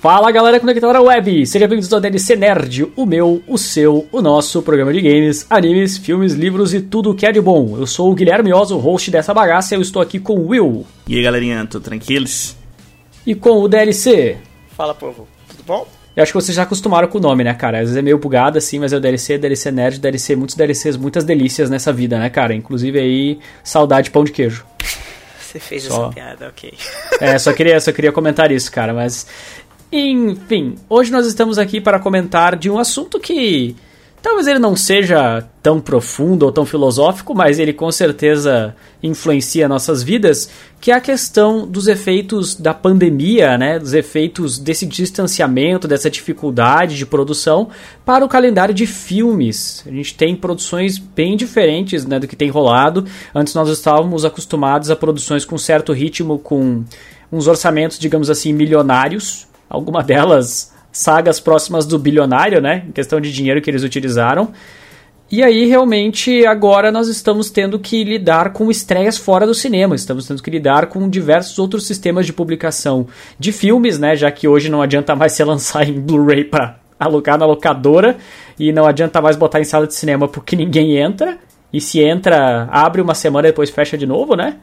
Fala 0.00 0.30
galera 0.30 0.60
conectada 0.60 1.02
web, 1.02 1.44
seja 1.44 1.66
bem-vindos 1.66 1.92
ao 1.92 2.00
DLC 2.00 2.36
Nerd, 2.36 2.86
o 2.94 3.04
meu, 3.04 3.42
o 3.48 3.58
seu, 3.58 4.06
o 4.12 4.22
nosso 4.22 4.62
programa 4.62 4.92
de 4.92 5.00
games, 5.00 5.44
animes, 5.50 5.98
filmes, 5.98 6.34
livros 6.34 6.72
e 6.72 6.80
tudo 6.80 7.10
o 7.10 7.14
que 7.16 7.26
é 7.26 7.32
de 7.32 7.40
bom. 7.40 7.76
Eu 7.76 7.84
sou 7.84 8.12
o 8.12 8.14
Guilherme 8.14 8.52
Oz, 8.54 8.70
o 8.70 8.78
host 8.78 9.10
dessa 9.10 9.34
bagaça, 9.34 9.74
e 9.74 9.76
eu 9.76 9.82
estou 9.82 10.00
aqui 10.00 10.20
com 10.20 10.34
o 10.34 10.48
Will. 10.50 10.86
E 11.08 11.16
aí 11.16 11.22
galerinha, 11.24 11.66
tudo 11.66 11.82
tranquilos? 11.82 12.56
E 13.26 13.34
com 13.34 13.60
o 13.60 13.66
DLC. 13.66 14.36
Fala 14.76 14.94
povo, 14.94 15.26
tudo 15.48 15.64
bom? 15.66 15.88
Eu 16.14 16.22
acho 16.22 16.32
que 16.32 16.40
vocês 16.40 16.54
já 16.54 16.62
acostumaram 16.62 17.08
com 17.08 17.18
o 17.18 17.20
nome, 17.20 17.42
né, 17.42 17.52
cara? 17.54 17.78
Às 17.78 17.84
vezes 17.84 17.96
é 17.96 18.02
meio 18.02 18.18
bugado 18.18 18.56
assim, 18.56 18.78
mas 18.78 18.92
é 18.92 18.96
o 18.96 19.00
DLC, 19.00 19.36
DLC 19.36 19.72
Nerd, 19.72 19.98
DLC, 19.98 20.36
muitos 20.36 20.54
DLCs, 20.54 20.96
muitas 20.96 21.24
delícias 21.24 21.68
nessa 21.68 21.92
vida, 21.92 22.20
né, 22.20 22.30
cara? 22.30 22.54
Inclusive 22.54 23.00
aí, 23.00 23.38
saudade 23.64 24.12
pão 24.12 24.22
de 24.22 24.30
queijo. 24.30 24.64
Você 25.48 25.58
fez 25.58 25.84
Só. 25.84 26.04
essa 26.04 26.12
piada, 26.12 26.48
ok. 26.48 26.74
É, 27.20 27.38
só 27.38 27.52
queria, 27.52 27.80
só 27.80 27.90
queria 27.90 28.12
comentar 28.12 28.52
isso, 28.52 28.70
cara, 28.70 28.92
mas. 28.92 29.26
Enfim, 29.90 30.76
hoje 30.88 31.10
nós 31.10 31.26
estamos 31.26 31.58
aqui 31.58 31.80
para 31.80 31.98
comentar 31.98 32.54
de 32.54 32.70
um 32.70 32.78
assunto 32.78 33.18
que 33.18 33.74
talvez 34.22 34.46
ele 34.46 34.58
não 34.58 34.76
seja 34.76 35.44
tão 35.62 35.80
profundo 35.80 36.44
ou 36.44 36.52
tão 36.52 36.64
filosófico, 36.64 37.34
mas 37.34 37.58
ele 37.58 37.72
com 37.72 37.90
certeza 37.92 38.74
influencia 39.02 39.68
nossas 39.68 40.02
vidas, 40.02 40.50
que 40.80 40.90
é 40.90 40.94
a 40.94 41.00
questão 41.00 41.66
dos 41.66 41.86
efeitos 41.88 42.54
da 42.54 42.72
pandemia, 42.72 43.56
né, 43.58 43.78
dos 43.78 43.92
efeitos 43.92 44.58
desse 44.58 44.86
distanciamento, 44.86 45.86
dessa 45.86 46.10
dificuldade 46.10 46.96
de 46.96 47.06
produção 47.06 47.68
para 48.04 48.24
o 48.24 48.28
calendário 48.28 48.74
de 48.74 48.86
filmes. 48.86 49.84
A 49.86 49.90
gente 49.90 50.14
tem 50.14 50.34
produções 50.34 50.98
bem 50.98 51.36
diferentes, 51.36 52.04
né, 52.04 52.18
do 52.18 52.26
que 52.26 52.36
tem 52.36 52.48
rolado. 52.48 53.04
Antes 53.34 53.54
nós 53.54 53.68
estávamos 53.68 54.24
acostumados 54.24 54.90
a 54.90 54.96
produções 54.96 55.44
com 55.44 55.58
certo 55.58 55.92
ritmo, 55.92 56.38
com 56.38 56.84
uns 57.30 57.46
orçamentos, 57.46 57.98
digamos 57.98 58.30
assim, 58.30 58.52
milionários, 58.52 59.46
alguma 59.68 60.02
delas 60.02 60.72
sagas 60.90 61.40
próximas 61.40 61.86
do 61.86 61.98
bilionário, 61.98 62.60
né? 62.60 62.84
Em 62.88 62.92
questão 62.92 63.20
de 63.20 63.32
dinheiro 63.32 63.60
que 63.60 63.70
eles 63.70 63.82
utilizaram. 63.82 64.52
E 65.30 65.42
aí, 65.42 65.66
realmente, 65.66 66.46
agora 66.46 66.90
nós 66.90 67.06
estamos 67.06 67.50
tendo 67.50 67.78
que 67.78 68.02
lidar 68.02 68.54
com 68.54 68.70
estreias 68.70 69.18
fora 69.18 69.46
do 69.46 69.54
cinema. 69.54 69.94
Estamos 69.94 70.26
tendo 70.26 70.42
que 70.42 70.50
lidar 70.50 70.86
com 70.86 71.06
diversos 71.06 71.58
outros 71.58 71.86
sistemas 71.86 72.24
de 72.24 72.32
publicação 72.32 73.06
de 73.38 73.52
filmes, 73.52 73.98
né? 73.98 74.16
Já 74.16 74.30
que 74.30 74.48
hoje 74.48 74.70
não 74.70 74.80
adianta 74.80 75.14
mais 75.14 75.32
se 75.32 75.44
lançar 75.44 75.86
em 75.86 76.00
Blu-ray 76.00 76.44
para 76.44 76.78
alugar 76.98 77.36
na 77.38 77.44
locadora. 77.44 78.16
E 78.58 78.72
não 78.72 78.86
adianta 78.86 79.20
mais 79.20 79.36
botar 79.36 79.60
em 79.60 79.64
sala 79.64 79.86
de 79.86 79.94
cinema 79.94 80.26
porque 80.26 80.56
ninguém 80.56 80.96
entra. 80.96 81.36
E 81.70 81.78
se 81.78 82.00
entra, 82.00 82.66
abre 82.70 83.02
uma 83.02 83.14
semana 83.14 83.48
e 83.48 83.50
depois 83.50 83.68
fecha 83.68 83.98
de 83.98 84.06
novo, 84.06 84.34
né? 84.34 84.56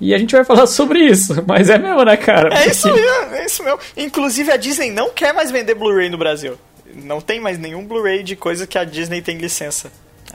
E 0.00 0.14
a 0.14 0.18
gente 0.18 0.34
vai 0.34 0.44
falar 0.44 0.66
sobre 0.66 1.00
isso, 1.00 1.42
mas 1.48 1.70
é 1.70 1.78
mesmo, 1.78 2.04
né, 2.04 2.16
cara? 2.16 2.54
É 2.58 2.68
isso 2.68 2.92
mesmo, 2.92 3.34
é 3.34 3.44
isso 3.46 3.64
mesmo. 3.64 3.78
Inclusive 3.96 4.50
a 4.52 4.56
Disney 4.56 4.90
não 4.90 5.10
quer 5.10 5.32
mais 5.32 5.50
vender 5.50 5.74
Blu-ray 5.74 6.10
no 6.10 6.18
Brasil. 6.18 6.58
Não 6.94 7.20
tem 7.20 7.40
mais 7.40 7.58
nenhum 7.58 7.84
Blu-ray 7.84 8.22
de 8.22 8.36
coisa 8.36 8.66
que 8.66 8.78
a 8.78 8.84
Disney 8.84 9.22
tem 9.22 9.38
licença. 9.38 9.90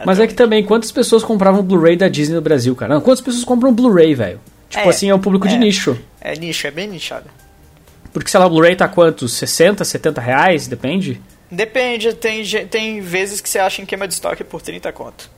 Mas 0.06 0.20
é 0.20 0.26
que 0.28 0.34
também, 0.34 0.64
quantas 0.64 0.92
pessoas 0.92 1.24
compravam 1.24 1.62
Blu-ray 1.62 1.96
da 1.96 2.08
Disney 2.08 2.36
no 2.36 2.42
Brasil, 2.42 2.76
cara? 2.76 2.96
Não, 2.96 3.02
quantas 3.02 3.22
pessoas 3.22 3.44
compram 3.44 3.74
Blu-ray, 3.74 4.16
velho? 4.16 4.40
Tipo 4.70 4.88
É, 4.88 4.90
assim, 4.90 5.10
é 5.10 5.16
um 5.16 5.20
público 5.20 5.48
de 5.48 5.56
é. 5.56 5.58
nicho. 5.58 5.98
É 6.20 6.36
nicho, 6.36 6.66
é 6.66 6.72
bem 6.72 6.88
nichado. 6.88 7.30
Porque, 8.14 8.30
sei 8.30 8.40
lá, 8.40 8.46
o 8.46 8.50
Blu-ray 8.50 8.76
tá 8.76 8.88
quanto? 8.88 9.28
60, 9.28 9.84
70 9.84 10.22
reais? 10.22 10.68
Depende? 10.68 11.22
Depende, 11.50 12.14
tem, 12.14 12.44
tem 12.68 13.02
vezes 13.02 13.42
que 13.42 13.50
você 13.50 13.60
acha 13.60 13.82
em 13.82 13.86
queima 13.86 14.08
de 14.08 14.14
estoque 14.14 14.44
por 14.44 14.62
30 14.62 14.92
conto. 14.94 15.30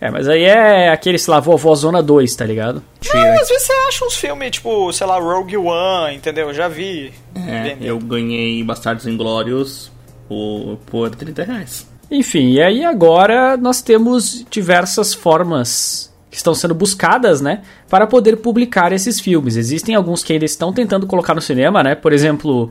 É, 0.00 0.10
mas 0.10 0.28
aí 0.28 0.44
é 0.44 0.90
aquele, 0.90 1.18
sei 1.18 1.32
lá, 1.32 1.40
Vovó 1.40 1.74
Zona 1.74 2.02
2, 2.02 2.34
tá 2.34 2.44
ligado? 2.44 2.82
Não, 3.14 3.32
às 3.40 3.48
vezes 3.48 3.62
você 3.64 3.72
acha 3.88 4.04
uns 4.04 4.14
filmes, 4.14 4.50
tipo, 4.50 4.92
sei 4.92 5.06
lá, 5.06 5.18
Rogue 5.18 5.56
One, 5.56 6.16
entendeu? 6.16 6.52
Já 6.52 6.68
vi. 6.68 7.12
É, 7.34 7.62
vendendo. 7.62 7.84
eu 7.84 7.98
ganhei 7.98 8.62
Bastardos 8.62 9.06
Inglórios 9.06 9.90
por, 10.28 10.78
por 10.86 11.10
30 11.10 11.44
reais. 11.44 11.86
Enfim, 12.10 12.52
e 12.52 12.62
aí 12.62 12.84
agora 12.84 13.56
nós 13.56 13.82
temos 13.82 14.44
diversas 14.50 15.12
formas 15.12 16.14
que 16.30 16.36
estão 16.36 16.54
sendo 16.54 16.74
buscadas, 16.74 17.40
né, 17.40 17.62
para 17.88 18.06
poder 18.06 18.36
publicar 18.36 18.92
esses 18.92 19.18
filmes. 19.18 19.56
Existem 19.56 19.94
alguns 19.94 20.22
que 20.22 20.32
ainda 20.34 20.44
estão 20.44 20.72
tentando 20.72 21.06
colocar 21.06 21.34
no 21.34 21.40
cinema, 21.40 21.82
né? 21.82 21.94
Por 21.94 22.12
exemplo, 22.12 22.70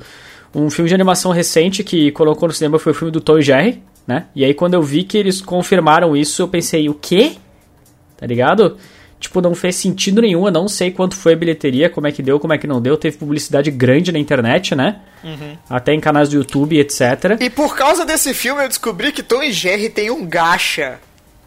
um 0.53 0.69
filme 0.69 0.87
de 0.87 0.93
animação 0.93 1.31
recente 1.31 1.83
que 1.83 2.11
colocou 2.11 2.47
no 2.47 2.53
cinema 2.53 2.77
foi 2.77 2.91
o 2.91 2.95
filme 2.95 3.11
do 3.11 3.19
Tom 3.19 3.39
e 3.39 3.41
Jerry, 3.41 3.81
né? 4.07 4.25
E 4.35 4.43
aí 4.45 4.53
quando 4.53 4.73
eu 4.75 4.81
vi 4.83 5.03
que 5.03 5.17
eles 5.17 5.41
confirmaram 5.41 6.15
isso, 6.15 6.41
eu 6.41 6.47
pensei, 6.47 6.87
o 6.89 6.93
quê? 6.93 7.33
Tá 8.17 8.25
ligado? 8.25 8.77
Tipo, 9.19 9.41
não 9.41 9.55
fez 9.55 9.75
sentido 9.77 10.21
nenhum, 10.21 10.45
eu 10.45 10.51
não 10.51 10.67
sei 10.67 10.91
quanto 10.91 11.15
foi 11.15 11.33
a 11.33 11.35
bilheteria, 11.35 11.89
como 11.89 12.05
é 12.05 12.11
que 12.11 12.21
deu, 12.21 12.39
como 12.39 12.53
é 12.53 12.57
que 12.57 12.67
não 12.67 12.79
deu. 12.81 12.95
Teve 12.97 13.17
publicidade 13.17 13.71
grande 13.71 14.11
na 14.11 14.19
internet, 14.19 14.75
né? 14.75 14.99
Até 15.69 15.93
em 15.93 15.99
canais 15.99 16.29
do 16.29 16.35
YouTube, 16.35 16.77
etc. 16.77 17.37
E 17.39 17.49
por 17.49 17.75
causa 17.75 18.05
desse 18.05 18.33
filme 18.33 18.63
eu 18.63 18.67
descobri 18.67 19.11
que 19.11 19.23
Tom 19.23 19.41
e 19.41 19.51
Jerry 19.51 19.89
tem 19.89 20.11
um 20.11 20.25
gacha 20.25 20.99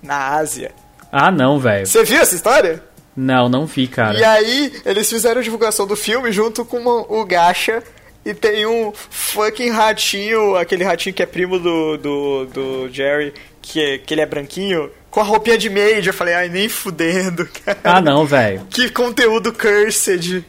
na 0.02 0.34
Ásia. 0.36 0.72
Ah, 1.12 1.30
não, 1.30 1.58
velho. 1.60 1.86
Você 1.86 2.02
viu 2.04 2.18
essa 2.20 2.34
história? 2.34 2.82
Não, 3.16 3.48
não 3.48 3.66
vi, 3.66 3.86
cara. 3.86 4.18
E 4.18 4.24
aí, 4.24 4.72
eles 4.84 5.08
fizeram 5.08 5.40
a 5.40 5.44
divulgação 5.44 5.86
do 5.86 5.96
filme 5.96 6.30
junto 6.32 6.64
com 6.64 6.78
uma- 6.78 7.04
o 7.12 7.24
Gacha. 7.24 7.82
E 8.28 8.34
tem 8.34 8.66
um 8.66 8.92
fucking 8.92 9.70
ratinho, 9.70 10.54
aquele 10.54 10.84
ratinho 10.84 11.14
que 11.14 11.22
é 11.22 11.26
primo 11.26 11.58
do, 11.58 11.96
do, 11.96 12.44
do 12.46 12.88
Jerry, 12.92 13.32
que, 13.62 13.80
é- 13.82 13.96
que 13.96 14.12
ele 14.12 14.20
é 14.20 14.26
branquinho, 14.26 14.90
com 15.10 15.20
a 15.20 15.22
roupinha 15.22 15.56
de 15.56 15.70
maid. 15.70 16.06
Eu 16.06 16.12
falei, 16.12 16.34
ai, 16.34 16.48
nem 16.50 16.68
fudendo, 16.68 17.48
cara. 17.64 17.78
Ah, 17.82 18.00
não, 18.02 18.26
velho. 18.26 18.66
Que 18.68 18.90
conteúdo 18.90 19.50
cursed. 19.50 20.44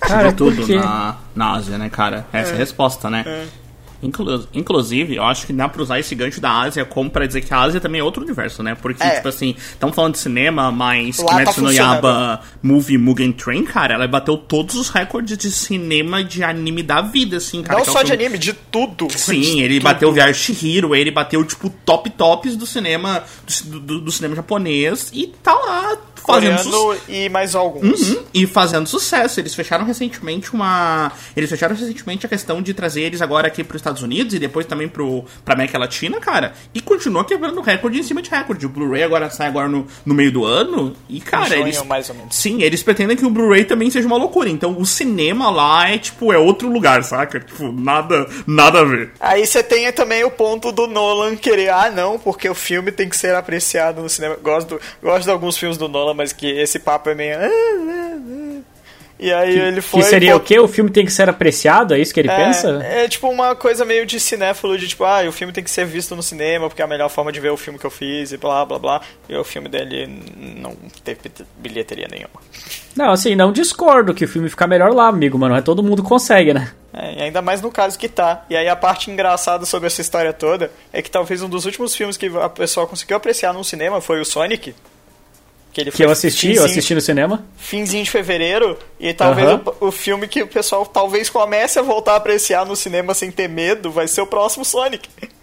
Cara, 0.00 0.32
quê? 0.32 0.74
na, 0.76 1.16
na 1.34 1.52
Ásia, 1.52 1.78
né, 1.78 1.88
cara? 1.88 2.26
Essa 2.32 2.50
é, 2.50 2.54
a 2.54 2.58
resposta, 2.58 3.08
né? 3.08 3.46
Inclu- 4.06 4.46
inclusive, 4.54 5.16
eu 5.16 5.22
acho 5.24 5.46
que 5.46 5.52
dá 5.52 5.68
pra 5.68 5.82
usar 5.82 5.98
esse 5.98 6.14
gancho 6.14 6.40
da 6.40 6.50
Ásia 6.60 6.84
como 6.84 7.10
pra 7.10 7.26
dizer 7.26 7.40
que 7.40 7.52
a 7.52 7.58
Ásia 7.60 7.80
também 7.80 8.00
é 8.00 8.04
outro 8.04 8.22
universo, 8.22 8.62
né? 8.62 8.74
Porque, 8.80 9.02
É. 9.02 9.16
tipo 9.16 9.28
assim, 9.28 9.54
estamos 9.58 9.94
falando 9.96 10.12
de 10.12 10.18
cinema, 10.20 10.70
mas 10.70 11.18
Lá 11.18 11.24
tá 11.26 11.30
Kimetsu 11.38 11.60
no 11.62 11.66
funcionando. 11.68 11.94
Yaba 11.96 12.40
Movie 12.62 12.98
Mugen 12.98 13.32
Train, 13.32 13.64
cara, 13.64 13.94
ela 13.94 14.06
bateu 14.06 14.36
todos 14.36 14.76
os 14.76 14.88
recordes 14.90 15.36
de 15.36 15.50
cinema 15.50 16.22
de 16.22 16.42
anime 16.44 16.82
da 16.82 17.00
vida, 17.00 17.38
assim, 17.38 17.62
cara. 17.62 17.78
Não 17.78 17.82
é 17.82 17.84
só 17.84 18.02
de 18.02 18.10
filme- 18.10 18.24
anime, 18.26 18.38
de 18.38 18.52
tudo. 18.52 19.08
Sim, 19.10 19.40
De 19.40 19.60
ele 19.62 19.74
tudo. 19.74 19.84
bateu 19.84 20.08
o 20.08 20.12
Viagem 20.12 20.34
Shihiro, 20.34 20.94
ele 20.94 21.10
bateu, 21.10 21.44
tipo, 21.44 21.68
top 21.84 22.08
tops 22.10 22.56
do 22.56 22.66
cinema, 22.66 23.24
do, 23.64 23.80
do- 23.80 24.00
do 24.02 24.12
cinema 24.12 24.34
japonês 24.36 25.10
e 25.12 25.26
tá 25.42 25.52
lá 25.54 25.96
fazendo. 26.26 26.70
Coreano 26.70 27.00
e 27.08 27.28
mais 27.28 27.54
alguns. 27.54 28.10
Uhum, 28.10 28.24
e 28.34 28.46
fazendo 28.46 28.86
sucesso. 28.88 29.40
Eles 29.40 29.54
fecharam 29.54 29.84
recentemente 29.84 30.52
uma. 30.52 31.12
Eles 31.36 31.48
fecharam 31.48 31.74
recentemente 31.74 32.26
a 32.26 32.28
questão 32.28 32.60
de 32.60 32.74
trazer 32.74 33.02
eles 33.02 33.22
agora 33.22 33.48
aqui 33.48 33.62
para 33.62 33.76
os 33.76 33.80
Estados 33.80 34.02
Unidos 34.02 34.34
e 34.34 34.38
depois 34.38 34.66
também 34.66 34.88
pro, 34.88 35.24
pra 35.44 35.54
América 35.54 35.78
Latina, 35.78 36.20
cara. 36.20 36.54
E 36.74 36.80
continua 36.80 37.24
quebrando 37.24 37.60
recorde 37.60 37.98
em 37.98 38.02
cima 38.02 38.20
de 38.20 38.30
recorde. 38.30 38.66
O 38.66 38.68
Blu-ray 38.68 39.02
agora 39.02 39.30
sai 39.30 39.48
agora 39.48 39.68
no, 39.68 39.86
no 40.04 40.14
meio 40.14 40.32
do 40.32 40.44
ano. 40.44 40.94
E, 41.08 41.20
cara, 41.20 41.48
junho, 41.48 41.62
eles. 41.62 41.82
mais 41.82 42.08
ou 42.08 42.16
menos. 42.16 42.34
Sim, 42.34 42.62
eles 42.62 42.82
pretendem 42.82 43.16
que 43.16 43.24
o 43.24 43.30
Blu-ray 43.30 43.64
também 43.64 43.90
seja 43.90 44.06
uma 44.06 44.16
loucura. 44.16 44.48
Então 44.48 44.76
o 44.78 44.86
cinema 44.86 45.50
lá 45.50 45.90
é 45.90 45.98
tipo, 45.98 46.32
é 46.32 46.38
outro 46.38 46.68
lugar, 46.70 47.02
saca? 47.04 47.40
Tipo, 47.40 47.70
nada, 47.72 48.26
nada 48.46 48.80
a 48.80 48.84
ver. 48.84 49.12
Aí 49.20 49.46
você 49.46 49.62
tem 49.62 49.90
também 49.92 50.24
o 50.24 50.30
ponto 50.30 50.72
do 50.72 50.86
Nolan 50.86 51.36
querer, 51.36 51.70
ah 51.70 51.90
não, 51.90 52.18
porque 52.18 52.48
o 52.48 52.54
filme 52.54 52.90
tem 52.90 53.08
que 53.08 53.16
ser 53.16 53.34
apreciado 53.34 54.02
no 54.02 54.08
cinema. 54.08 54.36
Gosto, 54.42 54.80
gosto 55.02 55.24
de 55.24 55.30
alguns 55.30 55.56
filmes 55.56 55.78
do 55.78 55.88
Nolan, 55.88 56.14
mas 56.16 56.32
que 56.32 56.46
esse 56.46 56.78
papo 56.78 57.10
é 57.10 57.14
meio. 57.14 57.36
"Ah, 57.36 57.44
ah, 57.44 58.18
ah". 58.18 58.76
E 59.18 59.32
aí 59.32 59.58
ele 59.58 59.80
foi. 59.80 60.02
Que 60.02 60.06
seria 60.08 60.32
e 60.32 60.34
o 60.34 60.40
quê? 60.40 60.58
O 60.58 60.68
filme 60.68 60.90
tem 60.90 61.04
que 61.04 61.12
ser 61.12 61.28
apreciado? 61.28 61.94
É 61.94 61.98
isso 61.98 62.12
que 62.12 62.20
ele 62.20 62.28
pensa? 62.28 62.82
É, 62.84 63.04
é 63.04 63.08
tipo 63.08 63.28
uma 63.28 63.56
coisa 63.56 63.82
meio 63.84 64.04
de 64.04 64.20
cinéfilo, 64.20 64.76
de 64.76 64.88
tipo, 64.88 65.04
ah, 65.04 65.22
o 65.26 65.32
filme 65.32 65.52
tem 65.54 65.64
que 65.64 65.70
ser 65.70 65.86
visto 65.86 66.14
no 66.14 66.22
cinema, 66.22 66.68
porque 66.68 66.82
é 66.82 66.84
a 66.84 66.88
melhor 66.88 67.08
forma 67.08 67.32
de 67.32 67.40
ver 67.40 67.50
o 67.50 67.56
filme 67.56 67.78
que 67.78 67.86
eu 67.86 67.90
fiz, 67.90 68.32
e 68.32 68.36
blá 68.36 68.64
blá 68.66 68.78
blá. 68.78 69.00
E 69.26 69.34
o 69.34 69.42
filme 69.42 69.68
dele 69.70 70.06
não 70.60 70.76
teve 71.02 71.20
bilheteria 71.56 72.06
nenhuma. 72.10 72.40
Não, 72.94 73.10
assim, 73.10 73.34
não 73.34 73.52
discordo 73.52 74.12
que 74.12 74.24
o 74.24 74.28
filme 74.28 74.50
fica 74.50 74.66
melhor 74.66 74.92
lá, 74.92 75.08
amigo, 75.08 75.38
mano. 75.38 75.56
É 75.56 75.62
todo 75.62 75.82
mundo 75.82 76.02
consegue, 76.02 76.52
né? 76.52 76.72
É, 76.92 77.14
e 77.14 77.22
ainda 77.22 77.40
mais 77.40 77.62
no 77.62 77.70
caso 77.70 77.98
que 77.98 78.08
tá. 78.08 78.44
E 78.50 78.56
aí 78.56 78.68
a 78.68 78.76
parte 78.76 79.10
engraçada 79.10 79.64
sobre 79.64 79.86
essa 79.86 80.02
história 80.02 80.32
toda 80.32 80.70
é 80.92 81.00
que 81.00 81.10
talvez 81.10 81.42
um 81.42 81.48
dos 81.48 81.64
últimos 81.64 81.94
filmes 81.94 82.18
que 82.18 82.26
a 82.38 82.48
pessoa 82.50 82.86
conseguiu 82.86 83.16
apreciar 83.16 83.54
no 83.54 83.64
cinema 83.64 84.00
foi 84.00 84.20
o 84.20 84.24
Sonic. 84.26 84.74
Que, 85.76 85.82
ele 85.82 85.90
Que 85.90 85.98
foi 85.98 86.06
eu 86.06 86.10
assisti, 86.10 86.54
eu 86.54 86.64
assisti 86.64 86.94
no 86.94 87.02
cinema. 87.02 87.44
Finzinho 87.58 88.02
de 88.02 88.10
fevereiro. 88.10 88.78
E 88.98 89.12
talvez 89.12 89.46
Aham. 89.46 89.62
o, 89.78 89.88
o 89.88 89.92
filme 89.92 90.26
que 90.26 90.42
o 90.42 90.46
pessoal 90.46 90.86
talvez 90.86 91.28
comece 91.28 91.78
a 91.78 91.82
voltar 91.82 92.14
a 92.14 92.16
apreciar 92.16 92.64
no 92.64 92.74
cinema 92.74 93.12
sem 93.12 93.30
ter 93.30 93.46
medo 93.46 93.90
vai 93.90 94.08
ser 94.08 94.22
o 94.22 94.26
próximo 94.26 94.64
Sonic. 94.64 95.06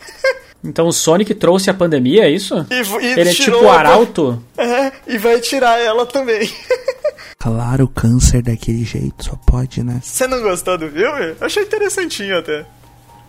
Então 0.65 0.87
o 0.87 0.93
Sonic 0.93 1.35
trouxe 1.35 1.69
a 1.69 1.73
pandemia, 1.73 2.23
é 2.23 2.29
isso? 2.29 2.55
E, 2.71 3.05
e 3.05 3.19
Ele 3.19 3.31
é 3.31 3.33
tirou 3.33 3.59
tipo 3.59 3.69
arauto? 3.69 4.41
É, 4.57 4.93
e 5.05 5.17
vai 5.17 5.41
tirar 5.41 5.77
ela 5.77 6.05
também. 6.05 6.49
Claro, 7.37 7.89
câncer 7.89 8.41
daquele 8.41 8.85
jeito, 8.85 9.25
só 9.25 9.35
pode, 9.45 9.83
né? 9.83 9.99
Você 10.01 10.25
não 10.25 10.41
gostou 10.41 10.77
do 10.77 10.89
filme? 10.89 11.35
Achei 11.41 11.63
interessantinho 11.63 12.37
até. 12.39 12.65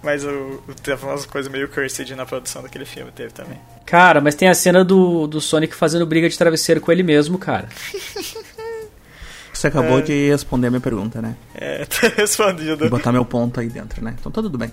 Mas 0.05 0.23
o, 0.25 0.29
o- 0.29 0.75
teve 0.83 1.05
umas 1.05 1.25
coisas 1.25 1.51
meio 1.51 1.67
cursed 1.69 2.15
na 2.15 2.27
produção 2.27 2.62
daquele 2.62 2.85
filme, 2.85 3.11
teve 3.11 3.33
também. 3.33 3.59
Cara, 3.87 4.21
mas 4.21 4.35
tem 4.35 4.49
a 4.49 4.55
cena 4.55 4.85
do, 4.85 5.27
do 5.27 5.41
Sonic 5.41 5.75
fazendo 5.75 6.05
briga 6.06 6.29
de 6.29 6.37
travesseiro 6.37 6.81
com 6.81 6.93
ele 6.93 7.03
mesmo, 7.03 7.39
cara. 7.39 7.69
você 9.53 9.69
acabou 9.69 10.03
de 10.03 10.29
responder 10.29 10.67
a 10.67 10.71
minha 10.71 10.81
pergunta, 10.81 11.23
né? 11.23 11.35
É, 11.55 11.85
tá 11.89 12.09
respondido. 12.17 12.85
E 12.85 12.89
botar 12.89 13.12
meu 13.12 13.25
ponto 13.25 13.59
aí 13.61 13.69
dentro, 13.69 14.05
né? 14.05 14.15
Então 14.21 14.31
tá 14.31 14.43
tudo 14.43 14.59
bem. 14.59 14.71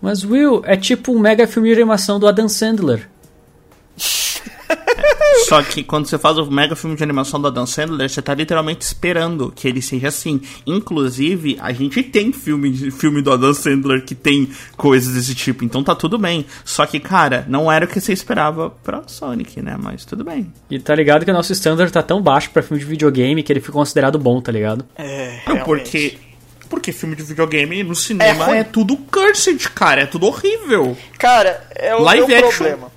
Mas, 0.00 0.24
Will, 0.24 0.62
é 0.64 0.76
tipo 0.76 1.12
um 1.12 1.18
mega 1.18 1.46
filme 1.46 1.68
de 1.68 1.74
animação 1.74 2.18
do 2.20 2.26
Adam 2.28 2.48
Sandler. 2.48 3.08
Só 5.48 5.62
que 5.62 5.82
quando 5.82 6.06
você 6.06 6.18
faz 6.18 6.38
o 6.38 6.50
mega 6.50 6.74
filme 6.76 6.96
de 6.96 7.02
animação 7.02 7.40
do 7.40 7.48
Adam 7.48 7.66
Sandler, 7.66 8.08
você 8.08 8.20
tá 8.20 8.34
literalmente 8.34 8.84
esperando 8.84 9.52
que 9.54 9.66
ele 9.68 9.80
seja 9.80 10.08
assim. 10.08 10.40
Inclusive, 10.66 11.56
a 11.60 11.72
gente 11.72 12.02
tem 12.02 12.32
filme, 12.32 12.70
de- 12.70 12.90
filme 12.90 13.22
do 13.22 13.32
Adam 13.32 13.54
Sandler 13.54 14.04
que 14.04 14.14
tem 14.14 14.50
coisas 14.76 15.14
desse 15.14 15.34
tipo, 15.34 15.64
então 15.64 15.82
tá 15.84 15.94
tudo 15.94 16.18
bem. 16.18 16.44
Só 16.64 16.84
que, 16.86 16.98
cara, 17.00 17.44
não 17.48 17.70
era 17.70 17.84
o 17.84 17.88
que 17.88 18.00
você 18.00 18.12
esperava 18.12 18.70
pra 18.70 19.02
Sonic, 19.06 19.60
né? 19.62 19.76
Mas 19.80 20.04
tudo 20.04 20.24
bem. 20.24 20.52
E 20.70 20.78
tá 20.78 20.94
ligado 20.94 21.24
que 21.24 21.30
o 21.30 21.34
nosso 21.34 21.52
standard 21.52 21.92
tá 21.92 22.02
tão 22.02 22.20
baixo 22.20 22.50
pra 22.50 22.62
filme 22.62 22.82
de 22.82 22.88
videogame 22.88 23.42
que 23.42 23.52
ele 23.52 23.60
foi 23.60 23.72
considerado 23.72 24.18
bom, 24.18 24.40
tá 24.40 24.50
ligado? 24.52 24.84
É, 24.96 25.40
Não, 25.46 25.54
realmente. 25.54 25.64
porque. 25.64 26.18
Porque 26.68 26.92
filme 26.92 27.16
de 27.16 27.24
videogame 27.24 27.82
no 27.82 27.96
cinema 27.96 28.44
ruim. 28.44 28.58
é, 28.58 28.62
tudo 28.62 28.96
cursed, 28.96 29.58
cara. 29.70 30.02
É 30.02 30.06
tudo 30.06 30.26
horrível. 30.26 30.96
Cara, 31.18 31.66
é 31.74 31.96
o 31.96 32.02
Live 32.02 32.28
meu 32.28 32.36
action. 32.46 32.50
problema. 32.64 32.92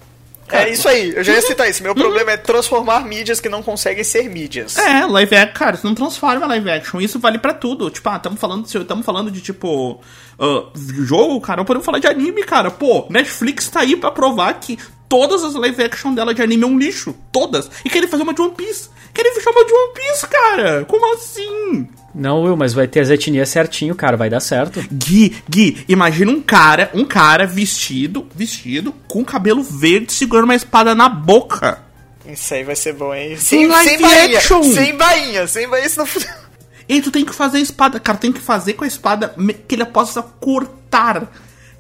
É 0.54 0.70
isso 0.70 0.88
aí, 0.88 1.14
eu 1.16 1.24
já 1.24 1.34
ia 1.34 1.42
citar 1.42 1.70
isso. 1.70 1.82
Meu 1.82 1.96
problema 1.96 2.32
é 2.32 2.38
transformar 2.38 3.02
mídias 3.06 3.40
que 3.40 3.50
não 3.50 3.64
conseguem 3.64 4.04
ser 4.04 4.30
mídias. 4.30 4.78
É, 4.78 5.06
live 5.06 5.36
action, 5.36 5.54
cara, 5.54 5.78
você 5.78 5.88
não 5.88 5.96
transforma 5.96 6.46
live 6.46 6.70
action. 6.70 7.02
Isso 7.02 7.20
vale 7.20 7.40
pra 7.40 7.54
tudo. 7.54 7.90
Tipo, 7.90 8.10
ah, 8.10 8.18
estamos 8.18 8.40
falando, 8.40 8.68
falando 9.04 9.32
de 9.32 9.42
tipo 9.42 10.00
ah, 10.40 10.70
jogo, 10.76 11.42
cara. 11.42 11.66
Podemos 11.66 11.86
falar 11.86 12.00
de 12.00 12.08
anime, 12.08 12.44
cara. 12.44 12.70
Pô, 12.70 13.08
Netflix 13.10 13.68
tá 13.70 13.82
aí 13.82 13.96
pra 13.96 14.12
provar 14.12 14.54
que 14.60 14.78
todas 15.08 15.44
as 15.44 15.56
live 15.56 15.84
action 15.84 16.14
dela 16.14 16.34
de 16.34 16.42
anime 16.42 16.64
é 16.64 16.68
um 16.68 16.78
lixo, 16.78 17.16
todas. 17.32 17.70
E 17.84 17.90
querem 17.90 18.10
fazer 18.10 18.24
uma 18.24 18.34
de 18.34 18.42
One 18.42 18.54
Piece. 18.56 18.90
Querem 19.14 19.34
fechar 19.34 19.52
uma 19.52 19.66
de 19.66 19.74
One 19.74 19.94
Piece, 19.94 20.28
cara. 20.28 20.86
Como 20.86 21.14
assim? 21.14 21.88
Não, 22.16 22.44
Will, 22.44 22.56
mas 22.56 22.74
vai 22.74 22.88
ter 22.88 23.00
as 23.00 23.10
etnias 23.10 23.50
certinho, 23.50 23.96
cara, 23.96 24.16
vai 24.16 24.30
dar 24.30 24.40
certo. 24.40 24.80
Gui, 24.92 25.36
Gui, 25.50 25.84
imagina 25.88 26.32
um 26.32 26.42
cara, 26.42 26.92
um 26.94 27.06
cara 27.06 27.46
vestido, 27.46 28.28
vestido, 28.36 28.94
com 29.08 29.26
cabelo 29.26 29.64
verde, 29.64 30.14
segurando 30.14 30.46
uma 30.46 30.56
espada 30.56 30.94
na 30.94 31.10
boca. 31.10 31.82
Isso 32.26 32.54
aí 32.54 32.64
vai 32.64 32.76
ser 32.76 32.94
bom, 32.94 33.14
hein? 33.14 33.38
Em 33.52 33.68
live 33.68 34.02
bainha, 34.02 34.38
action. 34.38 34.64
sem 34.64 34.96
bainha, 34.96 35.48
sem 35.48 35.68
bainha, 35.68 35.86
isso 35.88 36.00
não 36.00 36.08
E 36.88 37.02
tu 37.02 37.12
tem 37.12 37.26
que 37.26 37.34
fazer 37.34 37.58
a 37.58 37.62
espada, 37.62 38.00
cara, 38.00 38.18
tem 38.18 38.32
que 38.32 38.42
fazer 38.42 38.74
com 38.74 38.84
a 38.84 38.88
espada 38.88 39.34
que 39.68 39.76
ele 39.76 39.86
possa 39.86 40.22
cortar 40.22 41.28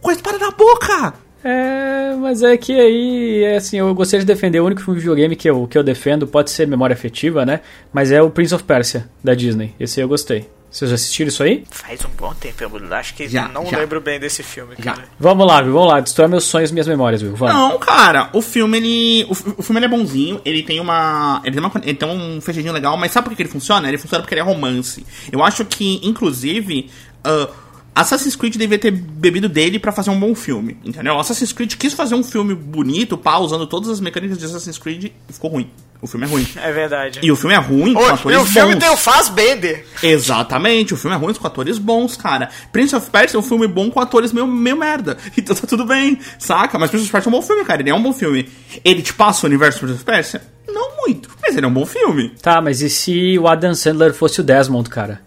com 0.02 0.10
a 0.10 0.14
espada 0.14 0.38
na 0.38 0.52
boca. 0.52 1.14
É, 1.44 2.16
mas 2.16 2.42
é 2.42 2.56
que 2.56 2.72
aí, 2.80 3.44
é 3.44 3.57
assim, 3.57 3.78
eu 3.78 3.94
gostaria 3.94 4.25
de 4.25 4.31
defender 4.31 4.60
o 4.62 4.66
único 4.66 4.81
filme 4.81 4.95
de 4.95 5.01
videogame 5.01 5.36
que 5.36 5.50
eu, 5.50 5.68
que 5.68 5.78
eu 5.78 5.84
defendo, 5.84 6.25
pode 6.25 6.50
ser 6.51 6.68
memória 6.68 6.94
afetiva, 6.94 7.45
né? 7.45 7.60
Mas 7.92 8.12
é 8.12 8.22
o 8.22 8.30
Prince 8.30 8.56
of 8.56 8.63
Persia, 8.63 9.10
da 9.24 9.34
Disney. 9.34 9.75
Esse 9.80 10.00
aí 10.00 10.06
eu 10.06 10.07
gostei. 10.10 10.50
Vocês 10.72 10.90
já 10.90 10.95
assistiram 10.95 11.28
isso 11.28 11.44
aí? 11.44 11.63
Faz 11.69 12.04
um 12.04 12.10
bom 12.18 12.34
tempo, 12.34 12.63
eu 12.63 12.94
acho 12.95 13.13
que 13.13 13.28
Já, 13.28 13.48
não 13.48 13.63
já. 13.68 13.78
lembro 13.78 14.01
bem 14.01 14.19
desse 14.19 14.42
filme, 14.42 14.74
Já. 14.80 14.94
cara. 14.94 15.07
Vamos 15.19 15.45
lá, 15.45 15.60
Will, 15.60 15.72
vamos 15.74 15.88
lá, 15.88 16.00
destrói 16.00 16.28
meus 16.28 16.45
sonhos 16.45 16.72
e 16.72 16.74
minhas 16.74 16.88
memórias, 16.88 17.22
Will. 17.22 17.36
Vamos. 17.36 17.54
Não, 17.54 17.78
cara, 17.78 18.30
o 18.34 18.42
filme 18.42 18.78
ele, 18.78 19.24
o, 19.25 19.34
o 19.60 19.62
filme 19.62 19.78
ele 19.78 19.86
é 19.86 19.89
bonzinho, 19.89 20.42
ele 20.44 20.63
tem 20.63 20.80
uma, 20.80 21.42
ele 21.46 21.56
tem 21.56 21.63
uma, 21.63 21.72
ele 21.84 21.94
tem 21.94 22.10
um 22.10 22.42
fechadinho 22.42 22.74
legal, 22.74 22.98
mas 22.98 23.12
sabe 23.12 23.30
por 23.30 23.36
que 23.36 23.44
ele 23.44 23.50
funciona? 23.50 23.88
Ele 23.88 24.00
funciona 24.00 24.24
porque 24.24 24.34
ele 24.34 24.42
é 24.42 24.44
romance. 24.44 25.06
Eu 25.31 25.44
acho 25.44 25.63
que, 25.63 26.00
inclusive, 26.01 26.89
ah, 27.24 27.50
Assassin's 27.95 28.36
Creed 28.36 28.56
devia 28.56 28.80
ter 28.80 28.92
bebido 28.92 29.48
dele 29.48 29.78
pra 29.78 29.92
fazer 29.92 30.10
um 30.10 30.19
bom 30.19 30.34
filme, 30.34 30.78
entendeu? 30.84 31.19
Assassin's 31.19 31.54
Creed 31.54 31.75
quis 31.75 31.94
fazer 31.94 32.16
um 32.16 32.24
filme 32.24 32.56
bonito, 32.56 33.18
pá, 33.18 33.38
usando 33.38 33.68
todas 33.68 33.90
as 33.90 34.00
mecânicas 34.00 34.38
de 34.38 34.45
Assassin's 34.45 34.78
Creed 34.78 35.06
e 35.06 35.34
ficou 35.34 35.51
ruim. 35.51 35.69
O 36.01 36.07
filme 36.07 36.25
é 36.25 36.30
ruim. 36.30 36.45
É 36.57 36.72
verdade. 36.72 37.19
E 37.24 37.31
o 37.31 37.36
filme 37.36 37.56
é 37.56 37.60
ruim 37.60 37.94
com 37.94 38.04
atores 38.04 38.38
e 38.38 38.42
o 38.42 38.45
filme 38.45 38.74
bons. 38.74 38.84
tem 38.84 38.90
o 38.90 38.98
Fassbender. 38.98 39.86
Exatamente, 40.04 40.94
o 40.94 40.98
filme 40.98 41.16
é 41.16 41.19
ruim 41.19 41.34
com 41.34 41.48
atores 41.48 41.78
bons, 41.78 42.18
cara. 42.18 42.50
Prince 42.74 42.94
of 42.94 43.10
Persia 43.10 43.38
é 43.38 43.40
um 43.40 43.44
filme 43.44 43.68
bom 43.68 43.90
com 43.90 44.01
atores 44.01 44.34
meio, 44.34 44.46
meio 44.46 44.75
merda. 44.75 45.18
Então 45.38 45.56
tá 45.56 45.66
tudo 45.66 45.86
bem, 45.86 46.19
saca? 46.38 46.78
Mas 46.78 46.89
Prince 46.89 47.06
of 47.06 47.12
Persia 47.12 47.30
é 47.30 47.31
um 47.31 47.39
bom 47.39 47.42
filme, 47.42 47.63
cara. 47.63 47.81
Ele 47.81 47.89
é 47.89 47.96
um 47.96 48.04
bom 48.04 48.12
filme. 48.12 48.50
Ele 48.84 49.01
te 49.01 49.13
passa 49.13 49.46
o 49.46 49.50
universo 49.50 49.80
do 49.80 49.86
Prince 49.86 49.96
of 49.96 50.06
Persia? 50.06 50.42
Não 50.68 50.98
muito, 50.98 51.30
mas 51.42 51.56
ele 51.56 51.66
é 51.66 51.69
um 51.69 51.74
bom 51.74 51.86
filme. 51.86 52.31
Tá, 52.42 52.62
mas 52.62 52.81
e 52.81 52.89
se 52.89 53.39
o 53.39 53.48
Adam 53.48 53.74
Sandler 53.74 54.13
fosse 54.13 54.42
o 54.42 54.44
Desmond, 54.44 54.89
cara? 54.89 55.22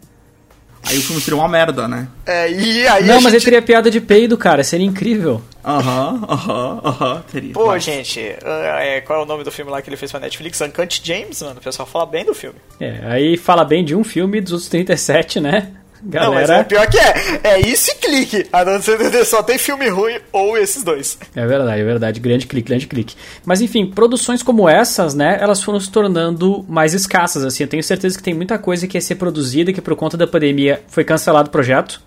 Aí 0.86 0.98
o 0.98 1.02
filme 1.02 1.20
seria 1.20 1.38
uma 1.38 1.48
merda, 1.48 1.88
né? 1.88 2.06
É, 2.24 2.50
e 2.50 2.86
aí 2.86 3.04
Não, 3.04 3.14
a 3.18 3.20
mas 3.20 3.24
gente... 3.32 3.34
ele 3.34 3.44
teria 3.44 3.62
piada 3.62 3.90
de 3.90 4.00
peido, 4.00 4.38
cara, 4.38 4.62
seria 4.62 4.86
incrível. 4.86 5.42
Aham, 5.64 6.24
aham, 6.28 6.80
aham, 6.84 7.24
teria. 7.30 7.52
Pô, 7.52 7.66
Vai. 7.66 7.80
gente, 7.80 8.20
ah, 8.44 8.78
é, 8.84 9.00
qual 9.00 9.20
é 9.20 9.22
o 9.24 9.26
nome 9.26 9.42
do 9.42 9.50
filme 9.50 9.70
lá 9.70 9.82
que 9.82 9.88
ele 9.88 9.96
fez 9.96 10.10
pra 10.12 10.20
Netflix? 10.20 10.60
Uncut 10.60 11.00
James, 11.02 11.42
mano. 11.42 11.58
O 11.58 11.62
pessoal 11.62 11.86
fala 11.86 12.06
bem 12.06 12.24
do 12.24 12.32
filme. 12.34 12.56
É, 12.80 13.00
aí 13.04 13.36
fala 13.36 13.64
bem 13.64 13.84
de 13.84 13.94
um 13.96 14.04
filme 14.04 14.40
dos 14.40 14.52
outros 14.52 14.68
37, 14.68 15.40
né? 15.40 15.72
Não, 16.02 16.34
mas 16.34 16.44
é 16.44 16.46
Galera. 16.46 16.64
pior 16.64 16.86
que 16.88 16.98
é. 16.98 17.40
É 17.42 17.60
isso 17.60 17.90
e 17.90 17.94
clique. 17.94 18.46
A 18.52 18.64
não 18.64 18.80
ser 18.80 18.98
que 18.98 19.24
só 19.24 19.42
tem 19.42 19.58
filme 19.58 19.88
ruim 19.88 20.18
ou 20.32 20.56
esses 20.56 20.82
dois. 20.82 21.18
É 21.34 21.46
verdade, 21.46 21.80
é 21.80 21.84
verdade. 21.84 22.20
Grande 22.20 22.46
clique, 22.46 22.68
grande 22.68 22.86
clique. 22.86 23.16
Mas 23.44 23.60
enfim, 23.60 23.86
produções 23.86 24.42
como 24.42 24.68
essas, 24.68 25.14
né, 25.14 25.38
elas 25.40 25.62
foram 25.62 25.80
se 25.80 25.90
tornando 25.90 26.64
mais 26.68 26.94
escassas, 26.94 27.44
assim. 27.44 27.64
Eu 27.64 27.68
tenho 27.68 27.82
certeza 27.82 28.16
que 28.16 28.22
tem 28.22 28.34
muita 28.34 28.58
coisa 28.58 28.86
que 28.86 28.96
ia 28.96 29.00
ser 29.00 29.16
produzida 29.16 29.72
que 29.72 29.80
por 29.80 29.96
conta 29.96 30.16
da 30.16 30.26
pandemia 30.26 30.82
foi 30.88 31.04
cancelado 31.04 31.48
o 31.48 31.52
projeto. 31.52 32.00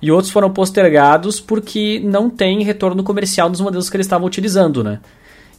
E 0.00 0.10
outros 0.10 0.32
foram 0.32 0.50
postergados 0.50 1.40
porque 1.40 2.00
não 2.04 2.28
tem 2.28 2.64
retorno 2.64 3.04
comercial 3.04 3.48
nos 3.48 3.60
modelos 3.60 3.88
que 3.88 3.96
eles 3.96 4.06
estavam 4.06 4.26
utilizando, 4.26 4.82
né? 4.82 4.98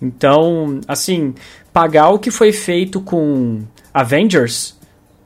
Então, 0.02 0.82
assim, 0.86 1.34
pagar 1.72 2.10
o 2.10 2.20
que 2.20 2.30
foi 2.30 2.52
feito 2.52 3.00
com 3.00 3.62
Avengers 3.94 4.76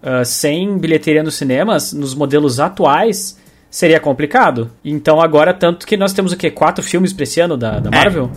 ah, 0.08 0.24
sem 0.24 0.78
bilheteria 0.78 1.22
nos 1.22 1.36
cinemas, 1.36 1.92
nos 1.92 2.16
modelos 2.16 2.60
atuais, 2.62 3.38
seria 3.70 4.00
complicado. 4.00 4.72
Então 4.86 5.20
agora, 5.20 5.54
tanto 5.54 5.86
que 5.86 5.98
nós 5.98 6.14
temos 6.14 6.32
o 6.32 6.38
quê? 6.38 6.50
Quatro 6.50 6.82
filmes 6.84 7.12
pra 7.12 7.24
esse 7.24 7.42
ano 7.42 7.58
da, 7.58 7.80
da 7.80 7.92
Marvel? 7.92 8.32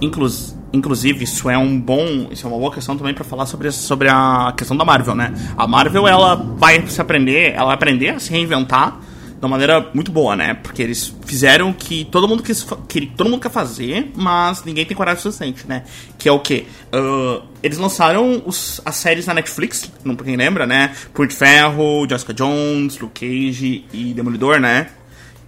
Inclus- 0.00 0.54
inclusive, 0.72 1.24
isso 1.24 1.48
é 1.48 1.56
um 1.56 1.80
bom. 1.80 2.26
Isso 2.30 2.46
é 2.46 2.50
uma 2.50 2.58
boa 2.58 2.72
questão 2.72 2.96
também 2.96 3.14
pra 3.14 3.24
falar 3.24 3.46
sobre, 3.46 3.70
sobre 3.72 4.08
a 4.10 4.52
questão 4.56 4.76
da 4.76 4.84
Marvel, 4.84 5.14
né? 5.14 5.32
A 5.56 5.66
Marvel, 5.66 6.06
ela 6.06 6.34
vai 6.34 6.86
se 6.88 7.00
aprender, 7.00 7.52
ela 7.52 7.66
vai 7.66 7.74
aprender 7.74 8.10
a 8.10 8.18
se 8.18 8.30
reinventar 8.30 8.98
uma 9.44 9.50
maneira 9.50 9.90
muito 9.94 10.10
boa, 10.10 10.34
né? 10.36 10.54
Porque 10.54 10.82
eles 10.82 11.14
fizeram 11.26 11.70
o 11.70 11.74
que 11.74 12.04
todo 12.04 12.26
mundo 12.28 12.42
quis, 12.42 12.66
que 12.88 13.06
todo 13.06 13.30
mundo 13.30 13.40
quer 13.40 13.50
fazer, 13.50 14.10
mas 14.16 14.64
ninguém 14.64 14.84
tem 14.84 14.96
coragem 14.96 15.22
suficiente, 15.22 15.66
né? 15.68 15.84
Que 16.18 16.28
é 16.28 16.32
o 16.32 16.40
quê? 16.40 16.64
Ah, 16.92 17.42
eles 17.62 17.78
lançaram 17.78 18.42
os- 18.46 18.80
as 18.84 18.96
séries 18.96 19.26
na 19.26 19.34
Netflix, 19.34 19.90
não 20.04 20.14
pra 20.16 20.24
quem 20.26 20.36
lembra, 20.36 20.66
né? 20.66 20.94
Punho 21.12 21.28
de 21.28 21.34
Ferro, 21.34 22.06
Jessica 22.08 22.32
Jones, 22.34 22.98
Luke 22.98 23.20
Cage 23.26 23.84
e 23.92 24.12
Demolidor, 24.14 24.58
né? 24.60 24.88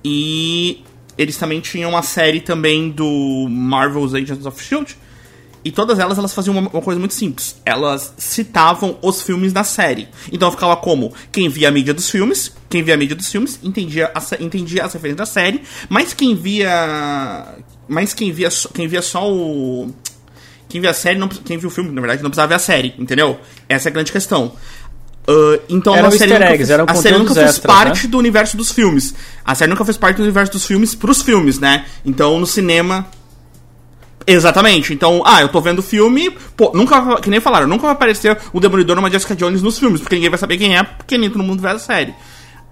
E 0.04 0.82
eles 1.18 1.36
também 1.36 1.60
tinham 1.60 1.90
uma 1.90 2.02
série 2.02 2.40
também 2.40 2.90
do 2.90 3.46
Marvel's 3.48 4.14
Agents 4.14 4.46
of 4.46 4.60
S.H.I.E.L.D., 4.60 5.05
e 5.66 5.70
todas 5.72 5.98
elas, 5.98 6.16
elas 6.16 6.32
faziam 6.32 6.56
uma, 6.56 6.68
uma 6.70 6.80
coisa 6.82 6.98
muito 6.98 7.14
simples. 7.14 7.56
Elas 7.64 8.14
citavam 8.16 8.96
os 9.02 9.22
filmes 9.22 9.52
da 9.52 9.64
série. 9.64 10.08
Então 10.30 10.50
ficava 10.50 10.76
como, 10.76 11.12
quem 11.32 11.48
via 11.48 11.68
a 11.68 11.70
mídia 11.72 11.92
dos 11.92 12.08
filmes, 12.08 12.52
quem 12.70 12.82
via 12.82 12.94
a 12.94 12.96
mídia 12.96 13.16
dos 13.16 13.28
filmes, 13.30 13.58
entendia, 13.62 14.10
a, 14.14 14.42
entendia 14.42 14.84
as 14.84 14.92
referências 14.92 15.18
da 15.18 15.26
série, 15.26 15.62
mas 15.88 16.12
quem 16.14 16.34
via... 16.34 17.56
Mas 17.88 18.12
quem 18.14 18.32
via, 18.32 18.50
só- 18.50 18.68
quem 18.68 18.86
via 18.88 19.02
só 19.02 19.30
o... 19.32 19.92
Quem 20.68 20.80
via 20.80 20.90
a 20.90 20.94
série, 20.94 21.18
não, 21.18 21.28
quem 21.28 21.56
viu 21.58 21.68
o 21.68 21.72
filme, 21.72 21.90
na 21.90 22.00
verdade, 22.00 22.22
não 22.22 22.30
precisava 22.30 22.48
ver 22.48 22.54
a 22.56 22.58
série, 22.58 22.94
entendeu? 22.98 23.38
Essa 23.68 23.88
é 23.88 23.90
a 23.90 23.92
grande 23.92 24.10
questão. 24.12 24.52
Ah, 25.28 25.60
então 25.68 25.94
Eram 25.96 26.08
a 26.08 26.10
série 26.12 26.32
nunca 26.32 26.44
eggs, 26.54 26.66
fez- 26.72 26.88
a 26.88 26.94
série 26.94 27.18
nunca 27.18 27.34
fez 27.34 27.46
extras, 27.50 27.66
parte 27.74 28.04
né? 28.04 28.10
do 28.10 28.18
universo 28.18 28.56
dos 28.56 28.70
filmes. 28.72 29.14
A 29.44 29.54
série 29.54 29.70
nunca 29.70 29.84
fez 29.84 29.96
parte 29.96 30.16
do 30.18 30.22
universo 30.22 30.52
dos 30.52 30.64
filmes 30.64 30.94
pros 30.94 31.22
filmes, 31.22 31.58
né? 31.58 31.84
Então 32.04 32.38
no 32.38 32.46
cinema. 32.46 33.06
Exatamente. 34.26 34.92
Então, 34.92 35.22
ah, 35.24 35.40
eu 35.40 35.48
tô 35.48 35.60
vendo 35.60 35.82
filme. 35.82 36.30
Pô, 36.56 36.72
nunca. 36.74 37.20
Que 37.20 37.30
nem 37.30 37.40
falaram, 37.40 37.66
nunca 37.68 37.82
vai 37.82 37.92
aparecer 37.92 38.36
o 38.52 38.58
Demolidor 38.58 38.96
ou 38.96 39.02
uma 39.02 39.10
Jessica 39.10 39.36
Jones 39.36 39.62
nos 39.62 39.78
filmes, 39.78 40.00
porque 40.00 40.16
ninguém 40.16 40.30
vai 40.30 40.38
saber 40.38 40.58
quem 40.58 40.76
é, 40.76 40.82
porque 40.82 41.16
nem 41.16 41.30
todo 41.30 41.44
mundo 41.44 41.62
vê 41.62 41.68
a 41.68 41.78
série. 41.78 42.12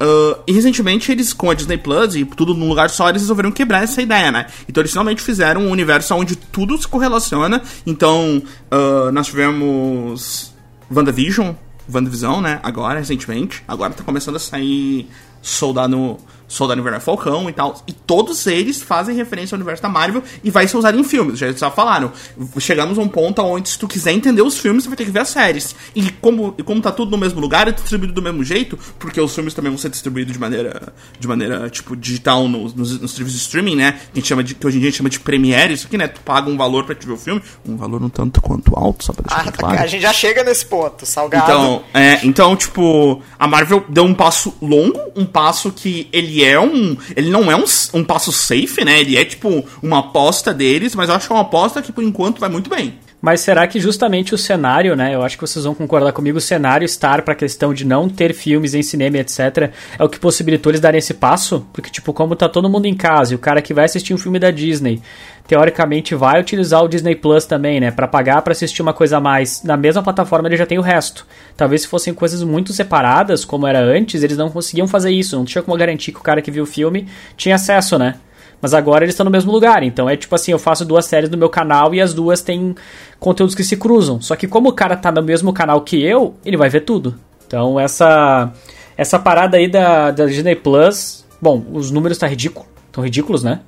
Ah, 0.00 0.38
e 0.46 0.52
recentemente 0.52 1.12
eles, 1.12 1.32
com 1.32 1.50
a 1.50 1.54
Disney 1.54 1.78
Plus 1.78 2.16
e 2.16 2.24
tudo 2.24 2.54
num 2.54 2.68
lugar 2.68 2.90
só, 2.90 3.08
eles 3.08 3.22
resolveram 3.22 3.52
quebrar 3.52 3.84
essa 3.84 4.02
ideia, 4.02 4.32
né? 4.32 4.46
Então 4.68 4.80
eles 4.80 4.90
finalmente 4.90 5.22
fizeram 5.22 5.62
um 5.62 5.70
universo 5.70 6.14
onde 6.14 6.36
tudo 6.36 6.76
se 6.76 6.88
correlaciona. 6.88 7.62
Então, 7.86 8.42
ah, 8.70 9.10
nós 9.12 9.26
tivemos 9.26 10.52
WandaVision, 10.92 11.54
WandaVision, 11.92 12.40
né? 12.40 12.60
Agora, 12.62 12.98
recentemente. 12.98 13.62
Agora 13.68 13.92
tá 13.92 14.02
começando 14.02 14.36
a 14.36 14.40
sair 14.40 15.08
Soldado 15.40 16.18
Soldado 16.54 16.80
Invernal 16.80 17.00
Falcão 17.00 17.48
e 17.50 17.52
tal. 17.52 17.82
E 17.86 17.92
todos 17.92 18.46
eles 18.46 18.80
fazem 18.80 19.16
referência 19.16 19.54
ao 19.54 19.58
universo 19.58 19.82
da 19.82 19.88
Marvel 19.88 20.22
e 20.42 20.50
vai 20.50 20.68
ser 20.68 20.76
usado 20.76 20.98
em 20.98 21.04
filmes. 21.04 21.38
Já, 21.38 21.50
já 21.52 21.70
falaram. 21.70 22.12
Chegamos 22.58 22.98
a 22.98 23.02
um 23.02 23.08
ponto 23.08 23.42
onde, 23.42 23.68
se 23.68 23.78
tu 23.78 23.88
quiser 23.88 24.12
entender 24.12 24.42
os 24.42 24.58
filmes, 24.58 24.84
você 24.84 24.88
vai 24.88 24.96
ter 24.96 25.04
que 25.04 25.10
ver 25.10 25.20
as 25.20 25.28
séries. 25.28 25.74
E 25.94 26.10
como, 26.10 26.54
e 26.56 26.62
como 26.62 26.80
tá 26.80 26.92
tudo 26.92 27.10
no 27.10 27.18
mesmo 27.18 27.40
lugar, 27.40 27.68
é 27.68 27.72
distribuído 27.72 28.14
do 28.14 28.22
mesmo 28.22 28.44
jeito, 28.44 28.78
porque 28.98 29.20
os 29.20 29.34
filmes 29.34 29.52
também 29.52 29.70
vão 29.70 29.78
ser 29.78 29.90
distribuídos 29.90 30.32
de 30.32 30.38
maneira, 30.38 30.92
de 31.18 31.26
maneira 31.26 31.68
tipo, 31.68 31.96
digital 31.96 32.48
nos, 32.48 32.74
nos, 32.74 33.00
nos 33.00 33.10
serviços 33.12 33.40
de 33.40 33.46
streaming, 33.46 33.76
né? 33.76 33.92
Que, 33.92 33.98
a 33.98 34.20
gente 34.20 34.28
chama 34.28 34.44
de, 34.44 34.54
que 34.54 34.66
hoje 34.66 34.76
em 34.76 34.80
dia 34.80 34.88
a 34.88 34.90
gente 34.90 34.98
chama 34.98 35.10
de 35.10 35.20
Premiere, 35.20 35.74
isso 35.74 35.86
aqui, 35.86 35.98
né? 35.98 36.06
Tu 36.08 36.20
paga 36.20 36.48
um 36.48 36.56
valor 36.56 36.84
pra 36.84 36.94
te 36.94 37.06
ver 37.06 37.12
o 37.12 37.16
filme. 37.16 37.42
Um 37.66 37.76
valor 37.76 38.02
um 38.02 38.08
tanto 38.08 38.40
quanto 38.40 38.76
alto, 38.76 39.04
só 39.04 39.12
pra 39.12 39.24
deixar 39.26 39.48
Ah, 39.48 39.52
claro. 39.52 39.78
A 39.80 39.86
gente 39.86 40.02
já 40.02 40.12
chega 40.12 40.44
nesse 40.44 40.66
ponto, 40.66 41.04
salgado. 41.04 41.44
Então, 41.44 41.82
é, 41.92 42.24
então, 42.24 42.56
tipo, 42.56 43.22
a 43.38 43.46
Marvel 43.46 43.84
deu 43.88 44.04
um 44.04 44.14
passo 44.14 44.54
longo, 44.60 44.98
um 45.16 45.24
passo 45.24 45.72
que 45.72 46.08
ele 46.12 46.43
é 46.43 46.43
um. 46.58 46.96
Ele 47.16 47.30
não 47.30 47.50
é 47.50 47.56
um, 47.56 47.64
um 47.94 48.04
passo 48.04 48.32
safe, 48.32 48.84
né? 48.84 49.00
Ele 49.00 49.16
é, 49.16 49.24
tipo, 49.24 49.64
uma 49.82 50.00
aposta 50.00 50.52
deles, 50.52 50.94
mas 50.94 51.08
eu 51.08 51.14
acho 51.14 51.26
que 51.26 51.32
é 51.32 51.36
uma 51.36 51.42
aposta 51.42 51.82
que 51.82 51.92
por 51.92 52.04
enquanto 52.04 52.40
vai 52.40 52.48
muito 52.48 52.70
bem. 52.70 52.98
Mas 53.24 53.40
será 53.40 53.66
que 53.66 53.80
justamente 53.80 54.34
o 54.34 54.38
cenário, 54.38 54.94
né? 54.94 55.14
Eu 55.14 55.22
acho 55.22 55.38
que 55.38 55.40
vocês 55.40 55.64
vão 55.64 55.74
concordar 55.74 56.12
comigo, 56.12 56.36
o 56.36 56.42
cenário 56.42 56.84
estar 56.84 57.22
para 57.22 57.32
a 57.32 57.36
questão 57.36 57.72
de 57.72 57.82
não 57.82 58.06
ter 58.06 58.34
filmes 58.34 58.74
em 58.74 58.82
cinema, 58.82 59.16
etc, 59.16 59.72
é 59.98 60.04
o 60.04 60.10
que 60.10 60.20
possibilitou 60.20 60.70
eles 60.70 60.80
darem 60.80 60.98
esse 60.98 61.14
passo? 61.14 61.66
Porque, 61.72 61.88
tipo, 61.88 62.12
como 62.12 62.36
tá 62.36 62.50
todo 62.50 62.68
mundo 62.68 62.84
em 62.84 62.94
casa 62.94 63.32
e 63.32 63.34
o 63.34 63.38
cara 63.38 63.62
que 63.62 63.72
vai 63.72 63.86
assistir 63.86 64.12
um 64.12 64.18
filme 64.18 64.38
da 64.38 64.50
Disney, 64.50 65.00
teoricamente 65.46 66.14
vai 66.14 66.40
utilizar 66.40 66.82
o 66.82 66.88
Disney 66.88 67.14
Plus 67.14 67.44
também, 67.44 67.80
né? 67.80 67.90
Para 67.90 68.08
pagar 68.08 68.42
para 68.42 68.52
assistir 68.52 68.82
uma 68.82 68.92
coisa 68.92 69.18
a 69.18 69.20
mais. 69.20 69.62
Na 69.62 69.76
mesma 69.76 70.02
plataforma 70.02 70.48
ele 70.48 70.56
já 70.56 70.66
tem 70.66 70.78
o 70.78 70.82
resto. 70.82 71.26
Talvez 71.56 71.82
se 71.82 71.88
fossem 71.88 72.14
coisas 72.14 72.42
muito 72.42 72.72
separadas, 72.72 73.44
como 73.44 73.66
era 73.66 73.80
antes, 73.80 74.22
eles 74.22 74.36
não 74.36 74.50
conseguiam 74.50 74.88
fazer 74.88 75.10
isso. 75.10 75.36
Não 75.36 75.44
tinha 75.44 75.62
como 75.62 75.76
garantir 75.76 76.12
que 76.12 76.18
o 76.18 76.22
cara 76.22 76.40
que 76.40 76.50
viu 76.50 76.64
o 76.64 76.66
filme 76.66 77.06
tinha 77.36 77.54
acesso, 77.56 77.98
né? 77.98 78.14
Mas 78.60 78.72
agora 78.72 79.04
eles 79.04 79.12
estão 79.12 79.24
no 79.24 79.30
mesmo 79.30 79.52
lugar. 79.52 79.82
Então 79.82 80.08
é 80.08 80.16
tipo 80.16 80.34
assim, 80.34 80.52
eu 80.52 80.58
faço 80.58 80.84
duas 80.84 81.04
séries 81.04 81.28
no 81.28 81.36
meu 81.36 81.50
canal 81.50 81.94
e 81.94 82.00
as 82.00 82.14
duas 82.14 82.40
têm 82.40 82.74
conteúdos 83.20 83.54
que 83.54 83.62
se 83.62 83.76
cruzam. 83.76 84.22
Só 84.22 84.34
que 84.36 84.48
como 84.48 84.70
o 84.70 84.72
cara 84.72 84.96
tá 84.96 85.12
no 85.12 85.22
mesmo 85.22 85.52
canal 85.52 85.82
que 85.82 86.02
eu, 86.02 86.34
ele 86.44 86.56
vai 86.56 86.70
ver 86.70 86.80
tudo. 86.80 87.14
Então 87.46 87.78
essa 87.78 88.50
essa 88.96 89.18
parada 89.18 89.58
aí 89.58 89.68
da, 89.68 90.10
da 90.10 90.24
Disney 90.24 90.54
Plus, 90.54 91.26
bom, 91.42 91.62
os 91.72 91.90
números 91.90 92.16
tá 92.16 92.26
ridículo, 92.26 92.64
tão 92.90 93.04
ridículos, 93.04 93.42
né? 93.42 93.60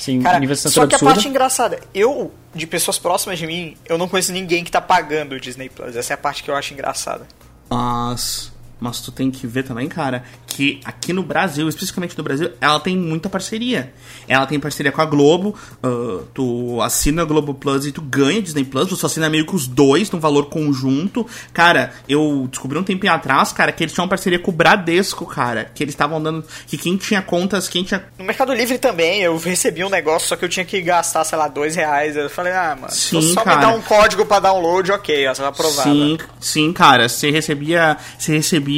Sim, 0.00 0.22
Cara, 0.22 0.38
nível 0.38 0.54
de 0.56 0.62
só 0.62 0.68
assinatura 0.68 0.88
que 0.88 0.94
a 0.94 0.96
absurda. 0.96 1.14
parte 1.14 1.28
engraçada, 1.28 1.78
eu, 1.92 2.32
de 2.54 2.66
pessoas 2.66 2.98
próximas 2.98 3.38
de 3.38 3.46
mim, 3.46 3.76
eu 3.86 3.98
não 3.98 4.08
conheço 4.08 4.32
ninguém 4.32 4.64
que 4.64 4.70
tá 4.70 4.80
pagando 4.80 5.34
o 5.34 5.40
Disney 5.40 5.68
Plus. 5.68 5.94
Essa 5.94 6.12
é 6.12 6.14
a 6.14 6.16
parte 6.16 6.42
que 6.42 6.50
eu 6.50 6.56
acho 6.56 6.72
engraçada. 6.72 7.26
Mas. 7.68 8.50
Mas 8.80 9.00
tu 9.00 9.12
tem 9.12 9.30
que 9.30 9.46
ver 9.46 9.62
também, 9.62 9.88
cara, 9.88 10.24
que 10.46 10.80
aqui 10.84 11.12
no 11.12 11.22
Brasil, 11.22 11.68
especificamente 11.68 12.16
no 12.16 12.24
Brasil, 12.24 12.50
ela 12.60 12.80
tem 12.80 12.96
muita 12.96 13.28
parceria. 13.28 13.92
Ela 14.26 14.46
tem 14.46 14.58
parceria 14.58 14.90
com 14.90 15.00
a 15.00 15.04
Globo, 15.04 15.54
ah, 15.82 16.22
tu 16.32 16.80
assina 16.80 17.22
a 17.22 17.24
Globo 17.24 17.54
Plus 17.54 17.86
e 17.86 17.92
tu 17.92 18.00
ganha 18.00 18.40
Disney 18.40 18.64
Plus, 18.64 18.88
tu 18.88 19.06
assina 19.06 19.28
meio 19.28 19.46
que 19.46 19.54
os 19.54 19.66
dois 19.66 20.10
num 20.10 20.18
valor 20.18 20.46
conjunto. 20.46 21.26
Cara, 21.52 21.92
eu 22.08 22.48
descobri 22.50 22.78
um 22.78 22.82
tempinho 22.82 23.12
atrás, 23.12 23.52
cara, 23.52 23.70
que 23.70 23.84
eles 23.84 23.92
tinham 23.92 24.04
uma 24.04 24.08
parceria 24.08 24.38
com 24.38 24.50
o 24.50 24.54
Bradesco, 24.54 25.26
cara, 25.26 25.70
que 25.74 25.84
eles 25.84 25.94
estavam 25.94 26.22
dando. 26.22 26.44
Que 26.66 26.78
quem 26.78 26.96
tinha 26.96 27.20
contas, 27.20 27.68
quem 27.68 27.84
tinha. 27.84 28.04
No 28.18 28.24
Mercado 28.24 28.52
Livre 28.54 28.78
também, 28.78 29.20
eu 29.20 29.36
recebi 29.36 29.84
um 29.84 29.90
negócio, 29.90 30.28
só 30.28 30.36
que 30.36 30.44
eu 30.44 30.48
tinha 30.48 30.64
que 30.64 30.80
gastar, 30.80 31.24
sei 31.24 31.36
lá, 31.36 31.48
dois 31.48 31.76
reais. 31.76 32.16
Eu 32.16 32.30
falei, 32.30 32.52
ah, 32.52 32.76
mano, 32.80 32.92
se 32.92 33.10
Sim, 33.10 33.34
só 33.34 33.42
cara. 33.42 33.56
me 33.56 33.62
dar 33.62 33.74
um 33.74 33.82
código 33.82 34.24
pra 34.24 34.40
download, 34.40 34.90
ok, 34.92 35.28
ó, 35.28 35.34
você 35.34 35.42
vai 35.42 35.50
aprovar. 35.50 35.82
Sim, 35.82 36.18
sim, 36.40 36.72
cara. 36.72 37.08
Você 37.08 37.30
recebia, 37.30 37.96
você 38.18 38.32
recebia 38.32 38.69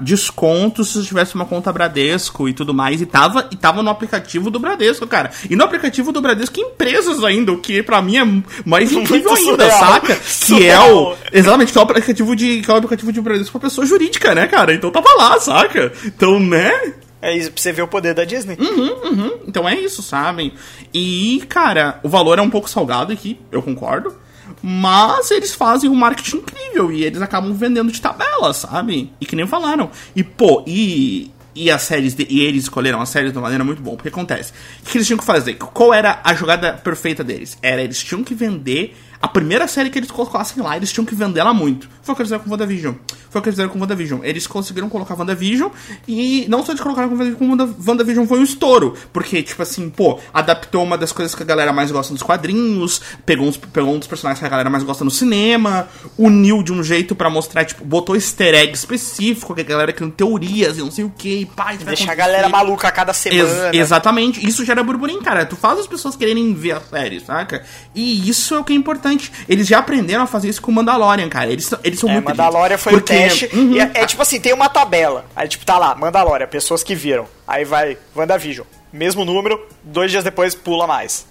desconto 0.00 0.84
se 0.84 0.94
você 0.94 1.06
tivesse 1.06 1.34
uma 1.34 1.44
conta 1.44 1.72
Bradesco 1.72 2.48
e 2.48 2.52
tudo 2.52 2.72
mais. 2.72 3.00
E 3.00 3.06
tava, 3.06 3.48
e 3.50 3.56
tava 3.56 3.82
no 3.82 3.90
aplicativo 3.90 4.50
do 4.50 4.58
Bradesco, 4.58 5.06
cara. 5.06 5.30
E 5.48 5.56
no 5.56 5.64
aplicativo 5.64 6.12
do 6.12 6.20
Bradesco, 6.20 6.60
empresas 6.60 7.22
ainda, 7.22 7.52
o 7.52 7.58
que 7.58 7.82
pra 7.82 8.00
mim 8.00 8.16
é 8.16 8.24
mais 8.64 8.92
incrível 8.92 9.30
Muito 9.32 9.50
ainda, 9.50 9.70
surreal. 9.70 9.92
saca? 9.92 10.18
Que 10.48 10.66
é 10.66 10.80
o. 10.80 11.14
Exatamente, 11.32 11.72
que 11.72 11.78
é 11.78 11.80
o 11.80 11.84
aplicativo 11.84 12.34
de. 12.34 12.60
Que 12.62 12.70
é 12.70 12.74
o 12.74 12.76
aplicativo 12.78 13.12
de 13.12 13.20
Bradesco 13.20 13.58
pra 13.58 13.68
pessoa 13.68 13.86
jurídica, 13.86 14.34
né, 14.34 14.46
cara? 14.46 14.72
Então 14.72 14.90
tava 14.90 15.08
lá, 15.16 15.38
saca? 15.40 15.92
Então, 16.04 16.40
né? 16.40 16.94
É 17.20 17.36
isso, 17.36 17.50
pra 17.52 17.60
você 17.60 17.72
ver 17.72 17.82
o 17.82 17.88
poder 17.88 18.14
da 18.14 18.24
Disney. 18.24 18.56
Uhum, 18.58 19.40
então 19.46 19.68
é 19.68 19.74
isso, 19.74 20.02
sabem? 20.02 20.52
E, 20.94 21.42
cara, 21.48 21.98
o 22.04 22.08
valor 22.08 22.38
é 22.38 22.42
um 22.42 22.48
pouco 22.50 22.70
salgado 22.70 23.12
aqui, 23.12 23.40
eu 23.50 23.60
concordo. 23.60 24.14
Mas 24.62 25.30
eles 25.30 25.54
fazem 25.54 25.88
um 25.88 25.94
marketing 25.94 26.38
incrível 26.38 26.90
e 26.92 27.04
eles 27.04 27.22
acabam 27.22 27.52
vendendo 27.52 27.92
de 27.92 28.00
tabela, 28.00 28.52
sabe? 28.52 29.12
E 29.20 29.26
que 29.26 29.36
nem 29.36 29.46
falaram. 29.46 29.90
E, 30.14 30.22
pô, 30.22 30.64
e. 30.66 31.30
E 31.54 31.72
as 31.72 31.82
séries, 31.82 32.14
de, 32.14 32.24
e 32.30 32.40
eles 32.40 32.64
escolheram 32.64 33.00
as 33.00 33.08
séries 33.08 33.32
de 33.32 33.38
uma 33.38 33.42
maneira 33.42 33.64
muito 33.64 33.82
boa. 33.82 33.96
Porque 33.96 34.10
acontece? 34.10 34.52
O 34.80 34.90
que 34.90 34.96
eles 34.96 35.06
tinham 35.06 35.18
que 35.18 35.24
fazer? 35.24 35.54
Qual 35.54 35.92
era 35.92 36.20
a 36.22 36.32
jogada 36.32 36.74
perfeita 36.74 37.24
deles? 37.24 37.58
Era 37.60 37.82
eles 37.82 38.00
tinham 38.00 38.22
que 38.22 38.32
vender 38.32 38.94
a 39.20 39.26
primeira 39.26 39.66
série 39.66 39.90
que 39.90 39.98
eles 39.98 40.10
colocassem 40.10 40.62
lá, 40.62 40.76
eles 40.76 40.92
tinham 40.92 41.04
que 41.04 41.14
vender 41.14 41.40
ela 41.40 41.52
muito. 41.52 41.88
Foi 42.02 42.12
o 42.12 42.16
que 42.16 42.22
eles 42.22 42.28
fizeram 42.28 42.44
com 42.44 42.50
WandaVision. 42.50 42.94
Foi 43.30 43.40
o 43.40 43.42
que 43.42 43.48
eles 43.48 43.56
fizeram 43.56 43.70
com 43.70 43.78
WandaVision. 43.78 44.20
Eles 44.22 44.46
conseguiram 44.46 44.88
colocar 44.88 45.14
WandaVision 45.18 45.70
e 46.06 46.46
não 46.48 46.64
só 46.64 46.72
eles 46.72 46.80
colocaram 46.82 47.08
com 47.34 47.48
WandaVision, 47.86 48.26
foi 48.26 48.38
um 48.38 48.42
estouro. 48.42 48.94
Porque, 49.12 49.42
tipo 49.42 49.62
assim, 49.62 49.88
pô, 49.90 50.18
adaptou 50.32 50.82
uma 50.82 50.96
das 50.96 51.12
coisas 51.12 51.34
que 51.34 51.42
a 51.42 51.46
galera 51.46 51.72
mais 51.72 51.90
gosta 51.90 52.12
nos 52.12 52.22
quadrinhos, 52.22 53.00
pegou, 53.26 53.46
uns, 53.46 53.56
pegou 53.56 53.94
um 53.94 53.98
dos 53.98 54.08
personagens 54.08 54.38
que 54.40 54.46
a 54.46 54.48
galera 54.48 54.70
mais 54.70 54.82
gosta 54.82 55.04
no 55.04 55.10
cinema, 55.10 55.88
uniu 56.16 56.62
de 56.62 56.72
um 56.72 56.82
jeito 56.82 57.14
pra 57.14 57.28
mostrar, 57.30 57.64
tipo, 57.64 57.84
botou 57.84 58.14
easter 58.14 58.54
egg 58.54 58.72
específico, 58.72 59.54
que 59.54 59.60
a 59.60 59.64
galera 59.64 59.92
criando 59.92 60.12
teorias 60.14 60.78
e 60.78 60.80
não 60.80 60.90
sei 60.90 61.04
o 61.04 61.10
que, 61.16 61.40
e 61.40 61.46
pá, 61.46 61.74
isso 61.74 61.84
Deixar 61.84 62.12
a 62.12 62.14
galera 62.14 62.48
maluca 62.48 62.88
a 62.88 62.90
cada 62.90 63.10
Ex- 63.12 63.16
semana. 63.18 63.70
exatamente. 63.74 64.46
Isso 64.46 64.64
gera 64.64 64.82
burburinho, 64.82 65.22
cara. 65.22 65.44
Tu 65.46 65.56
faz 65.56 65.78
as 65.78 65.86
pessoas 65.86 66.16
quererem 66.16 66.52
ver 66.54 66.72
a 66.72 66.80
série, 66.80 67.20
saca? 67.20 67.62
E 67.94 68.28
isso 68.28 68.54
é 68.54 68.58
o 68.58 68.64
que 68.64 68.72
é 68.72 68.76
importante. 68.76 69.32
Eles 69.48 69.66
já 69.66 69.78
aprenderam 69.78 70.22
a 70.22 70.26
fazer 70.26 70.48
isso 70.48 70.60
com 70.62 70.70
o 70.70 70.74
Mandalorian, 70.74 71.28
cara. 71.28 71.50
Eles, 71.50 71.64
são- 71.66 71.78
eles 71.82 71.98
são 71.98 72.08
É, 72.08 72.12
muito 72.14 72.26
Mandalorian 72.28 72.78
foi 72.78 72.92
Porque- 72.92 73.14
o 73.14 73.16
Uhum. 73.52 73.80
É, 73.80 73.90
é 74.02 74.06
tipo 74.06 74.22
assim, 74.22 74.40
tem 74.40 74.52
uma 74.52 74.68
tabela. 74.68 75.24
Aí 75.34 75.48
tipo, 75.48 75.64
tá 75.64 75.78
lá, 75.78 75.94
Mandalorian, 75.94 76.46
pessoas 76.46 76.82
que 76.82 76.94
viram. 76.94 77.26
Aí 77.46 77.64
vai, 77.64 77.98
WandaVision. 78.14 78.66
Mesmo 78.92 79.24
número, 79.24 79.60
dois 79.82 80.10
dias 80.10 80.24
depois 80.24 80.54
pula 80.54 80.86
mais. 80.86 81.26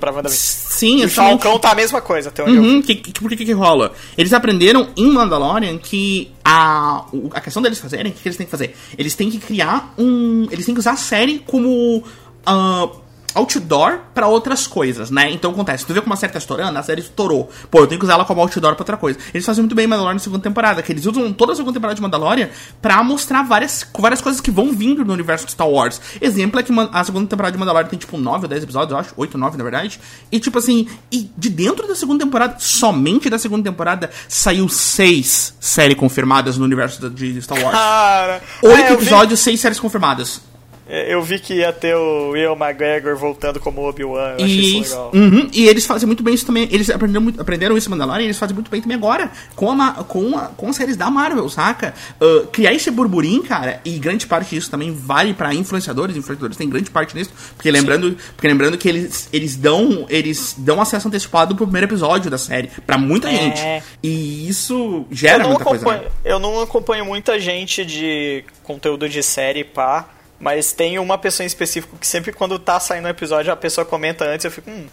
Pra 0.00 0.10
WandaVision. 0.10 0.40
Sim, 0.40 0.96
E 1.00 1.02
exatamente. 1.02 1.42
Falcão 1.42 1.58
tá 1.58 1.72
a 1.72 1.74
mesma 1.74 2.00
coisa, 2.00 2.30
até 2.30 2.42
onde 2.42 2.56
eu. 2.56 2.62
Uhum, 2.62 2.82
que, 2.82 2.94
que, 2.94 3.20
por 3.20 3.28
que, 3.28 3.44
que 3.44 3.52
rola? 3.52 3.92
Eles 4.16 4.32
aprenderam 4.32 4.88
em 4.96 5.10
Mandalorian 5.10 5.76
que 5.78 6.32
a, 6.44 7.04
a 7.32 7.40
questão 7.40 7.60
deles 7.62 7.78
fazerem, 7.78 8.10
o 8.10 8.14
que, 8.14 8.22
que 8.22 8.28
eles 8.28 8.36
têm 8.38 8.46
que 8.46 8.50
fazer? 8.50 8.74
Eles 8.96 9.14
têm 9.14 9.30
que 9.30 9.38
criar 9.38 9.92
um. 9.98 10.48
Eles 10.50 10.64
têm 10.64 10.74
que 10.74 10.80
usar 10.80 10.92
a 10.92 10.96
série 10.96 11.40
como. 11.46 12.02
ah, 12.46 12.88
outdoor 13.34 14.00
pra 14.14 14.26
outras 14.26 14.66
coisas, 14.66 15.10
né? 15.10 15.30
Então 15.30 15.50
acontece, 15.50 15.86
tu 15.86 15.92
vê 15.92 16.00
como 16.00 16.12
a 16.14 16.16
série 16.16 16.32
tá 16.32 16.38
estourando, 16.38 16.78
a 16.78 16.82
série 16.82 17.00
estourou. 17.00 17.50
Pô, 17.70 17.80
eu 17.80 17.86
tenho 17.86 17.98
que 17.98 18.04
usar 18.04 18.14
ela 18.14 18.24
como 18.24 18.40
outdoor 18.40 18.74
pra 18.74 18.82
outra 18.82 18.96
coisa. 18.96 19.18
Eles 19.32 19.44
fazem 19.44 19.62
muito 19.62 19.74
bem 19.74 19.84
em 19.84 19.88
Mandalorian 19.88 20.14
na 20.14 20.20
segunda 20.20 20.42
temporada, 20.42 20.82
que 20.82 20.92
eles 20.92 21.06
usam 21.06 21.32
toda 21.32 21.52
a 21.52 21.56
segunda 21.56 21.74
temporada 21.74 21.94
de 21.94 22.02
Mandalorian 22.02 22.48
pra 22.80 23.02
mostrar 23.02 23.42
várias, 23.42 23.86
várias 23.98 24.20
coisas 24.20 24.40
que 24.40 24.50
vão 24.50 24.72
vindo 24.72 25.04
no 25.04 25.12
universo 25.12 25.46
de 25.46 25.52
Star 25.52 25.68
Wars. 25.68 26.00
Exemplo 26.20 26.60
é 26.60 26.62
que 26.62 26.72
a 26.92 27.04
segunda 27.04 27.26
temporada 27.26 27.52
de 27.52 27.58
Mandalorian 27.58 27.88
tem 27.88 27.98
tipo 27.98 28.16
9 28.16 28.44
ou 28.44 28.48
10 28.48 28.64
episódios, 28.64 28.92
eu 28.92 28.98
acho, 28.98 29.14
8 29.16 29.34
ou 29.34 29.40
9 29.40 29.56
na 29.56 29.64
verdade. 29.64 30.00
E 30.30 30.40
tipo 30.40 30.58
assim, 30.58 30.88
e 31.10 31.30
de 31.36 31.48
dentro 31.48 31.86
da 31.86 31.94
segunda 31.94 32.24
temporada, 32.24 32.56
somente 32.58 33.30
da 33.30 33.38
segunda 33.38 33.70
temporada, 33.70 34.10
saiu 34.28 34.68
6 34.68 35.54
séries 35.60 35.96
confirmadas 35.96 36.56
no 36.56 36.64
universo 36.64 37.08
de 37.10 37.40
Star 37.42 37.62
Wars. 37.62 37.76
Cara. 37.76 38.42
8 38.62 38.74
é, 38.74 38.92
episódios, 38.92 39.40
6 39.40 39.60
séries 39.60 39.80
confirmadas. 39.80 40.49
É, 40.90 41.14
Eu 41.14 41.22
vi 41.22 41.38
que 41.38 41.54
ia 41.54 41.72
ter 41.72 41.94
o 41.94 42.30
Will 42.30 42.52
McGregor 42.56 43.16
voltando 43.16 43.60
como 43.60 43.86
Obi-Wan. 43.88 44.34
Eu 44.38 44.44
achei 44.44 44.56
isso 44.60 44.80
Isso. 44.80 44.90
legal. 44.96 45.10
Uhum, 45.14 45.48
E 45.52 45.66
eles 45.68 45.86
fazem 45.86 46.06
muito 46.06 46.22
bem 46.22 46.34
isso 46.34 46.44
também. 46.46 46.68
Eles 46.70 46.90
aprenderam, 46.90 47.22
muito- 47.22 47.40
aprenderam 47.40 47.76
isso 47.76 47.88
em 47.88 47.90
Mandalorian 47.92 48.22
e 48.22 48.26
eles 48.26 48.38
fazem 48.38 48.54
muito 48.54 48.70
bem 48.70 48.80
também 48.82 48.96
agora. 48.96 49.30
Com, 49.54 49.70
a, 49.80 49.92
com, 50.04 50.36
a- 50.36 50.48
com 50.56 50.68
as 50.68 50.76
séries 50.76 50.96
da 50.96 51.10
Marvel, 51.10 51.48
saca? 51.48 51.94
Ah, 52.20 52.46
criar 52.52 52.72
esse 52.74 52.90
burburinho, 52.90 53.42
cara, 53.42 53.80
e 53.84 53.98
grande 53.98 54.26
parte 54.26 54.54
disso 54.54 54.70
também 54.70 54.92
vale 54.92 55.32
pra 55.34 55.54
influenciadores. 55.54 56.16
Influenciadores 56.16 56.56
têm 56.56 56.68
grande 56.68 56.90
parte 56.90 57.16
nisso. 57.16 57.30
Porque 57.56 57.70
lembrando, 57.70 58.16
porque 58.34 58.48
lembrando 58.48 58.76
que 58.76 58.88
eles, 58.88 59.28
eles 59.32 59.56
dão 59.56 60.06
eles 60.08 60.54
dão 60.58 60.80
acesso 60.80 61.06
antecipado 61.08 61.54
pro 61.54 61.66
primeiro 61.66 61.86
episódio 61.86 62.30
da 62.30 62.38
série. 62.38 62.68
Pra 62.86 62.98
muita 62.98 63.28
É. 63.30 63.36
gente. 63.36 63.84
E 64.02 64.48
isso 64.48 65.04
gera 65.10 65.46
muita 65.46 65.64
coisa. 65.64 65.86
né? 65.86 66.02
eu 66.24 66.38
não 66.38 66.60
acompanho 66.60 67.04
muita 67.04 67.38
gente 67.38 67.84
de 67.84 68.44
conteúdo 68.62 69.08
de 69.08 69.22
série, 69.22 69.62
pá. 69.64 70.08
Mas 70.40 70.72
tem 70.72 70.98
uma 70.98 71.18
pessoa 71.18 71.44
em 71.44 71.46
específico 71.46 71.96
que 71.98 72.06
sempre 72.06 72.32
quando 72.32 72.58
tá 72.58 72.80
saindo 72.80 73.04
um 73.06 73.10
episódio, 73.10 73.52
a 73.52 73.56
pessoa 73.56 73.84
comenta 73.84 74.24
antes, 74.24 74.44
eu 74.46 74.50
fico, 74.50 74.70
hum, 74.70 74.86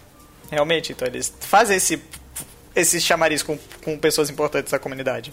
realmente, 0.52 0.92
então 0.92 1.08
eles 1.08 1.34
fazem 1.40 1.78
esse, 1.78 2.02
esse 2.76 3.00
chamariz 3.00 3.42
com, 3.42 3.58
com 3.84 3.98
pessoas 3.98 4.30
importantes 4.30 4.72
da 4.74 4.78
comunidade. 4.80 5.32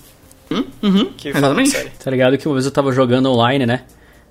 Hum? 0.51 0.65
Uhum, 0.83 1.13
Que 1.15 1.31
exatamente. 1.31 1.71
série. 1.71 1.91
Tá 1.91 2.11
ligado 2.11 2.39
que 2.39 2.47
uma 2.47 2.55
vez 2.55 2.65
eu 2.65 2.71
tava 2.71 2.93
jogando 2.93 3.29
online, 3.31 3.67
né? 3.67 3.85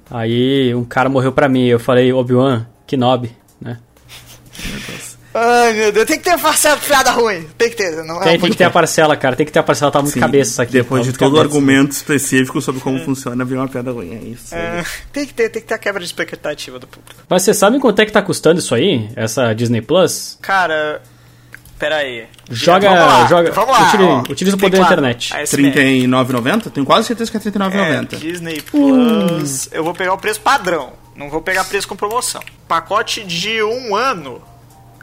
Aí 0.10 0.74
um 0.74 0.86
cara 0.86 1.10
morreu 1.10 1.34
pra 1.34 1.50
mim, 1.50 1.66
eu 1.66 1.80
falei, 1.80 2.14
Obi-Wan, 2.14 2.66
que 2.88 2.96
nob, 2.96 3.30
né? 3.60 3.80
Ai, 5.34 5.74
meu 5.74 5.92
Deus, 5.92 6.06
tem 6.06 6.18
que 6.18 6.24
ter 6.24 6.40
parcela 6.40 6.78
de 6.78 6.86
piada 6.86 7.12
ruim. 7.12 7.48
Tem 7.58 7.70
que 7.70 7.76
ter. 7.76 8.04
Não, 8.04 8.22
é 8.22 8.26
Tem, 8.26 8.40
tem 8.40 8.52
que 8.52 8.58
ter 8.58 8.66
a 8.66 8.70
parcela, 8.70 9.16
cara. 9.18 9.36
Tem 9.36 9.46
que 9.46 9.52
ter 9.52 9.60
a 9.60 9.64
parcela. 9.64 9.92
Tá 9.92 10.00
muito 10.00 10.14
Sim, 10.14 10.20
cabeça 10.20 10.52
isso 10.52 10.62
aqui. 10.62 10.74
Depois 10.74 11.06
tá 11.06 11.12
de 11.12 11.18
todo 11.18 11.34
o 11.34 11.38
cabeça. 11.38 11.56
argumento 11.56 11.92
específico 11.92 12.62
sobre 12.62 12.82
como 12.82 13.00
funciona, 13.00 13.44
vem 13.44 13.58
uma 13.58 13.68
piada 13.68 13.92
ruim. 13.92 14.14
É 14.14 14.28
isso. 14.28 14.54
É, 14.54 14.84
tem 15.12 15.26
que 15.26 15.34
ter, 15.34 15.50
tem 15.50 15.62
que 15.62 15.68
ter 15.68 15.74
a 15.74 15.78
quebra 15.80 16.00
de 16.00 16.06
expectativa 16.06 16.78
do 16.78 16.86
público. 16.88 17.22
Mas 17.28 17.42
vocês 17.42 17.58
sabem 17.58 17.80
quanto 17.80 18.00
é 18.00 18.06
que 18.06 18.12
tá 18.12 18.22
custando 18.22 18.60
isso 18.60 18.76
aí? 18.76 19.10
Essa 19.16 19.54
Disney 19.54 19.82
Plus? 19.82 20.38
Cara, 20.42 21.02
pera 21.80 21.98
aí. 21.98 22.26
Joga. 22.50 22.90
Vamos 22.90 23.06
lá, 23.06 23.28
joga 23.28 23.52
vamos 23.52 23.72
lá, 23.72 23.88
utiliza, 23.88 24.10
ó. 24.10 24.20
utiliza 24.30 24.56
o 24.56 24.60
poder 24.60 24.78
da 24.78 24.86
internet. 24.86 25.34
a 25.36 25.42
SBR. 25.42 25.70
R$39,90? 25.72 26.72
Tenho 26.72 26.86
quase 26.86 27.08
certeza 27.08 27.32
que 27.32 27.38
é 27.38 27.40
É, 27.40 27.44
R$39,90. 27.44 28.18
Disney 28.18 28.62
Plus. 28.62 29.70
Eu 29.72 29.84
vou 29.84 29.94
pegar 29.94 30.14
o 30.14 30.18
preço 30.18 30.40
padrão. 30.42 30.94
Não 31.16 31.30
vou 31.30 31.42
pegar 31.42 31.64
preço 31.66 31.88
com 31.88 31.96
promoção. 31.96 32.42
Pacote 32.68 33.24
de 33.24 33.62
um 33.64 33.96
ano. 33.96 34.42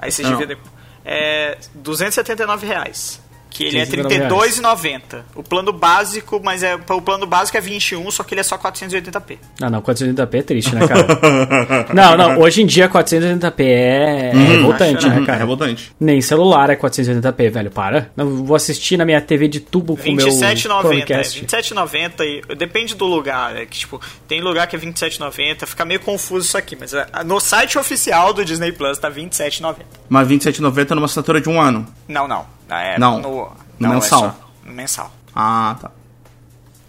Aí 0.00 0.10
vocês 0.10 0.26
Não. 0.28 0.36
dividem. 0.38 0.56
É 1.04 1.58
279 1.74 2.66
reais. 2.66 3.20
Que 3.60 3.76
ele 3.76 3.78
é 3.78 3.84
R$ 3.84 4.28
279 4.28 4.88
32,90. 4.90 5.22
O 5.34 5.42
plano 5.42 5.72
básico, 5.72 6.40
mas 6.42 6.62
é 6.62 6.74
o 6.74 7.02
plano 7.02 7.26
básico 7.26 7.56
é 7.56 7.60
21, 7.60 8.10
só 8.10 8.22
que 8.22 8.34
ele 8.34 8.40
é 8.40 8.44
só 8.44 8.56
480p. 8.56 9.38
Ah, 9.60 9.70
não, 9.70 9.82
480p 9.82 10.34
é 10.34 10.42
triste, 10.42 10.74
né, 10.74 10.86
cara? 10.86 11.86
não, 11.92 12.16
não, 12.16 12.38
hoje 12.40 12.62
em 12.62 12.66
dia 12.66 12.88
480p 12.88 13.60
é, 13.60 14.30
é 14.30 14.32
revoltante, 14.32 15.08
né, 15.08 15.20
É 15.22 15.26
cara? 15.26 15.38
revoltante. 15.38 15.92
Nem 16.00 16.20
celular 16.20 16.70
é 16.70 16.76
480p, 16.76 17.50
velho, 17.50 17.70
para. 17.70 18.10
Não 18.16 18.44
vou 18.44 18.56
assistir 18.56 18.96
na 18.96 19.04
minha 19.04 19.20
TV 19.20 19.48
de 19.48 19.60
tubo 19.60 19.96
com 19.96 20.10
o 20.10 20.14
meu 20.14 20.26
27,90. 20.26 20.64
É, 20.64 20.80
Chromecast. 20.80 21.44
27,90 21.46 22.24
e 22.24 22.54
depende 22.54 22.94
do 22.94 23.06
lugar. 23.06 23.56
É 23.56 23.66
que, 23.66 23.78
tipo, 23.78 24.00
tem 24.26 24.40
lugar 24.40 24.66
que 24.66 24.76
é 24.76 24.78
27,90. 24.78 25.66
Fica 25.66 25.84
meio 25.84 26.00
confuso 26.00 26.46
isso 26.46 26.58
aqui, 26.58 26.76
mas 26.78 26.94
é, 26.94 27.06
no 27.24 27.40
site 27.40 27.78
oficial 27.78 28.32
do 28.32 28.44
Disney 28.44 28.72
Plus 28.72 28.98
tá 28.98 29.10
27,90. 29.10 29.76
Mas 30.08 30.28
R$27,90 30.28 30.90
numa 30.90 31.06
assinatura 31.06 31.40
de 31.40 31.48
um 31.48 31.60
ano. 31.60 31.86
Não, 32.08 32.26
não. 32.26 32.59
É 32.70 32.98
Não. 32.98 33.18
No, 33.20 33.30
No 33.30 33.56
não, 33.78 33.90
mensal. 33.94 34.24
É 34.24 34.28
só 34.30 34.36
no 34.64 34.72
mensal. 34.72 35.12
Ah, 35.34 35.76
tá. 35.80 35.90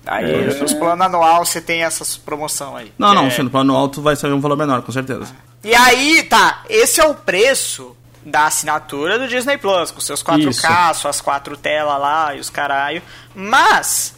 Aí, 0.05 0.59
nos 0.59 0.73
planos 0.73 1.05
anual, 1.05 1.45
você 1.45 1.61
tem 1.61 1.83
essas 1.83 2.17
promoção 2.17 2.75
aí. 2.75 2.91
Não, 2.97 3.13
não, 3.13 3.27
é- 3.27 3.29
sendo 3.29 3.49
plano 3.51 3.75
alto 3.75 4.01
vai 4.01 4.15
sair 4.15 4.33
um 4.33 4.39
valor 4.39 4.57
menor, 4.57 4.81
com 4.81 4.91
certeza. 4.91 5.33
E 5.63 5.75
aí, 5.75 6.23
tá, 6.23 6.63
esse 6.67 6.99
é 6.99 7.05
o 7.05 7.13
preço 7.13 7.95
da 8.25 8.45
assinatura 8.47 9.19
do 9.19 9.27
Disney 9.27 9.57
Plus, 9.57 9.91
com 9.91 9.99
seus 9.99 10.23
4K, 10.23 10.93
suas 10.95 11.21
quatro 11.21 11.55
telas 11.55 11.99
lá 11.99 12.35
e 12.35 12.39
os 12.39 12.49
caralho. 12.49 13.01
Mas 13.35 14.15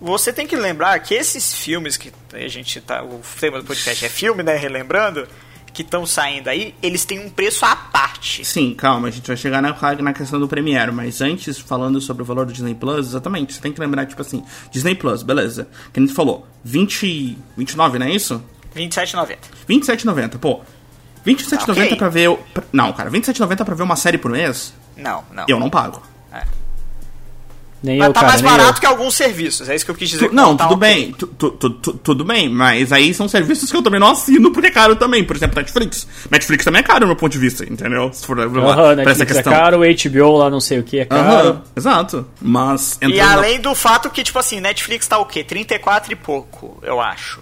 você 0.00 0.32
tem 0.32 0.46
que 0.46 0.56
lembrar 0.56 0.98
que 1.00 1.14
esses 1.14 1.54
filmes 1.54 1.96
que 1.96 2.12
a 2.32 2.48
gente 2.48 2.80
tá. 2.80 3.02
O 3.04 3.20
tema 3.38 3.58
do 3.60 3.64
podcast 3.64 4.04
é 4.04 4.08
filme, 4.08 4.42
né? 4.42 4.56
Relembrando, 4.56 5.28
que 5.72 5.82
estão 5.82 6.04
saindo 6.04 6.48
aí, 6.48 6.74
eles 6.82 7.04
têm 7.04 7.18
um 7.20 7.30
preço 7.30 7.64
à 7.64 7.74
parte. 7.74 8.44
Sim, 8.44 8.74
calma, 8.74 9.08
a 9.08 9.10
gente 9.10 9.26
vai 9.26 9.36
chegar 9.36 9.62
na, 9.62 9.74
na 10.00 10.12
questão 10.12 10.38
do 10.38 10.46
Premiere, 10.46 10.92
mas 10.92 11.20
antes, 11.20 11.58
falando 11.58 12.00
sobre 12.00 12.22
o 12.22 12.26
valor 12.26 12.44
do 12.46 12.52
Disney 12.52 12.74
Plus, 12.74 13.06
exatamente, 13.08 13.54
você 13.54 13.60
tem 13.60 13.72
que 13.72 13.80
lembrar, 13.80 14.06
tipo 14.06 14.20
assim, 14.20 14.44
Disney 14.70 14.94
Plus, 14.94 15.22
beleza, 15.22 15.68
que 15.92 15.98
a 15.98 16.02
gente 16.02 16.14
falou, 16.14 16.46
20, 16.64 17.38
29, 17.56 17.98
não 17.98 18.06
é 18.06 18.10
isso? 18.10 18.42
R$27,90. 18.74 19.36
27,90, 19.68 20.38
pô, 20.38 20.60
27,90 21.26 21.70
Ok. 21.70 21.96
pra 21.96 22.08
ver, 22.08 22.36
pra- 22.54 22.64
não, 22.72 22.92
cara, 22.92 23.10
27,90 23.10 23.64
pra 23.64 23.74
ver 23.74 23.82
uma 23.82 23.96
série 23.96 24.18
por 24.18 24.30
mês, 24.30 24.72
Não, 24.96 25.24
não. 25.32 25.44
eu 25.48 25.58
não 25.60 25.70
pago. 25.70 26.02
Nem 27.82 27.98
Mas 27.98 28.06
eu, 28.08 28.12
tá 28.12 28.20
cara, 28.20 28.32
mais 28.32 28.42
nem 28.42 28.50
barato 28.52 28.76
eu. 28.76 28.80
que 28.80 28.86
alguns 28.86 29.14
serviços, 29.14 29.68
é 29.68 29.74
isso 29.74 29.84
que 29.84 29.90
eu 29.90 29.94
quis 29.96 30.08
dizer. 30.08 30.26
Tu- 30.26 30.28
que 30.30 30.34
não, 30.36 30.56
tá 30.56 30.68
tudo 30.68 30.76
bem, 30.76 31.10
tu- 31.12 31.26
tu- 31.26 31.50
tu- 31.50 31.70
tu- 31.70 31.92
tudo 31.94 32.24
bem, 32.24 32.48
mas 32.48 32.92
aí 32.92 33.12
são 33.12 33.26
serviços 33.26 33.70
que 33.72 33.76
eu 33.76 33.82
também 33.82 33.98
não 33.98 34.08
assino 34.12 34.52
porque 34.52 34.68
é 34.68 34.70
caro 34.70 34.94
também, 34.94 35.24
por 35.24 35.34
exemplo, 35.34 35.56
Netflix. 35.58 36.06
Netflix 36.30 36.64
também 36.64 36.78
é 36.78 36.82
caro, 36.84 37.00
do 37.00 37.06
meu 37.08 37.16
ponto 37.16 37.32
de 37.32 37.38
vista, 37.38 37.64
entendeu? 37.64 38.08
Se 38.12 38.24
for 38.24 38.38
Aham, 38.38 38.50
pra 38.52 38.62
essa 38.62 38.94
Netflix 38.94 39.20
é 39.20 39.26
questão. 39.34 39.52
caro, 39.52 39.80
o 39.80 39.84
HBO 39.84 40.36
lá 40.36 40.48
não 40.48 40.60
sei 40.60 40.78
o 40.78 40.84
que 40.84 41.00
é 41.00 41.04
caro. 41.04 41.60
exato. 41.74 42.24
Mas 42.40 42.98
E 43.02 43.16
na- 43.16 43.32
além 43.32 43.60
do 43.60 43.74
fato 43.74 44.08
que, 44.10 44.22
tipo 44.22 44.38
assim, 44.38 44.60
Netflix 44.60 45.08
tá 45.08 45.18
o 45.18 45.26
quê? 45.26 45.42
34 45.42 46.12
e 46.12 46.14
pouco, 46.16 46.78
eu 46.84 47.00
acho. 47.00 47.40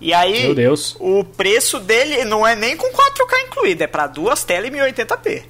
E 0.00 0.12
aí, 0.12 0.44
Meu 0.46 0.54
Deus. 0.56 0.96
o 0.98 1.22
preço 1.22 1.78
dele 1.78 2.24
não 2.24 2.44
é 2.44 2.56
nem 2.56 2.76
com 2.76 2.90
4K 2.90 3.40
incluído, 3.46 3.82
é 3.84 3.86
pra 3.86 4.08
duas 4.08 4.42
telas 4.42 4.66
e 4.66 4.70
1080p. 4.72 5.42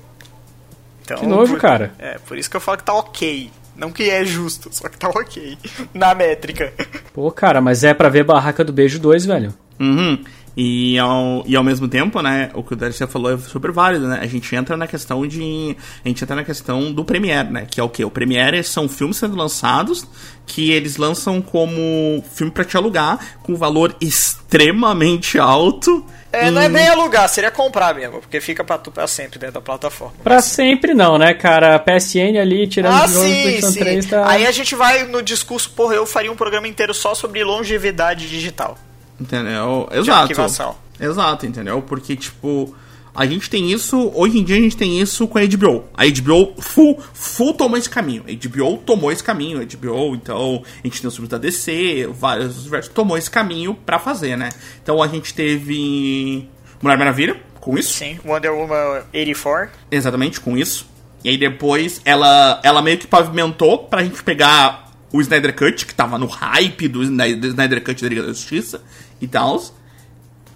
Então, 1.04 1.18
Que 1.18 1.26
nojo, 1.26 1.52
por- 1.54 1.60
cara. 1.60 1.92
É, 1.98 2.18
por 2.26 2.36
isso 2.36 2.50
que 2.50 2.56
eu 2.56 2.60
falo 2.60 2.76
que 2.78 2.84
tá 2.84 2.92
ok. 2.94 3.50
Não 3.80 3.90
que 3.90 4.10
é 4.10 4.22
justo, 4.26 4.68
só 4.70 4.90
que 4.90 4.98
tá 4.98 5.08
ok. 5.08 5.56
Na 5.94 6.14
métrica. 6.14 6.70
Pô, 7.14 7.32
cara, 7.32 7.62
mas 7.62 7.82
é 7.82 7.94
pra 7.94 8.10
ver 8.10 8.24
Barraca 8.24 8.62
do 8.62 8.74
Beijo 8.74 8.98
2, 8.98 9.24
velho. 9.24 9.54
Uhum. 9.80 10.22
E 10.54 10.98
ao, 10.98 11.42
e 11.46 11.56
ao 11.56 11.64
mesmo 11.64 11.88
tempo, 11.88 12.20
né, 12.20 12.50
o 12.52 12.62
que 12.62 12.74
o 12.74 12.76
Darcy 12.76 13.06
falou 13.06 13.32
é 13.32 13.38
super 13.38 13.70
válido, 13.70 14.06
né? 14.06 14.18
A 14.20 14.26
gente 14.26 14.54
entra 14.54 14.76
na 14.76 14.86
questão 14.86 15.26
de. 15.26 15.74
A 16.04 16.08
gente 16.08 16.22
entra 16.22 16.36
na 16.36 16.44
questão 16.44 16.92
do 16.92 17.02
Premiere, 17.06 17.50
né? 17.50 17.66
Que 17.70 17.80
é 17.80 17.82
o 17.82 17.88
quê? 17.88 18.04
O 18.04 18.10
Premiere 18.10 18.62
são 18.62 18.86
filmes 18.86 19.16
sendo 19.16 19.34
lançados 19.34 20.06
que 20.44 20.72
eles 20.72 20.98
lançam 20.98 21.40
como 21.40 22.22
filme 22.34 22.52
pra 22.52 22.64
te 22.64 22.76
alugar, 22.76 23.18
com 23.42 23.56
valor 23.56 23.96
extremamente 23.98 25.38
alto. 25.38 26.04
É, 26.32 26.50
não 26.50 26.60
é 26.62 26.68
bem 26.68 26.86
alugar, 26.88 27.28
seria 27.28 27.50
comprar 27.50 27.94
mesmo, 27.94 28.20
porque 28.20 28.40
fica 28.40 28.62
pra 28.62 28.78
tu 28.78 28.90
pra 28.92 29.06
sempre 29.08 29.38
dentro 29.38 29.54
da 29.54 29.60
plataforma. 29.60 30.14
Pra 30.22 30.40
sempre 30.40 30.94
não, 30.94 31.18
né, 31.18 31.34
cara? 31.34 31.74
A 31.74 31.78
PSN 31.78 32.38
ali, 32.40 32.68
tirando 32.68 32.92
Ah, 32.94 33.04
os 33.04 33.12
jogos 33.12 33.28
do 33.28 33.34
sim, 33.34 33.42
PlayStation 33.42 33.72
sim. 33.72 33.80
3, 33.80 34.06
tá... 34.06 34.28
Aí 34.30 34.46
a 34.46 34.50
gente 34.52 34.74
vai 34.76 35.04
no 35.04 35.22
discurso, 35.22 35.70
porra, 35.70 35.94
eu 35.96 36.06
faria 36.06 36.30
um 36.30 36.36
programa 36.36 36.68
inteiro 36.68 36.94
só 36.94 37.14
sobre 37.14 37.42
longevidade 37.42 38.28
digital. 38.28 38.78
Entendeu? 39.20 39.88
Exato. 39.92 40.76
Exato, 41.00 41.46
entendeu? 41.46 41.82
Porque, 41.82 42.14
tipo, 42.14 42.74
a 43.14 43.26
gente 43.26 43.50
tem 43.50 43.70
isso, 43.72 44.10
hoje 44.14 44.38
em 44.38 44.44
dia 44.44 44.56
a 44.56 44.60
gente 44.60 44.76
tem 44.76 45.00
isso 45.00 45.26
com 45.26 45.38
a 45.38 45.42
HBO. 45.46 45.84
A 45.94 46.04
HBO 46.06 46.54
full, 46.60 46.98
full 47.12 47.54
tomou 47.54 47.76
esse 47.76 47.90
caminho. 47.90 48.24
A 48.26 48.48
HBO 48.48 48.78
tomou 48.78 49.10
esse 49.10 49.22
caminho. 49.22 49.60
A 49.60 49.64
HBO, 49.64 50.14
então, 50.14 50.62
a 50.64 50.86
gente 50.86 51.00
tem 51.00 51.08
os 51.08 51.14
filmes 51.14 51.28
da 51.28 51.38
DC, 51.38 52.08
vários 52.12 52.60
universos, 52.60 52.92
tomou 52.92 53.18
esse 53.18 53.30
caminho 53.30 53.74
pra 53.74 53.98
fazer, 53.98 54.36
né? 54.36 54.50
Então 54.82 55.02
a 55.02 55.08
gente 55.08 55.34
teve 55.34 56.48
Mulher 56.80 56.98
Maravilha 56.98 57.40
com 57.60 57.76
isso. 57.76 57.94
Sim, 57.94 58.18
Wonder 58.24 58.52
Woman 58.52 59.02
84. 59.12 59.70
Exatamente, 59.90 60.40
com 60.40 60.56
isso. 60.56 60.88
E 61.22 61.28
aí 61.28 61.36
depois 61.36 62.00
ela, 62.04 62.60
ela 62.62 62.80
meio 62.80 62.96
que 62.96 63.06
pavimentou 63.06 63.78
pra 63.78 64.02
gente 64.02 64.22
pegar 64.22 64.90
o 65.12 65.20
Snyder 65.20 65.54
Cut, 65.54 65.84
que 65.84 65.94
tava 65.94 66.16
no 66.18 66.26
hype 66.26 66.88
do 66.88 67.02
Snyder, 67.02 67.38
do 67.38 67.46
Snyder 67.48 67.84
Cut 67.84 68.02
da 68.02 68.08
Liga 68.08 68.22
da 68.22 68.28
Justiça 68.28 68.82
e 69.20 69.26
tal. 69.26 69.60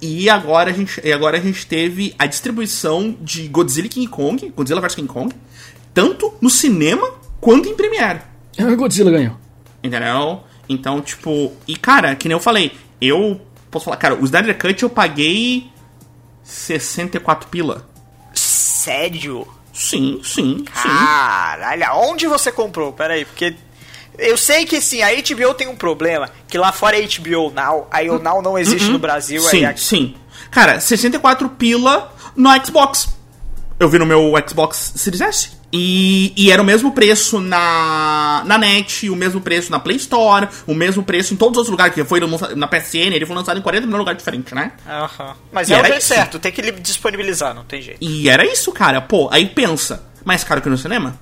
E 0.00 0.28
agora 0.28 0.70
a 0.70 0.72
gente, 0.72 1.00
e 1.02 1.12
agora 1.12 1.38
a 1.38 1.40
gente 1.40 1.66
teve 1.66 2.14
a 2.18 2.26
distribuição 2.26 3.16
de 3.20 3.48
Godzilla 3.48 3.86
e 3.86 3.90
King 3.90 4.08
Kong, 4.08 4.52
Godzilla 4.54 4.80
vs 4.80 4.94
King 4.94 5.08
Kong, 5.08 5.34
tanto 5.92 6.34
no 6.40 6.50
cinema 6.50 7.10
quanto 7.40 7.68
em 7.68 7.74
Premiere. 7.74 8.20
O 8.58 8.76
Godzilla 8.76 9.10
ganhou. 9.10 9.36
Entendeu? 9.82 10.42
Então, 10.68 11.00
tipo. 11.00 11.52
E 11.66 11.76
cara, 11.76 12.14
que 12.16 12.28
nem 12.28 12.34
eu 12.34 12.40
falei, 12.40 12.72
eu 13.00 13.40
posso 13.70 13.86
falar, 13.86 13.96
cara, 13.96 14.14
o 14.14 14.24
Snyder 14.24 14.58
Cut 14.58 14.82
eu 14.82 14.90
paguei 14.90 15.70
64 16.42 17.48
pila. 17.48 17.88
Sério? 18.34 19.46
Sim, 19.72 20.20
sim, 20.22 20.58
sim. 20.58 20.64
Caralho, 20.64 21.86
onde 21.94 22.26
você 22.26 22.52
comprou? 22.52 22.92
Pera 22.92 23.14
aí, 23.14 23.24
porque 23.24 23.56
eu 24.18 24.36
sei 24.36 24.64
que 24.64 24.80
sim, 24.80 25.02
a 25.02 25.08
HBO 25.10 25.54
tem 25.54 25.68
um 25.68 25.76
problema, 25.76 26.30
que 26.48 26.56
lá 26.58 26.72
fora 26.72 26.98
é 26.98 27.02
HBO 27.06 27.50
Now, 27.50 27.88
aí 27.90 28.08
o 28.10 28.18
Now 28.18 28.40
não 28.42 28.58
existe 28.58 28.88
no 28.90 28.98
Brasil, 28.98 29.40
Sim, 29.42 29.64
a... 29.64 29.76
sim. 29.76 30.14
Cara, 30.50 30.78
64 30.80 31.48
pila 31.50 32.12
no 32.36 32.48
Xbox. 32.64 33.08
Eu 33.78 33.88
vi 33.88 33.98
no 33.98 34.06
meu 34.06 34.32
Xbox 34.48 34.92
Series 34.96 35.20
S. 35.20 35.50
E, 35.76 36.32
e 36.36 36.52
era 36.52 36.62
o 36.62 36.64
mesmo 36.64 36.92
preço 36.92 37.40
na, 37.40 38.42
na 38.46 38.56
net, 38.56 39.10
o 39.10 39.16
mesmo 39.16 39.40
preço 39.40 39.72
na 39.72 39.80
Play 39.80 39.96
Store, 39.96 40.48
o 40.68 40.72
mesmo 40.72 41.02
preço 41.02 41.34
em 41.34 41.36
todos 41.36 41.54
os 41.54 41.58
outros 41.58 41.70
lugares, 41.72 41.92
que 41.92 42.04
foi 42.04 42.20
na 42.54 42.68
PSN, 42.68 43.12
ele 43.12 43.26
foi 43.26 43.34
lançado 43.34 43.58
em 43.58 43.62
40 43.62 43.84
mil 43.88 43.96
lugares 43.96 44.18
diferentes, 44.18 44.52
né? 44.52 44.70
Aham. 44.88 45.34
Mas 45.50 45.68
E 45.68 45.74
é 45.74 45.82
o 45.82 45.84
jeito 45.84 46.00
certo, 46.04 46.38
tem 46.38 46.52
que 46.52 46.62
li- 46.62 46.70
disponibilizar, 46.80 47.52
não 47.52 47.64
tem 47.64 47.82
jeito. 47.82 47.98
E 48.00 48.28
era 48.28 48.46
isso, 48.46 48.70
cara. 48.70 49.00
Pô, 49.00 49.28
aí 49.32 49.46
pensa, 49.46 50.04
mais 50.24 50.44
caro 50.44 50.62
que 50.62 50.68
no 50.68 50.78
cinema? 50.78 51.18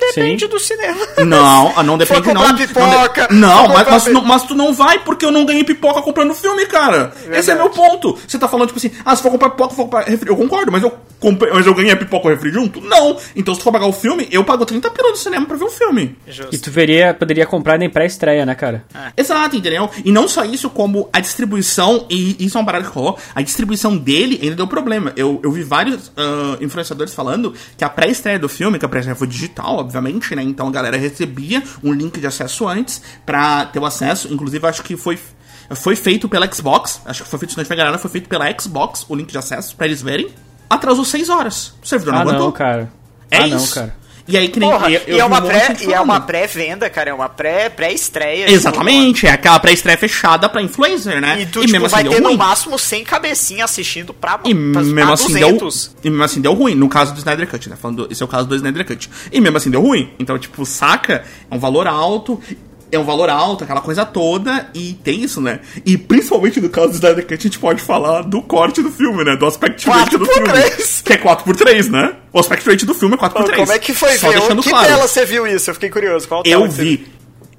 Depende 0.00 0.44
Sim. 0.44 0.50
do 0.50 0.58
cinema. 0.58 1.06
Não, 1.26 1.72
ah, 1.76 1.82
não 1.82 1.98
depende 1.98 2.32
não. 2.32 2.42
comprar 2.42 2.56
pipoca, 2.56 3.28
não, 3.30 3.64
de- 3.64 3.68
não, 3.68 3.68
mas, 3.68 3.88
mas, 3.88 4.24
mas 4.24 4.42
tu 4.44 4.54
não 4.54 4.72
vai 4.72 4.98
porque 5.00 5.24
eu 5.24 5.30
não 5.30 5.44
ganhei 5.44 5.62
pipoca 5.62 6.02
comprando 6.02 6.34
filme, 6.34 6.66
cara. 6.66 7.12
Esse 7.30 7.50
é 7.50 7.54
Verdade. 7.54 7.58
meu 7.58 7.70
ponto. 7.70 8.18
Você 8.26 8.38
tá 8.38 8.48
falando, 8.48 8.68
tipo 8.68 8.78
assim, 8.78 8.90
ah, 9.04 9.14
se 9.14 9.22
for 9.22 9.30
comprar 9.30 9.50
pipoca, 9.50 9.74
for 9.74 9.84
comprar 9.84 10.04
refri. 10.04 10.28
Eu 10.28 10.36
concordo, 10.36 10.72
mas 10.72 10.82
eu, 10.82 10.92
comprei, 11.20 11.52
mas 11.52 11.66
eu 11.66 11.74
ganhei 11.74 11.92
a 11.92 11.96
pipoca 11.96 12.28
e 12.28 12.32
o 12.32 12.34
refri 12.34 12.50
junto? 12.50 12.80
Não. 12.80 13.16
Então 13.36 13.54
se 13.54 13.60
tu 13.60 13.64
for 13.64 13.72
pagar 13.72 13.86
o 13.86 13.92
filme, 13.92 14.26
eu 14.30 14.42
pago 14.42 14.64
30 14.64 14.90
pila 14.90 15.10
no 15.10 15.16
cinema 15.16 15.46
pra 15.46 15.56
ver 15.56 15.64
o 15.64 15.70
filme. 15.70 16.16
Justo. 16.26 16.54
E 16.54 16.58
tu 16.58 16.70
veria, 16.70 17.12
poderia 17.14 17.46
comprar 17.46 17.78
nem 17.78 17.90
pré-estreia, 17.90 18.44
né, 18.46 18.54
cara? 18.54 18.84
Exato, 19.16 19.56
entendeu? 19.56 19.90
E 20.04 20.10
não 20.10 20.26
só 20.26 20.44
isso, 20.44 20.70
como 20.70 21.08
a 21.12 21.20
distribuição, 21.20 22.06
e 22.10 22.36
isso 22.44 22.56
é 22.56 22.60
uma 22.60 22.66
parada 22.66 22.84
que 22.84 22.90
rolou, 22.90 23.18
a 23.34 23.42
distribuição 23.42 23.96
dele 23.96 24.38
ainda 24.42 24.56
deu 24.56 24.66
problema. 24.66 25.12
Eu, 25.16 25.40
eu 25.44 25.52
vi 25.52 25.62
vários 25.62 26.10
ah, 26.16 26.56
influenciadores 26.60 27.12
falando 27.12 27.54
que 27.76 27.84
a 27.84 27.88
pré-estreia 27.88 28.38
do 28.38 28.48
filme, 28.48 28.78
que 28.78 28.84
a 28.84 28.88
pré-estreia 28.88 29.16
foi 29.16 29.26
digital, 29.26 29.80
obviamente, 29.90 30.34
né? 30.36 30.42
Então 30.42 30.68
a 30.68 30.70
galera 30.70 30.96
recebia 30.96 31.62
um 31.82 31.92
link 31.92 32.20
de 32.20 32.26
acesso 32.26 32.68
antes 32.68 33.02
pra 33.26 33.66
ter 33.66 33.78
o 33.80 33.84
acesso. 33.84 34.32
Inclusive, 34.32 34.64
acho 34.66 34.82
que 34.82 34.96
foi. 34.96 35.18
Foi 35.74 35.94
feito 35.94 36.28
pela 36.28 36.52
Xbox, 36.52 37.00
acho 37.04 37.22
que 37.22 37.28
foi 37.28 37.38
feito, 37.38 37.52
se 37.52 37.56
não 37.56 37.62
estiver 37.62 37.76
enganado, 37.80 37.98
foi 38.02 38.10
feito 38.10 38.28
pela 38.28 38.44
Xbox 38.58 39.06
o 39.08 39.14
link 39.14 39.30
de 39.30 39.38
acesso 39.38 39.76
pra 39.76 39.86
eles 39.86 40.02
verem. 40.02 40.28
atrasou 40.68 41.04
6 41.04 41.28
horas. 41.28 41.74
O 41.82 41.86
servidor 41.86 42.12
não 42.14 42.18
Ah, 42.20 42.22
aguentou. 42.22 42.44
não, 42.46 42.52
cara. 42.52 42.92
É 43.30 43.38
ah, 43.38 43.46
isso. 43.48 43.56
não, 43.78 43.86
cara. 43.86 43.96
E 44.30 44.36
aí, 44.36 44.48
que 44.48 44.60
nem 44.60 44.70
Porra, 44.70 44.90
eu- 44.90 45.00
eu 45.06 45.16
e, 45.16 45.20
é 45.20 45.24
uma 45.24 45.38
um 45.38 45.46
pré, 45.46 45.76
e 45.80 45.92
é 45.92 46.00
uma 46.00 46.20
pré-venda, 46.20 46.88
cara, 46.88 47.10
é 47.10 47.14
uma 47.14 47.28
pré- 47.28 47.68
pré-estreia. 47.68 48.46
tipo, 48.46 48.56
Exatamente, 48.56 49.26
é 49.26 49.30
aquela 49.32 49.58
pré-estreia 49.58 49.98
fechada 49.98 50.48
pra 50.48 50.62
influencer, 50.62 51.20
né? 51.20 51.40
E 51.42 51.46
tu, 51.46 51.64
tipo, 51.66 51.88
vai 51.88 52.02
deu 52.02 52.12
ter 52.12 52.20
no 52.20 52.28
ruim. 52.28 52.36
máximo 52.36 52.78
100 52.78 53.04
cabecinha 53.04 53.64
assistindo 53.64 54.14
pra, 54.14 54.38
E 54.44 54.54
pra, 54.54 54.82
mesmo 54.82 55.12
assim, 55.12 55.32
deu, 55.34 55.48
200. 55.58 55.96
e 56.04 56.10
mesmo 56.10 56.24
assim 56.24 56.40
deu 56.40 56.54
ruim, 56.54 56.74
no 56.74 56.88
caso 56.88 57.12
do 57.12 57.18
Snyder 57.18 57.48
Cut, 57.48 57.68
né? 57.68 57.76
Falando, 57.80 58.06
esse 58.10 58.22
é 58.22 58.24
o 58.24 58.28
caso 58.28 58.46
do 58.46 58.54
Snyder 58.54 58.86
Cut. 58.86 59.10
E 59.32 59.40
mesmo 59.40 59.56
assim 59.56 59.70
deu 59.70 59.80
ruim. 59.82 60.10
Então, 60.18 60.38
tipo, 60.38 60.64
saca? 60.64 61.24
É 61.50 61.54
um 61.54 61.58
valor 61.58 61.86
alto, 61.86 62.40
é 62.92 62.98
um 62.98 63.04
valor 63.04 63.28
alto, 63.30 63.64
aquela 63.64 63.80
coisa 63.80 64.04
toda, 64.04 64.68
e 64.74 64.94
tem 65.04 65.22
isso, 65.22 65.40
né? 65.40 65.60
E 65.86 65.96
principalmente 65.96 66.60
no 66.60 66.68
caso 66.68 66.88
do 66.88 66.94
Snyder 66.94 67.24
Cut, 67.26 67.34
a 67.34 67.42
gente 67.42 67.58
pode 67.58 67.80
falar 67.82 68.22
do 68.22 68.42
corte 68.42 68.82
do 68.82 68.90
filme, 68.90 69.24
né? 69.24 69.36
Do 69.36 69.46
aspect 69.46 69.88
rate 69.88 70.16
do 70.18 70.26
4 70.26 70.42
por 70.44 70.50
filme. 70.52 70.68
3. 70.70 71.02
Que 71.02 71.12
é 71.12 71.16
4x3, 71.18 71.88
né? 71.90 72.14
O 72.32 72.38
aspect 72.38 72.68
rate 72.68 72.84
do 72.86 72.94
filme 72.94 73.14
é 73.14 73.18
4x3. 73.18 73.56
Como 73.56 73.72
é 73.72 73.78
que 73.78 73.94
foi 73.94 74.12
Só 74.18 74.28
ver? 74.30 74.38
deixando 74.40 74.62
que 74.62 74.70
claro. 74.70 74.86
tela 74.86 75.06
você 75.08 75.24
viu 75.24 75.46
isso? 75.46 75.70
Eu 75.70 75.74
fiquei 75.74 75.90
curioso. 75.90 76.26
Qual 76.28 76.42
tela 76.42 76.64
Eu 76.64 76.70
vi. 76.70 77.06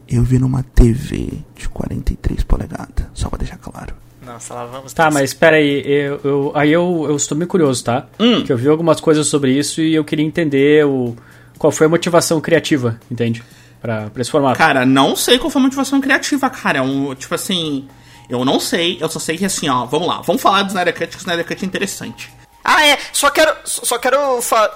Eu 0.10 0.24
vi 0.24 0.38
numa 0.40 0.62
TV 0.64 1.30
de 1.56 1.70
43 1.70 2.44
polegadas, 2.44 3.06
só 3.14 3.30
pra 3.30 3.38
deixar 3.40 3.58
claro. 3.58 3.94
Nossa, 4.26 4.54
lá 4.54 4.66
vamos. 4.66 4.92
Tá, 4.94 5.10
mas 5.10 5.30
espera 5.32 5.56
aí, 5.56 5.82
eu, 5.86 6.20
eu- 6.24 6.52
aí 6.54 6.72
eu, 6.72 7.06
eu 7.10 7.16
estou 7.16 7.38
meio 7.38 7.48
curioso, 7.48 7.84
tá? 7.84 8.06
Hum. 8.20 8.44
Que 8.44 8.52
eu 8.52 8.58
vi 8.58 8.68
algumas 8.68 9.00
coisas 9.00 9.26
sobre 9.28 9.52
isso 9.58 9.82
e 9.82 9.96
eu 9.96 10.04
queria 10.04 10.26
entender 10.26 10.86
o, 10.86 11.16
qual 11.58 11.72
foi 11.72 11.88
a 11.88 11.90
motivação 11.90 12.40
criativa, 12.42 13.00
entende? 13.10 13.42
Pra, 13.82 14.10
pra 14.10 14.22
esse 14.22 14.30
formato. 14.30 14.58
Cara, 14.58 14.86
não 14.86 15.16
sei 15.16 15.40
qual 15.40 15.50
foi 15.50 15.60
a 15.62 15.64
motivação 15.66 16.00
criativa, 16.00 16.50
cara. 16.50 16.78
É 16.80 16.82
um, 16.82 17.16
tipo 17.16 17.34
assim, 17.34 17.88
eu 18.30 18.46
não 18.46 18.60
sei, 18.60 18.98
eu 19.02 19.10
só 19.10 19.20
sei 19.20 19.38
que 19.38 19.46
assim, 19.46 19.68
ó, 19.70 19.86
vamos 19.86 20.08
lá, 20.08 20.22
vamos 20.22 20.42
falar 20.42 20.62
do 20.64 20.68
Snyder 20.70 20.94
Cut, 20.94 21.08
que 21.08 21.18
o 21.18 21.20
Snyder 21.20 21.46
Cut 21.46 21.64
é 21.64 21.66
interessante. 21.68 22.32
Ah, 22.64 22.86
é. 22.86 22.98
Só 23.12 23.30
quero, 23.32 23.52
só 23.66 23.98
quero 23.98 24.18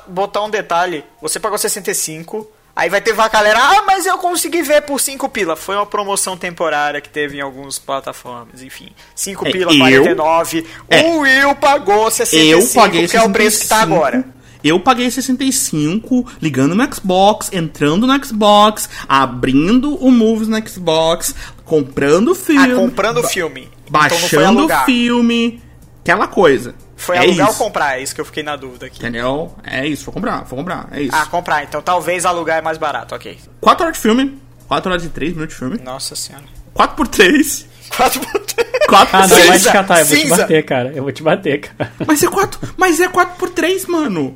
botar 0.08 0.42
um 0.44 0.50
detalhe. 0.50 1.04
Você 1.22 1.40
pagou 1.40 1.58
65. 1.58 2.50
Aí 2.76 2.90
vai 2.90 3.00
ter 3.00 3.14
uma 3.14 3.30
galera, 3.30 3.58
ah, 3.58 3.84
mas 3.88 4.06
eu 4.06 4.18
consegui 4.18 4.62
ver 4.62 4.82
por 4.82 5.00
5 5.00 5.30
pila. 5.30 5.56
Foi 5.56 5.76
uma 5.78 5.86
promoção 5.86 6.36
temporária 6.36 7.00
que 7.00 7.08
teve 7.08 7.38
em 7.38 7.42
algumas 7.42 7.80
plataformas, 7.80 8.62
enfim. 8.62 8.90
5 9.16 9.48
É, 9.48 9.52
pila, 9.52 9.72
eu- 9.72 10.04
49. 10.04 10.68
É. 10.90 11.02
O 11.04 11.20
Will 11.20 11.56
pagou 11.56 12.12
65, 12.12 12.52
Eu 12.62 12.68
paguei 12.82 13.08
que 13.08 13.16
é 13.16 13.22
o 13.24 13.30
preço 13.30 13.62
que 13.62 13.68
tá 13.68 13.76
65, 13.78 13.96
agora. 13.96 14.26
Eu 14.66 14.80
paguei 14.80 15.12
65, 15.12 16.26
ligando 16.42 16.74
no 16.74 16.92
Xbox, 16.92 17.52
entrando 17.54 18.08
no 18.08 18.26
Xbox, 18.26 18.90
abrindo 19.08 19.96
o 20.04 20.10
Movies 20.10 20.48
no 20.48 20.68
Xbox, 20.68 21.36
comprando 21.64 22.30
o 22.30 22.36
filme. 22.36 22.74
Ah, 22.74 22.76
comprando 22.76 23.20
o 23.20 23.24
filme. 23.24 23.70
Então 23.88 24.10
foi 24.10 24.10
Baixando 24.10 24.44
o 24.44 24.62
alugar. 24.62 24.86
filme. 24.86 25.62
Aquela 26.02 26.28
coisa. 26.28 26.74
Foi 26.96 27.16
é 27.16 27.20
alugar 27.20 27.50
isso, 27.52 27.62
ou 27.62 27.66
comprar? 27.68 28.00
É 28.00 28.02
isso 28.02 28.16
que 28.16 28.22
eu 28.22 28.26
fiquei 28.26 28.42
na 28.42 28.56
dúvida 28.56 28.88
aqui. 28.88 28.98
Entendeu? 28.98 29.54
É 29.64 29.86
isso, 29.86 30.04
vou 30.06 30.14
comprar, 30.16 30.44
vou 30.46 30.58
comprar, 30.58 30.88
é 30.92 31.02
isso. 31.04 31.16
Ah, 31.16 31.28
comprar. 31.28 31.64
Então 31.64 31.80
talvez 31.80 32.26
alugar 32.26 32.58
é 32.58 32.62
mais 32.62 32.80
barato, 32.80 33.14
ok. 33.14 33.38
4 33.62 33.84
horas 33.86 33.98
de 33.98 34.02
filme, 34.02 34.36
4 34.68 34.90
horas 34.92 35.06
e 35.06 35.10
3 35.10 35.34
minutos 35.34 35.54
de 35.54 35.60
filme. 35.60 35.80
Nossa 35.84 36.16
senhora. 36.16 36.46
4 36.74 36.96
por 36.96 37.08
3 37.08 37.68
4 37.96 38.20
por 38.20 38.42
4 38.88 39.16
Ah, 39.16 39.28
não, 39.28 39.38
vai 39.38 39.48
3 39.48 39.62
te 39.64 39.72
catar, 39.72 40.00
eu 40.00 40.06
vou 40.08 40.18
te 40.18 40.28
bater, 40.28 40.66
cara. 40.66 40.92
Eu 40.96 41.04
vou 41.04 41.12
te 41.12 41.22
bater, 41.22 41.60
cara. 41.62 41.92
Mas 42.08 42.24
é 42.24 42.28
4, 42.28 42.60
mas 42.76 43.00
é 43.00 43.08
4 43.08 43.36
por 43.38 43.50
3 43.52 43.86
mano. 43.86 44.34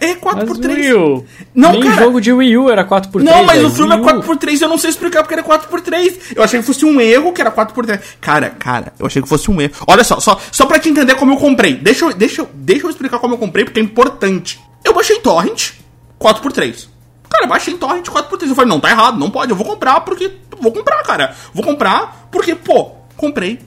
É 0.00 0.14
4 0.14 0.40
Mas 0.40 0.48
por 0.48 0.58
3 0.58 0.78
Will, 0.78 1.26
Não, 1.54 1.72
nem 1.72 1.82
cara. 1.82 2.04
jogo 2.04 2.20
de 2.22 2.32
Wii 2.32 2.56
U 2.56 2.70
era 2.70 2.86
4x3. 2.86 3.22
Não, 3.22 3.44
mas 3.44 3.56
velho. 3.56 3.68
o 3.68 3.70
filme 3.70 3.92
é 3.94 3.96
Wii 3.96 4.04
U. 4.16 4.22
4x3 4.22 4.62
eu 4.62 4.68
não 4.68 4.78
sei 4.78 4.88
explicar 4.90 5.22
porque 5.22 5.34
era 5.34 5.42
4x3. 5.42 6.32
Eu 6.34 6.42
achei 6.42 6.58
que 6.58 6.66
fosse 6.66 6.86
um 6.86 6.98
erro 6.98 7.32
que 7.34 7.40
era 7.42 7.52
4x3. 7.52 8.00
Cara, 8.18 8.48
cara, 8.48 8.94
eu 8.98 9.04
achei 9.04 9.20
que 9.20 9.28
fosse 9.28 9.50
um 9.50 9.60
erro. 9.60 9.74
Olha 9.86 10.02
só, 10.02 10.18
só, 10.18 10.40
só 10.50 10.64
pra 10.64 10.78
te 10.78 10.88
entender 10.88 11.16
como 11.16 11.34
eu 11.34 11.36
comprei. 11.36 11.74
Deixa 11.74 12.06
eu, 12.06 12.14
deixa, 12.14 12.40
eu, 12.40 12.48
deixa 12.54 12.86
eu 12.86 12.90
explicar 12.90 13.18
como 13.18 13.34
eu 13.34 13.38
comprei 13.38 13.64
porque 13.66 13.78
é 13.78 13.82
importante. 13.82 14.58
Eu 14.82 14.94
baixei 14.94 15.18
torrent 15.20 15.72
4x3. 16.18 16.88
Cara, 17.28 17.44
eu 17.44 17.48
baixei 17.48 17.74
em 17.74 17.76
torrent 17.76 18.06
4x3. 18.06 18.48
Eu 18.48 18.54
falei, 18.54 18.70
não, 18.70 18.80
tá 18.80 18.90
errado, 18.90 19.18
não 19.18 19.30
pode. 19.30 19.50
Eu 19.50 19.56
vou 19.56 19.66
comprar 19.66 20.00
porque... 20.00 20.32
Vou 20.60 20.72
comprar, 20.72 21.02
cara. 21.02 21.34
Vou 21.52 21.62
comprar 21.62 22.26
porque, 22.32 22.54
pô, 22.54 22.92
comprei. 23.18 23.60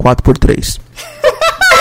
4x3. 0.00 0.78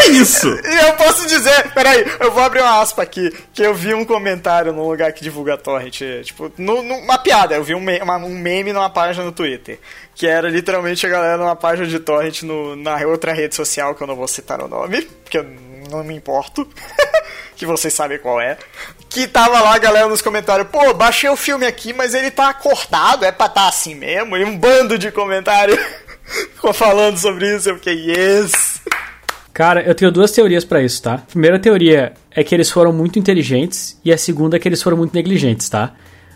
É 0.03 0.07
isso. 0.07 0.47
Eu 0.87 0.93
posso 0.93 1.27
dizer, 1.27 1.71
peraí, 1.73 2.05
eu 2.19 2.31
vou 2.31 2.43
abrir 2.43 2.61
uma 2.61 2.81
aspa 2.81 3.03
aqui, 3.03 3.31
que 3.53 3.61
eu 3.63 3.73
vi 3.73 3.93
um 3.93 4.03
comentário 4.05 4.73
num 4.73 4.87
lugar 4.87 5.11
que 5.13 5.23
divulga 5.23 5.57
torrent, 5.57 5.99
tipo, 6.23 6.51
nu- 6.57 6.81
numa 6.83 7.17
piada, 7.17 7.55
eu 7.55 7.63
vi 7.63 7.73
um, 7.75 7.79
me- 7.79 7.99
uma- 8.01 8.17
um 8.17 8.35
meme 8.37 8.73
numa 8.73 8.89
página 8.89 9.23
no 9.23 9.31
Twitter, 9.31 9.79
que 10.15 10.27
era 10.27 10.49
literalmente 10.49 11.05
a 11.05 11.09
galera 11.09 11.37
numa 11.37 11.55
página 11.55 11.87
de 11.87 11.99
torrent 11.99 12.41
no, 12.43 12.75
na 12.75 12.95
outra 13.07 13.33
rede 13.33 13.55
social, 13.55 13.95
que 13.95 14.01
eu 14.03 14.07
não 14.07 14.15
vou 14.15 14.27
citar 14.27 14.61
o 14.61 14.67
nome, 14.67 15.01
porque 15.23 15.37
eu 15.37 15.45
não 15.89 16.03
me 16.03 16.15
importo, 16.15 16.67
que 17.55 17.65
vocês 17.65 17.93
sabem 17.93 18.17
qual 18.19 18.41
é, 18.41 18.57
que 19.09 19.27
tava 19.27 19.59
lá 19.61 19.75
a 19.75 19.79
galera 19.79 20.07
nos 20.07 20.21
comentários, 20.21 20.67
pô, 20.69 20.93
baixei 20.93 21.29
o 21.29 21.35
filme 21.35 21.65
aqui, 21.65 21.93
mas 21.93 22.13
ele 22.13 22.31
tá 22.31 22.53
cortado, 22.53 23.25
é 23.25 23.31
pra 23.31 23.47
tá 23.47 23.67
assim 23.67 23.95
mesmo, 23.95 24.35
e 24.35 24.43
um 24.43 24.57
bando 24.57 24.97
de 24.97 25.11
comentários 25.11 25.79
ficou 26.55 26.73
falando 26.73 27.17
sobre 27.17 27.55
isso, 27.55 27.69
eu 27.69 27.75
fiquei, 27.75 28.11
yes! 28.11 28.81
Cara, 29.53 29.81
eu 29.83 29.93
tenho 29.93 30.11
duas 30.11 30.31
teorias 30.31 30.65
pra 30.65 30.81
isso, 30.81 31.01
tá? 31.03 31.13
A 31.13 31.17
primeira 31.19 31.59
teoria 31.59 32.13
é 32.31 32.43
que 32.43 32.55
eles 32.55 32.71
foram 32.71 32.91
muito 32.91 33.19
inteligentes 33.19 33.99
e 34.03 34.11
a 34.11 34.17
segunda 34.17 34.55
é 34.57 34.59
que 34.59 34.67
eles 34.67 34.81
foram 34.81 34.97
muito 34.97 35.13
negligentes, 35.13 35.69
tá? 35.69 35.93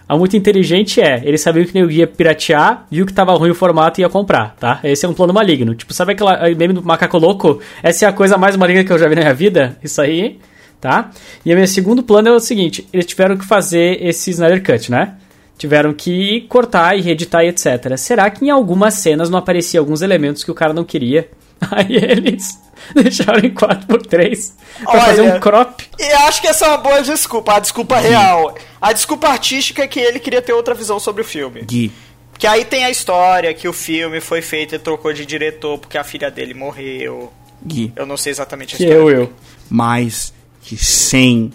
A 0.07 0.15
muito 0.15 0.37
inteligente 0.37 1.01
é, 1.01 1.21
eles 1.25 1.41
sabiam 1.41 1.65
que 1.65 1.73
nego 1.73 1.89
ia 1.89 2.05
piratear, 2.05 2.85
viu 2.89 3.05
que 3.05 3.11
tava 3.11 3.33
ruim 3.33 3.49
o 3.49 3.55
formato 3.55 3.99
e 3.99 4.03
ia 4.03 4.09
comprar, 4.09 4.55
tá? 4.57 4.79
Esse 4.83 5.05
é 5.05 5.09
um 5.09 5.13
plano 5.13 5.33
maligno. 5.33 5.73
Tipo, 5.73 5.93
sabe 5.93 6.13
aquela 6.13 6.47
meme 6.55 6.73
do 6.75 6.83
macaco 6.83 7.17
louco? 7.17 7.59
Essa 7.81 8.05
é 8.05 8.07
a 8.07 8.13
coisa 8.13 8.37
mais 8.37 8.55
maligna 8.55 8.83
que 8.83 8.93
eu 8.93 8.99
já 8.99 9.09
vi 9.09 9.15
na 9.15 9.21
minha 9.21 9.33
vida. 9.33 9.75
Isso 9.83 9.99
aí, 9.99 10.39
tá? 10.79 11.09
E 11.43 11.51
o 11.51 11.57
meu 11.57 11.67
segundo 11.67 12.03
plano 12.03 12.29
é 12.29 12.31
o 12.31 12.39
seguinte, 12.39 12.87
eles 12.93 13.05
tiveram 13.07 13.35
que 13.35 13.45
fazer 13.45 13.97
esse 14.01 14.29
Snyder 14.29 14.63
Cut, 14.63 14.91
né? 14.91 15.15
Tiveram 15.57 15.91
que 15.91 16.41
cortar 16.41 16.95
e 16.95 17.01
reeditar 17.01 17.43
e 17.43 17.47
etc. 17.47 17.97
Será 17.97 18.29
que 18.29 18.45
em 18.45 18.51
algumas 18.51 18.93
cenas 18.93 19.27
não 19.27 19.39
aparecia 19.39 19.79
alguns 19.79 20.03
elementos 20.03 20.43
que 20.43 20.51
o 20.51 20.55
cara 20.55 20.71
não 20.71 20.85
queria? 20.85 21.27
Aí 21.71 21.95
eles 21.95 22.59
deixaram 22.93 23.39
em 23.39 23.53
4x3 23.53 24.51
pra 24.83 24.91
Olha, 24.91 25.01
fazer 25.01 25.21
um 25.21 25.39
crop. 25.39 25.83
E 25.99 26.03
acho 26.03 26.41
que 26.41 26.47
essa 26.47 26.65
é 26.65 26.69
uma 26.69 26.77
boa 26.77 27.01
desculpa, 27.01 27.53
a 27.55 27.59
desculpa 27.59 27.97
real. 27.97 28.55
A 28.79 28.93
desculpa 28.93 29.27
artística 29.29 29.83
é 29.83 29.87
que 29.87 29.99
ele 29.99 30.19
queria 30.19 30.41
ter 30.41 30.53
outra 30.53 30.75
visão 30.75 30.99
sobre 30.99 31.21
o 31.21 31.25
filme. 31.25 31.61
Gui. 31.63 31.91
Que 32.37 32.45
aí 32.45 32.63
tem 32.63 32.85
a 32.85 32.91
história 32.91 33.51
que 33.53 33.67
o 33.67 33.73
filme 33.73 34.21
foi 34.21 34.41
feito 34.43 34.75
e 34.75 34.79
trocou 34.79 35.11
de 35.11 35.25
diretor 35.25 35.79
porque 35.79 35.97
a 35.97 36.03
filha 36.03 36.29
dele 36.29 36.53
morreu. 36.53 37.33
Gui. 37.65 37.91
Eu 37.95 38.05
não 38.05 38.15
sei 38.15 38.31
exatamente 38.31 38.75
a 38.75 38.77
Que 38.77 38.83
história. 38.83 39.01
eu, 39.15 39.21
eu. 39.21 39.33
mais 39.69 40.31
de 40.61 40.77
100 40.77 41.51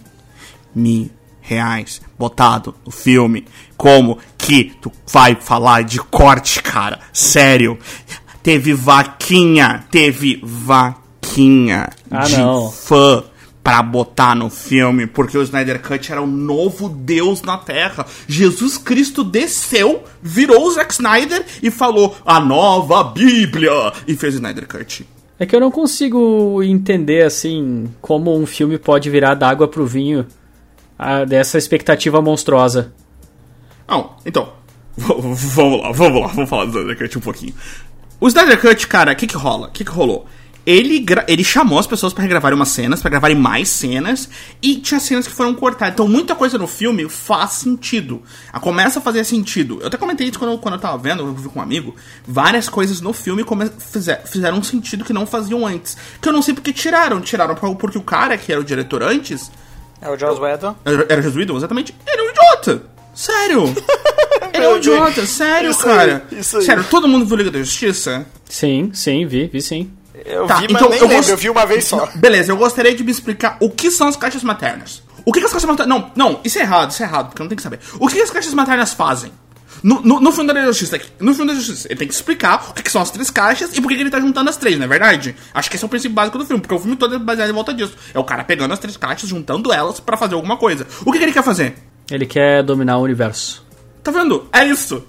mil 0.74 1.08
reais 1.40 2.00
botado 2.18 2.74
no 2.84 2.90
filme. 2.90 3.46
Como 3.76 4.18
que 4.38 4.72
tu 4.80 4.90
vai 5.06 5.36
falar 5.36 5.82
de 5.84 5.98
corte, 5.98 6.60
cara? 6.62 6.98
Sério. 7.12 7.78
Teve 8.42 8.74
vaquinha, 8.74 9.84
teve 9.90 10.40
vaquinha 10.42 11.88
Ah, 12.10 12.24
de 12.24 12.36
não. 12.38 12.70
fã 12.70 13.22
pra 13.62 13.80
botar 13.80 14.34
no 14.34 14.50
filme, 14.50 15.06
porque 15.06 15.38
o 15.38 15.42
Snyder 15.42 15.80
Cut 15.80 16.10
era 16.10 16.20
o 16.20 16.26
novo 16.26 16.88
Deus 16.88 17.42
na 17.42 17.56
Terra. 17.56 18.04
Jesus 18.26 18.76
Cristo 18.76 19.22
desceu, 19.22 20.02
virou 20.20 20.66
o 20.66 20.70
Zack 20.72 20.92
Snyder 20.92 21.44
e 21.62 21.70
falou 21.70 22.16
a 22.26 22.40
nova 22.40 23.04
Bíblia 23.04 23.70
e 24.08 24.16
fez 24.16 24.34
o 24.34 24.38
Snyder 24.38 24.66
Cut. 24.66 25.06
É 25.38 25.46
que 25.46 25.54
eu 25.54 25.60
não 25.60 25.70
consigo 25.70 26.60
entender, 26.62 27.24
assim, 27.24 27.88
como 28.00 28.36
um 28.36 28.46
filme 28.46 28.78
pode 28.78 29.08
virar 29.08 29.34
d'água 29.34 29.68
pro 29.68 29.86
vinho 29.86 30.26
ah, 30.98 31.24
dessa 31.24 31.56
expectativa 31.56 32.20
monstruosa. 32.20 32.92
Não, 33.88 34.10
então, 34.26 34.52
vamos 34.96 35.80
lá, 35.80 35.92
vamos 35.92 36.20
lá, 36.20 36.26
vamos 36.28 36.50
falar 36.50 36.64
do 36.64 36.78
Snyder 36.80 36.98
Cut 36.98 37.18
um 37.18 37.20
pouquinho. 37.20 37.54
O 38.22 38.28
Snyder 38.28 38.60
Cut, 38.60 38.86
cara, 38.86 39.12
o 39.12 39.16
que 39.16 39.26
que 39.26 39.36
rola? 39.36 39.66
O 39.66 39.70
que 39.72 39.84
que 39.84 39.90
rolou? 39.90 40.26
Ele, 40.64 41.04
ele 41.26 41.42
chamou 41.42 41.76
as 41.76 41.88
pessoas 41.88 42.12
pra 42.12 42.22
regravarem 42.22 42.54
umas 42.54 42.68
cenas, 42.68 43.00
pra 43.00 43.10
gravarem 43.10 43.36
mais 43.36 43.68
cenas, 43.68 44.28
e 44.62 44.76
tinha 44.76 45.00
cenas 45.00 45.26
que 45.26 45.32
foram 45.34 45.52
cortadas. 45.54 45.92
Então, 45.94 46.06
muita 46.06 46.36
coisa 46.36 46.56
no 46.56 46.68
filme 46.68 47.08
faz 47.08 47.50
sentido. 47.54 48.22
A 48.52 48.60
começa 48.60 49.00
a 49.00 49.02
fazer 49.02 49.24
sentido. 49.24 49.78
Eu 49.80 49.88
até 49.88 49.96
comentei 49.96 50.28
isso 50.28 50.38
quando 50.38 50.52
eu, 50.52 50.58
quando 50.58 50.74
eu 50.74 50.80
tava 50.80 50.96
vendo, 50.98 51.24
eu 51.24 51.34
vi 51.34 51.48
com 51.48 51.58
um 51.58 51.62
amigo. 51.62 51.96
Várias 52.24 52.68
coisas 52.68 53.00
no 53.00 53.12
filme 53.12 53.44
fizer- 53.80 54.22
fizeram 54.24 54.58
um 54.58 54.62
sentido 54.62 55.04
que 55.04 55.12
não 55.12 55.26
faziam 55.26 55.66
antes. 55.66 55.96
Que 56.20 56.28
eu 56.28 56.32
não 56.32 56.42
sei 56.42 56.54
porque 56.54 56.72
tiraram. 56.72 57.20
Tiraram 57.20 57.56
porque 57.56 57.98
o 57.98 58.02
cara 58.02 58.38
que 58.38 58.52
era 58.52 58.60
o 58.60 58.64
diretor 58.64 59.02
antes, 59.02 59.50
É 60.00 60.08
o 60.08 60.16
Joss 60.16 60.40
Whedon. 60.40 60.76
era 60.84 61.06
era 61.08 61.22
Joss 61.22 61.36
Whedon, 61.36 61.56
exatamente. 61.56 61.92
Ele 62.06 62.20
é 62.20 62.24
um 62.24 62.30
idiota. 62.30 62.82
Sério. 63.16 63.64
Ele 64.52 64.64
é 64.64 64.68
um 64.68 64.76
idiota, 64.76 65.26
sério, 65.26 65.70
Isso 65.70 65.88
aí, 65.88 65.94
cara. 65.96 66.24
isso 66.32 66.58
aí. 66.58 66.64
Sério, 66.64 66.84
todo 66.84 67.08
mundo 67.08 67.24
viu 67.26 67.36
Liga 67.36 67.50
da 67.50 67.58
Justiça? 67.60 68.26
Sim, 68.48 68.90
sim, 68.94 69.26
vi, 69.26 69.46
vi 69.48 69.60
sim. 69.62 69.90
Eu 70.24 70.46
Tá, 70.46 70.56
vi, 70.56 70.66
então 70.66 70.88
mas 70.88 70.90
nem 70.90 70.98
eu 71.00 71.06
lembro, 71.06 71.16
gost- 71.16 71.30
eu 71.30 71.36
vi 71.36 71.50
uma 71.50 71.66
vez 71.66 71.84
só. 71.84 72.08
Beleza, 72.14 72.52
eu 72.52 72.56
gostaria 72.56 72.94
de 72.94 73.02
me 73.02 73.10
explicar 73.10 73.56
o 73.60 73.70
que 73.70 73.90
são 73.90 74.06
as 74.08 74.16
caixas 74.16 74.42
maternas. 74.44 75.02
O 75.24 75.32
que, 75.32 75.40
que 75.40 75.46
as 75.46 75.52
caixas 75.52 75.68
maternas. 75.68 75.88
Não, 75.88 76.10
não, 76.14 76.40
isso 76.44 76.58
é 76.58 76.62
errado, 76.62 76.90
isso 76.90 77.02
é 77.02 77.06
errado, 77.06 77.28
porque 77.28 77.40
eu 77.40 77.44
não 77.44 77.48
tenho 77.48 77.56
que 77.56 77.62
saber. 77.62 77.80
O 77.98 78.06
que, 78.08 78.14
que 78.16 78.22
as 78.22 78.30
caixas 78.30 78.52
maternas 78.54 78.92
fazem? 78.92 79.32
No, 79.82 80.00
no, 80.00 80.20
no 80.20 80.30
filme 80.30 80.52
da 80.52 80.64
Justiça, 80.66 81.00
no 81.18 81.34
filme 81.34 81.50
da 81.52 81.58
Justiça, 81.58 81.88
ele 81.88 81.98
tem 81.98 82.06
que 82.06 82.14
explicar 82.14 82.66
o 82.70 82.72
que, 82.72 82.82
que 82.84 82.90
são 82.90 83.02
as 83.02 83.10
três 83.10 83.30
caixas 83.30 83.76
e 83.76 83.80
por 83.80 83.88
que, 83.88 83.96
que 83.96 84.02
ele 84.02 84.10
tá 84.10 84.20
juntando 84.20 84.48
as 84.48 84.56
três, 84.56 84.76
não 84.78 84.84
é 84.84 84.88
verdade? 84.88 85.34
Acho 85.52 85.68
que 85.68 85.74
esse 85.76 85.84
é 85.84 85.86
o 85.86 85.88
princípio 85.88 86.14
básico 86.14 86.38
do 86.38 86.46
filme, 86.46 86.60
porque 86.60 86.74
o 86.74 86.78
filme 86.78 86.94
todo 86.94 87.16
é 87.16 87.18
baseado 87.18 87.50
em 87.50 87.52
volta 87.52 87.74
disso. 87.74 87.94
É 88.14 88.18
o 88.18 88.22
cara 88.22 88.44
pegando 88.44 88.70
as 88.72 88.78
três 88.78 88.96
caixas, 88.96 89.28
juntando 89.28 89.72
elas 89.72 89.98
pra 89.98 90.16
fazer 90.16 90.34
alguma 90.34 90.56
coisa. 90.56 90.86
O 91.04 91.10
que, 91.10 91.18
que 91.18 91.24
ele 91.24 91.32
quer 91.32 91.42
fazer? 91.42 91.74
Ele 92.10 92.26
quer 92.26 92.62
dominar 92.62 92.98
o 92.98 93.02
universo. 93.02 93.64
Tá 94.02 94.10
vendo? 94.10 94.48
É 94.52 94.64
isso. 94.64 95.04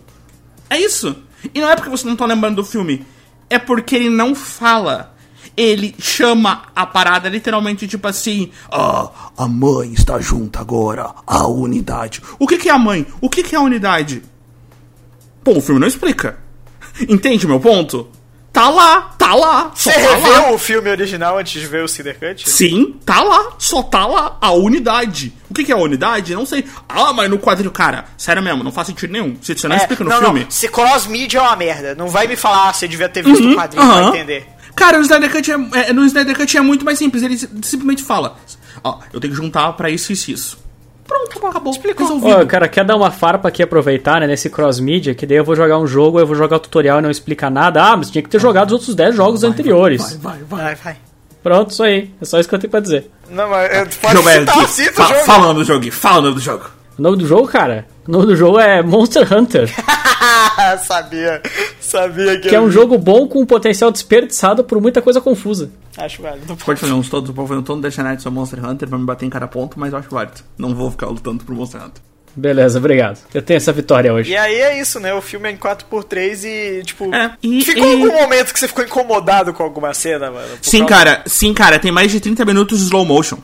É 0.70 0.80
isso. 0.80 1.16
E 1.54 1.60
não 1.60 1.70
é 1.70 1.76
porque 1.76 1.90
você 1.90 2.06
não 2.08 2.16
tá 2.16 2.26
lembrando 2.26 2.58
do 2.58 2.66
filme. 2.66 3.06
É 3.50 3.58
porque 3.60 3.96
ele 3.96 4.10
não 4.10 4.36
fala. 4.36 5.16
Ele 5.56 5.94
chama 6.00 6.64
a 6.76 6.86
parada 6.86 7.30
literalmente 7.30 7.88
tipo 7.88 8.08
assim. 8.08 8.52
Ah, 8.72 9.10
a 9.38 9.48
mãe 9.48 9.94
está 9.94 10.20
junta 10.20 10.60
agora. 10.60 11.14
A 11.26 11.48
unidade. 11.48 12.22
O 12.40 12.48
que, 12.48 12.58
que 12.58 12.70
é 12.70 12.72
a 12.72 12.78
mãe? 12.78 13.06
O 13.22 13.30
que, 13.30 13.44
que 13.44 13.56
é 13.56 13.58
a 13.58 13.62
unidade? 13.62 14.24
Pô, 15.44 15.58
o 15.58 15.62
filme 15.62 15.80
não 15.80 15.88
explica. 15.88 16.40
Entende 17.10 17.48
meu 17.48 17.60
ponto? 17.60 18.08
Tá 18.54 18.70
lá, 18.70 19.02
tá 19.18 19.34
lá. 19.34 19.72
Só 19.74 19.90
Você 19.92 20.00
tá 20.00 20.16
lá. 20.30 20.52
o 20.52 20.60
filme 20.60 20.88
original 20.88 21.40
antes 21.40 21.60
de 21.60 21.66
ver 21.68 21.84
o 21.84 21.88
Cinder 21.88 22.16
Cut? 22.20 22.48
Sim, 22.48 22.96
tá 23.04 23.20
lá, 23.24 23.54
só 23.58 23.82
tá 23.82 24.06
lá, 24.06 24.38
a 24.40 24.52
unidade. 24.52 25.34
O 25.50 25.54
que, 25.56 25.64
que 25.64 25.72
é 25.72 25.76
a 25.76 25.80
unidade? 25.80 26.36
Não 26.36 26.46
sei. 26.46 26.64
Ah, 26.88 27.12
mas 27.14 27.28
no 27.32 27.40
quadrinho, 27.40 27.72
cara, 27.72 28.06
sério 28.16 28.44
mesmo, 28.44 28.64
não 28.64 28.72
faz 28.72 28.86
sentido 28.88 29.12
nenhum. 29.12 29.36
Se 29.42 29.58
você 29.58 29.68
não 29.68 29.76
É, 29.76 29.80
explica 29.80 30.04
no 30.04 30.10
não, 30.12 30.20
filme. 30.20 30.42
Não. 30.42 30.52
Se 30.52 30.68
cross-media 30.68 31.40
é 31.40 31.42
uma 31.42 31.56
merda, 31.56 31.96
não 31.96 32.08
vai 32.10 32.28
me 32.28 32.36
falar, 32.36 32.70
ah, 32.70 32.74
você 32.74 32.88
devia 32.88 33.10
ter 33.10 33.24
visto 33.24 33.44
o 33.44 33.56
quadrinho 33.56 33.84
Aham. 33.84 34.12
pra 34.12 34.20
entender. 34.20 34.48
Cara, 34.76 34.98
no 34.98 35.04
Snyder 35.04 35.32
Cut 35.32 35.52
é, 35.52 35.90
é- 35.90 35.94
no 35.94 36.06
Snyder 36.06 36.38
Cut 36.38 36.56
é 36.58 36.62
muito 36.62 36.86
mais 36.86 37.00
simples. 37.00 37.24
Ele 37.24 37.38
simplesmente 37.38 38.04
fala: 38.04 38.38
Ó, 38.84 39.00
eu 39.12 39.20
tenho 39.20 39.34
que 39.34 39.40
juntar 39.40 39.74
pra 39.74 39.90
isso, 39.90 40.14
isso, 40.14 40.30
isso. 40.32 40.58
Pronto, 41.08 41.46
acabou. 41.48 41.72
Explicou. 41.74 42.08
Resolvido. 42.08 42.42
Ô, 42.42 42.46
cara, 42.48 42.68
quer 42.68 42.86
dar 42.86 42.96
uma 42.96 43.12
farpa 43.12 43.48
aqui 43.50 43.62
aproveitar, 43.62 44.20
né, 44.22 44.28
nesse 44.28 44.50
cross-media, 44.50 45.14
que 45.14 45.26
daí 45.26 45.38
eu 45.38 45.44
vou 45.44 45.56
jogar 45.56 45.78
um 45.78 45.86
jogo, 45.88 46.20
eu 46.20 46.26
vou 46.26 46.36
jogar 46.36 46.58
o 46.58 46.60
tutorial 46.60 47.00
e 47.00 47.02
não 47.02 47.12
explica 47.12 47.50
nada. 47.50 47.84
Ah, 47.84 47.98
mas 47.98 48.10
tinha 48.10 48.22
que 48.22 48.30
ter 48.30 48.40
jogado 48.40 48.68
os 48.68 48.74
outros 48.74 48.96
10 48.96 49.16
jogos 49.16 49.44
anteriores. 49.44 50.18
Vai, 50.22 50.38
vai, 50.38 50.44
vai. 50.44 50.64
Vai, 50.64 50.76
vai. 50.76 50.98
Pronto, 51.44 51.72
isso 51.72 51.84
aí. 51.84 52.10
É 52.22 52.26
só 52.26 52.40
isso 52.40 52.48
que 52.48 52.56
eu 52.56 52.60
tenho 52.60 52.72
pra 52.72 52.80
dizer. 52.80 53.12
Não, 53.30 53.50
mas 53.50 53.76
eu- 53.78 53.86
Que 53.86 53.96
pode 53.98 54.14
jogo 54.16 54.30
é 54.30 54.40
citar, 54.40 54.58
aqui? 54.60 54.68
cita 54.72 54.92
o 54.92 54.94
Fa- 55.08 55.14
jogo. 55.14 55.26
Fala 55.26 55.40
o 55.44 55.48
nome 55.48 55.60
do 55.60 55.66
jogo, 55.66 55.80
Gui. 55.82 55.92
fala 55.92 56.18
o 56.20 56.22
nome 56.22 56.36
do 56.36 56.42
jogo. 56.42 56.66
O 56.98 57.02
nome 57.02 57.18
do 57.18 57.28
jogo, 57.28 57.48
cara? 57.48 57.86
O 58.08 58.12
nome 58.12 58.26
do 58.26 58.36
jogo 58.36 58.60
é 58.60 58.82
Monster 58.84 59.32
Hunter, 59.34 59.70
sabia, 60.86 61.42
sabia 61.80 62.40
que 62.40 62.50
que 62.50 62.56
é 62.56 62.60
um 62.60 62.68
vi. 62.68 62.74
jogo 62.74 62.98
bom 62.98 63.28
com 63.28 63.40
um 63.42 63.46
potencial 63.46 63.92
desperdiçado 63.92 64.64
por 64.64 64.82
muita 64.82 65.02
coisa 65.02 65.22
confusa. 65.22 65.72
Acho 65.98 66.22
válido. 66.22 66.56
Pode 66.58 66.80
fazer 66.80 66.94
uns 66.94 67.08
todos, 67.10 67.32
pode 67.32 67.48
fazer 67.48 67.60
um 67.60 67.64
todo 67.64 67.82
da 67.82 68.04
Night 68.04 68.22
sobre 68.22 68.38
Monster 68.40 68.66
Hunter 68.66 68.90
pra 68.90 68.98
me 68.98 69.06
bater 69.06 69.26
em 69.26 69.30
cada 69.30 69.48
ponto, 69.48 69.80
mas 69.80 69.94
eu 69.94 70.00
acho 70.00 70.10
válido. 70.10 70.42
Não 70.58 70.76
vou 70.76 70.92
ficar 70.92 71.08
lutando 71.08 71.44
pro 71.46 71.56
Monster 71.56 71.82
Hunter. 71.82 72.02
Beleza, 72.36 72.80
obrigado. 72.80 73.20
Eu 73.32 73.44
tenho 73.44 73.58
essa 73.58 73.72
vitória 73.72 74.12
hoje. 74.12 74.32
E 74.32 74.36
aí 74.36 74.56
é 74.56 74.82
isso, 74.82 75.00
né? 75.00 75.14
O 75.14 75.22
filme 75.22 75.48
é 75.48 75.52
em 75.52 75.58
4x3 75.58 76.44
e, 76.44 76.84
tipo. 76.84 77.14
É, 77.14 77.32
e- 77.44 77.64
ficou 77.64 77.86
e- 77.88 77.94
algum 77.94 78.12
momento 78.22 78.52
que 78.52 78.60
você 78.60 78.68
ficou 78.68 78.84
incomodado 78.84 79.54
com 79.54 79.62
alguma 79.62 79.94
cena, 79.94 80.32
mano? 80.32 80.48
Sim, 80.60 80.80
causa- 80.80 80.94
cara, 81.06 81.24
sim, 81.28 81.54
cara, 81.54 81.78
tem 81.78 81.92
mais 81.92 82.12
de 82.12 82.20
30 82.20 82.44
minutos 82.44 82.80
de 82.80 82.86
slow 82.86 83.06
motion. 83.06 83.38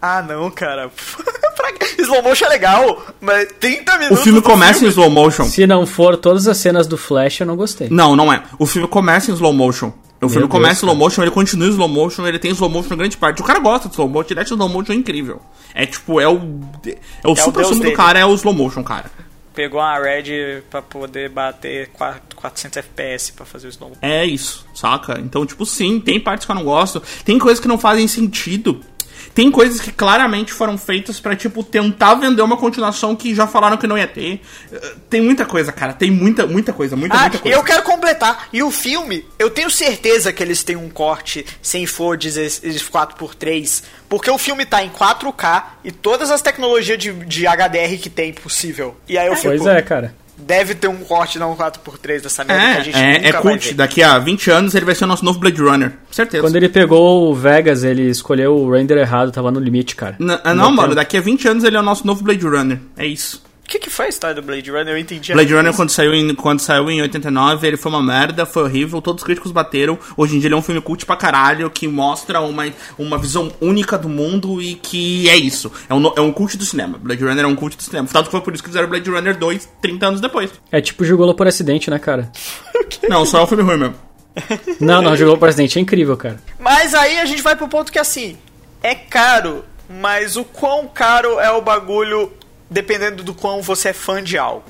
Ah, 0.00 0.22
não, 0.22 0.50
cara. 0.50 0.90
Slow 1.98 2.22
motion 2.22 2.46
é 2.46 2.48
legal, 2.48 3.04
mas 3.20 3.48
30 3.58 3.94
O 3.94 3.98
minutos. 3.98 4.22
filme 4.24 4.40
do 4.40 4.42
começa 4.44 4.78
em 4.78 4.90
filme- 4.90 4.92
slow 4.92 5.10
motion. 5.10 5.44
Se 5.44 5.66
não 5.66 5.84
for 5.86 6.16
todas 6.16 6.46
as 6.46 6.56
cenas 6.56 6.86
do 6.86 6.96
Flash, 6.96 7.40
eu 7.40 7.46
não 7.46 7.56
gostei. 7.56 7.88
Não, 7.90 8.14
não 8.16 8.32
é. 8.32 8.42
O 8.58 8.66
filme 8.66 8.86
começa 8.88 9.30
em 9.30 9.34
slow 9.34 9.52
motion. 9.52 9.92
O 10.20 10.28
filme 10.28 10.46
Deus, 10.48 10.50
começa 10.50 10.74
em 10.84 10.86
slow 10.88 10.96
motion, 10.96 11.22
ele 11.22 11.30
continua 11.30 11.66
em 11.68 11.70
slow 11.70 11.88
motion, 11.88 12.26
ele 12.26 12.38
tem 12.38 12.50
slow 12.52 12.68
motion 12.70 12.94
em 12.94 12.96
grande 12.96 13.16
parte. 13.16 13.40
O 13.40 13.44
cara 13.44 13.58
gosta 13.60 13.88
de 13.88 13.94
slow 13.94 14.08
motion, 14.08 14.32
ele 14.32 14.40
acha 14.40 14.54
slow 14.54 14.68
motion 14.68 14.92
incrível. 14.92 15.40
É 15.74 15.86
tipo, 15.86 16.20
é 16.20 16.28
o. 16.28 16.40
É 17.22 17.28
o 17.28 17.36
super 17.36 17.52
deus 17.60 17.68
sumo 17.68 17.80
do 17.80 17.84
dele. 17.84 17.96
cara, 17.96 18.18
é 18.18 18.24
o 18.26 18.34
slow 18.34 18.54
motion, 18.54 18.82
cara. 18.82 19.10
Pegou 19.54 19.80
uma 19.80 19.98
Red 19.98 20.62
pra 20.70 20.80
poder 20.80 21.28
bater 21.30 21.90
4- 21.98 22.14
400 22.36 22.76
FPS 22.78 23.32
pra 23.32 23.44
fazer 23.44 23.66
o 23.66 23.70
slow 23.70 23.90
motion. 23.90 24.00
É 24.02 24.24
isso, 24.24 24.64
saca? 24.74 25.18
Então, 25.20 25.44
tipo, 25.44 25.66
sim, 25.66 26.00
tem 26.00 26.18
partes 26.20 26.46
que 26.46 26.50
eu 26.52 26.56
não 26.56 26.64
gosto. 26.64 27.02
Tem 27.24 27.38
coisas 27.38 27.58
que 27.60 27.66
não 27.68 27.76
fazem 27.78 28.06
sentido. 28.08 28.80
Tem 29.38 29.52
coisas 29.52 29.80
que 29.80 29.92
claramente 29.92 30.52
foram 30.52 30.76
feitas 30.76 31.20
pra, 31.20 31.36
tipo, 31.36 31.62
tentar 31.62 32.16
vender 32.16 32.42
uma 32.42 32.56
continuação 32.56 33.14
que 33.14 33.32
já 33.36 33.46
falaram 33.46 33.76
que 33.76 33.86
não 33.86 33.96
ia 33.96 34.08
ter. 34.08 34.40
Tem 35.08 35.20
muita 35.20 35.44
coisa, 35.44 35.70
cara. 35.70 35.92
Tem 35.92 36.10
muita, 36.10 36.44
muita 36.44 36.72
coisa, 36.72 36.96
muita, 36.96 37.14
Ah, 37.14 37.20
muita 37.20 37.38
coisa. 37.38 37.56
eu 37.56 37.62
quero 37.62 37.84
completar. 37.84 38.48
E 38.52 38.64
o 38.64 38.70
filme, 38.72 39.24
eu 39.38 39.48
tenho 39.48 39.70
certeza 39.70 40.32
que 40.32 40.42
eles 40.42 40.64
têm 40.64 40.74
um 40.74 40.88
corte 40.90 41.46
sem 41.62 41.86
for 41.86 42.18
4x3, 42.18 43.84
porque 44.08 44.28
o 44.28 44.38
filme 44.38 44.66
tá 44.66 44.82
em 44.82 44.90
4K 44.90 45.62
e 45.84 45.92
todas 45.92 46.32
as 46.32 46.42
tecnologias 46.42 46.98
de, 46.98 47.12
de 47.12 47.46
HDR 47.46 47.96
que 48.02 48.10
tem 48.10 48.32
possível. 48.32 48.96
E 49.08 49.16
aí 49.16 49.28
eu 49.28 49.36
fico, 49.36 49.56
Pois 49.56 49.66
é, 49.66 49.80
cara. 49.82 50.16
Deve 50.38 50.74
ter 50.74 50.88
um 50.88 50.98
corte 50.98 51.38
não 51.38 51.54
4x3 51.56 52.22
dessa 52.22 52.44
merda 52.44 52.74
que 52.74 52.80
a 52.80 52.84
gente 52.84 52.96
É, 52.96 53.00
é, 53.00 53.12
nunca 53.14 53.28
é 53.28 53.32
vai 53.32 53.42
cult. 53.42 53.68
ver. 53.68 53.74
Daqui 53.74 54.02
a 54.02 54.18
20 54.18 54.50
anos 54.50 54.74
ele 54.74 54.84
vai 54.86 54.94
ser 54.94 55.04
o 55.04 55.06
nosso 55.08 55.24
novo 55.24 55.38
Blade 55.38 55.60
Runner. 55.60 55.92
Certeza. 56.10 56.42
Quando 56.42 56.56
ele 56.56 56.68
pegou 56.68 57.30
o 57.30 57.34
Vegas, 57.34 57.84
ele 57.84 58.08
escolheu 58.08 58.54
o 58.56 58.70
render 58.72 58.96
errado, 58.98 59.30
tava 59.32 59.50
no 59.50 59.60
limite, 59.60 59.94
cara. 59.96 60.16
N- 60.18 60.38
ah, 60.44 60.54
não, 60.54 60.64
Não 60.64 60.72
mano, 60.72 60.94
daqui 60.94 61.16
a 61.16 61.20
20 61.20 61.48
anos 61.48 61.64
ele 61.64 61.76
é 61.76 61.80
o 61.80 61.82
nosso 61.82 62.06
novo 62.06 62.22
Blade 62.22 62.46
Runner. 62.46 62.78
É 62.96 63.06
isso. 63.06 63.42
O 63.68 63.70
que, 63.70 63.78
que 63.78 63.90
foi 63.90 64.06
a 64.06 64.08
história 64.08 64.34
do 64.34 64.40
Blade 64.40 64.70
Runner? 64.70 64.94
Eu 64.94 64.96
entendi. 64.96 65.30
Blade 65.30 65.52
Runner, 65.52 65.76
quando 65.76 65.90
saiu, 65.90 66.14
em, 66.14 66.34
quando 66.34 66.58
saiu 66.58 66.90
em 66.90 67.02
89, 67.02 67.66
ele 67.66 67.76
foi 67.76 67.92
uma 67.92 68.02
merda, 68.02 68.46
foi 68.46 68.62
horrível, 68.62 69.02
todos 69.02 69.20
os 69.20 69.26
críticos 69.26 69.52
bateram. 69.52 69.98
Hoje 70.16 70.36
em 70.36 70.38
dia 70.38 70.48
ele 70.48 70.54
é 70.54 70.56
um 70.56 70.62
filme 70.62 70.80
cult 70.80 71.04
pra 71.04 71.16
caralho, 71.16 71.68
que 71.68 71.86
mostra 71.86 72.40
uma, 72.40 72.64
uma 72.98 73.18
visão 73.18 73.52
única 73.60 73.98
do 73.98 74.08
mundo 74.08 74.62
e 74.62 74.74
que 74.74 75.28
é 75.28 75.36
isso. 75.36 75.70
É 75.86 75.92
um, 75.92 76.06
é 76.16 76.20
um 76.22 76.32
cult 76.32 76.56
do 76.56 76.64
cinema. 76.64 76.96
Blade 76.96 77.22
Runner 77.22 77.44
é 77.44 77.46
um 77.46 77.54
cult 77.54 77.76
do 77.76 77.82
cinema. 77.82 78.08
Tanto 78.10 78.24
que 78.24 78.30
foi 78.30 78.40
por 78.40 78.54
isso 78.54 78.62
que 78.62 78.70
fizeram 78.70 78.88
Blade 78.88 79.10
Runner 79.10 79.36
2, 79.36 79.68
30 79.82 80.06
anos 80.06 80.20
depois. 80.22 80.50
É 80.72 80.80
tipo 80.80 81.04
Gigolo 81.04 81.34
por 81.34 81.46
acidente, 81.46 81.90
né, 81.90 81.98
cara? 81.98 82.32
Não, 83.06 83.26
só 83.26 83.40
é 83.40 83.42
um 83.42 83.46
filme 83.46 83.64
ruim 83.64 83.76
mesmo. 83.76 83.96
Não, 84.80 85.02
não, 85.02 85.14
Gigolo 85.14 85.36
por 85.36 85.50
acidente 85.50 85.78
é 85.78 85.82
incrível, 85.82 86.16
cara. 86.16 86.40
Mas 86.58 86.94
aí 86.94 87.18
a 87.18 87.26
gente 87.26 87.42
vai 87.42 87.54
pro 87.54 87.68
ponto 87.68 87.92
que 87.92 87.98
assim, 87.98 88.38
é 88.82 88.94
caro, 88.94 89.62
mas 89.90 90.38
o 90.38 90.44
quão 90.44 90.86
caro 90.86 91.38
é 91.38 91.50
o 91.50 91.60
bagulho 91.60 92.32
dependendo 92.70 93.22
do 93.22 93.34
quão 93.34 93.62
você 93.62 93.88
é 93.88 93.92
fã 93.92 94.22
de 94.22 94.36
algo. 94.38 94.64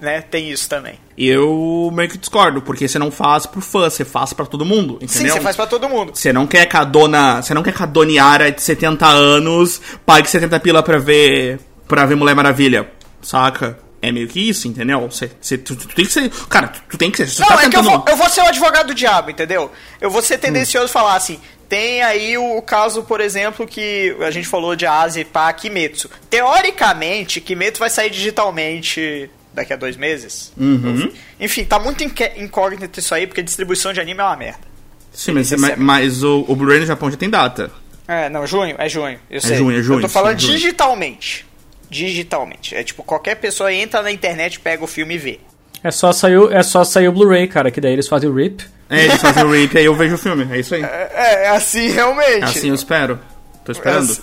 Né? 0.00 0.22
Tem 0.22 0.50
isso 0.50 0.66
também. 0.66 0.94
E 1.14 1.28
eu 1.28 1.90
meio 1.92 2.08
que 2.08 2.16
discordo, 2.16 2.62
porque 2.62 2.88
você 2.88 2.98
não 2.98 3.10
faz 3.10 3.44
pro 3.44 3.60
fã, 3.60 3.90
você 3.90 4.02
faz 4.02 4.32
pra 4.32 4.46
todo 4.46 4.64
mundo, 4.64 4.98
Sim, 5.00 5.04
entendeu? 5.04 5.34
você 5.34 5.40
faz 5.42 5.56
pra 5.56 5.66
todo 5.66 5.86
mundo. 5.90 6.12
Você 6.14 6.32
não 6.32 6.46
quer 6.46 6.64
que 6.64 6.74
a 6.76 6.84
dona. 6.84 7.42
Você 7.42 7.52
não 7.52 7.62
quer 7.62 7.74
que 7.74 7.82
a 7.82 7.86
Dona 7.86 8.10
Yara 8.12 8.50
de 8.50 8.62
70 8.62 9.06
anos 9.06 9.78
pague 10.06 10.28
70 10.30 10.58
pila 10.60 10.82
pra 10.82 10.96
ver. 10.98 11.60
pra 11.86 12.06
ver 12.06 12.14
Mulher 12.14 12.34
Maravilha. 12.34 12.90
Saca? 13.20 13.78
É 14.00 14.10
meio 14.10 14.26
que 14.26 14.40
isso, 14.48 14.66
entendeu? 14.66 15.00
Você, 15.10 15.30
você- 15.38 15.58
tu, 15.58 15.76
tu 15.76 15.86
tem 15.88 16.06
que 16.06 16.10
ser. 16.12 16.30
Cara, 16.48 16.68
tu, 16.68 16.80
tu 16.88 16.96
tem 16.96 17.10
que 17.10 17.26
ser. 17.26 17.42
Não, 17.42 17.48
tá 17.48 17.54
é 17.56 17.58
que 17.58 17.64
eu 17.66 17.70
tentando. 17.82 17.90
vou, 17.90 18.04
eu 18.08 18.16
vou 18.16 18.28
ser 18.30 18.40
o 18.40 18.46
advogado 18.46 18.86
do 18.86 18.94
diabo, 18.94 19.30
entendeu? 19.30 19.70
Eu 20.00 20.10
vou 20.10 20.22
ser 20.22 20.38
tendencioso 20.38 20.86
e 20.86 20.90
falar 20.90 21.16
assim. 21.16 21.38
Tem 21.70 22.02
aí 22.02 22.36
o, 22.36 22.60
caso, 22.60 23.04
por 23.04 23.20
exemplo, 23.20 23.64
que 23.64 24.16
a 24.22 24.30
gente 24.32 24.48
falou 24.48 24.74
de 24.74 24.86
Asi 24.86 25.24
pra 25.24 25.52
Kimetsu. 25.52 26.10
Teoricamente, 26.28 27.40
Kimetsu 27.40 27.78
vai 27.78 27.88
sair 27.88 28.10
digitalmente 28.10 29.30
daqui 29.54 29.72
a 29.72 29.76
dois 29.76 29.96
meses. 29.96 30.52
Uhum. 30.58 31.12
Enfim, 31.38 31.64
tá 31.64 31.78
muito 31.78 32.02
incógnito 32.02 32.98
isso 32.98 33.14
aí, 33.14 33.24
porque 33.24 33.40
distribuição 33.40 33.92
de 33.92 34.00
anime 34.00 34.18
é 34.18 34.24
uma 34.24 34.36
merda. 34.36 34.58
Sim, 35.12 35.30
mas, 35.30 35.46
Você 35.46 35.56
mas, 35.56 35.78
mas 35.78 36.22
o, 36.24 36.44
o 36.48 36.56
Blu-ray 36.56 36.80
no 36.80 36.86
Japão 36.86 37.08
já 37.08 37.16
tem 37.16 37.30
data. 37.30 37.70
É, 38.08 38.28
não, 38.28 38.44
junho, 38.48 38.74
é 38.76 38.88
junho, 38.88 39.20
eu 39.30 39.40
sei. 39.40 39.56
junho, 39.56 39.78
é 39.78 39.80
junho, 39.80 39.98
Eu 39.98 40.02
tô 40.02 40.08
falando 40.08 40.40
sim, 40.40 40.48
é 40.48 40.52
digitalmente. 40.54 41.46
Digitalmente. 41.88 42.74
É 42.74 42.82
tipo, 42.82 43.04
qualquer 43.04 43.36
pessoa 43.36 43.72
entra 43.72 44.02
na 44.02 44.10
internet, 44.10 44.58
pega 44.58 44.82
o 44.82 44.88
filme 44.88 45.14
e 45.14 45.18
vê. 45.18 45.40
É 45.82 45.90
só 45.90 46.12
sair, 46.12 46.36
o- 46.36 46.52
é 46.52 46.62
só 46.62 46.84
sair 46.84 47.08
o 47.08 47.12
Blu-ray, 47.12 47.46
cara, 47.48 47.70
que 47.70 47.80
daí 47.80 47.92
eles 47.92 48.06
fazem 48.08 48.28
o 48.28 48.34
RIP. 48.34 48.62
É, 48.90 49.04
eles 49.04 49.20
fazem 49.20 49.44
o 49.44 49.50
rape 49.52 49.78
aí 49.78 49.84
eu 49.84 49.94
vejo 49.94 50.16
o 50.16 50.18
filme. 50.18 50.46
É 50.50 50.58
isso 50.58 50.74
aí. 50.74 50.82
É, 50.82 51.44
é 51.44 51.48
assim 51.50 51.88
realmente. 51.90 52.42
É 52.42 52.44
assim 52.44 52.68
eu 52.70 52.74
espero. 52.74 53.20
Tô 53.64 53.70
esperando. 53.72 54.18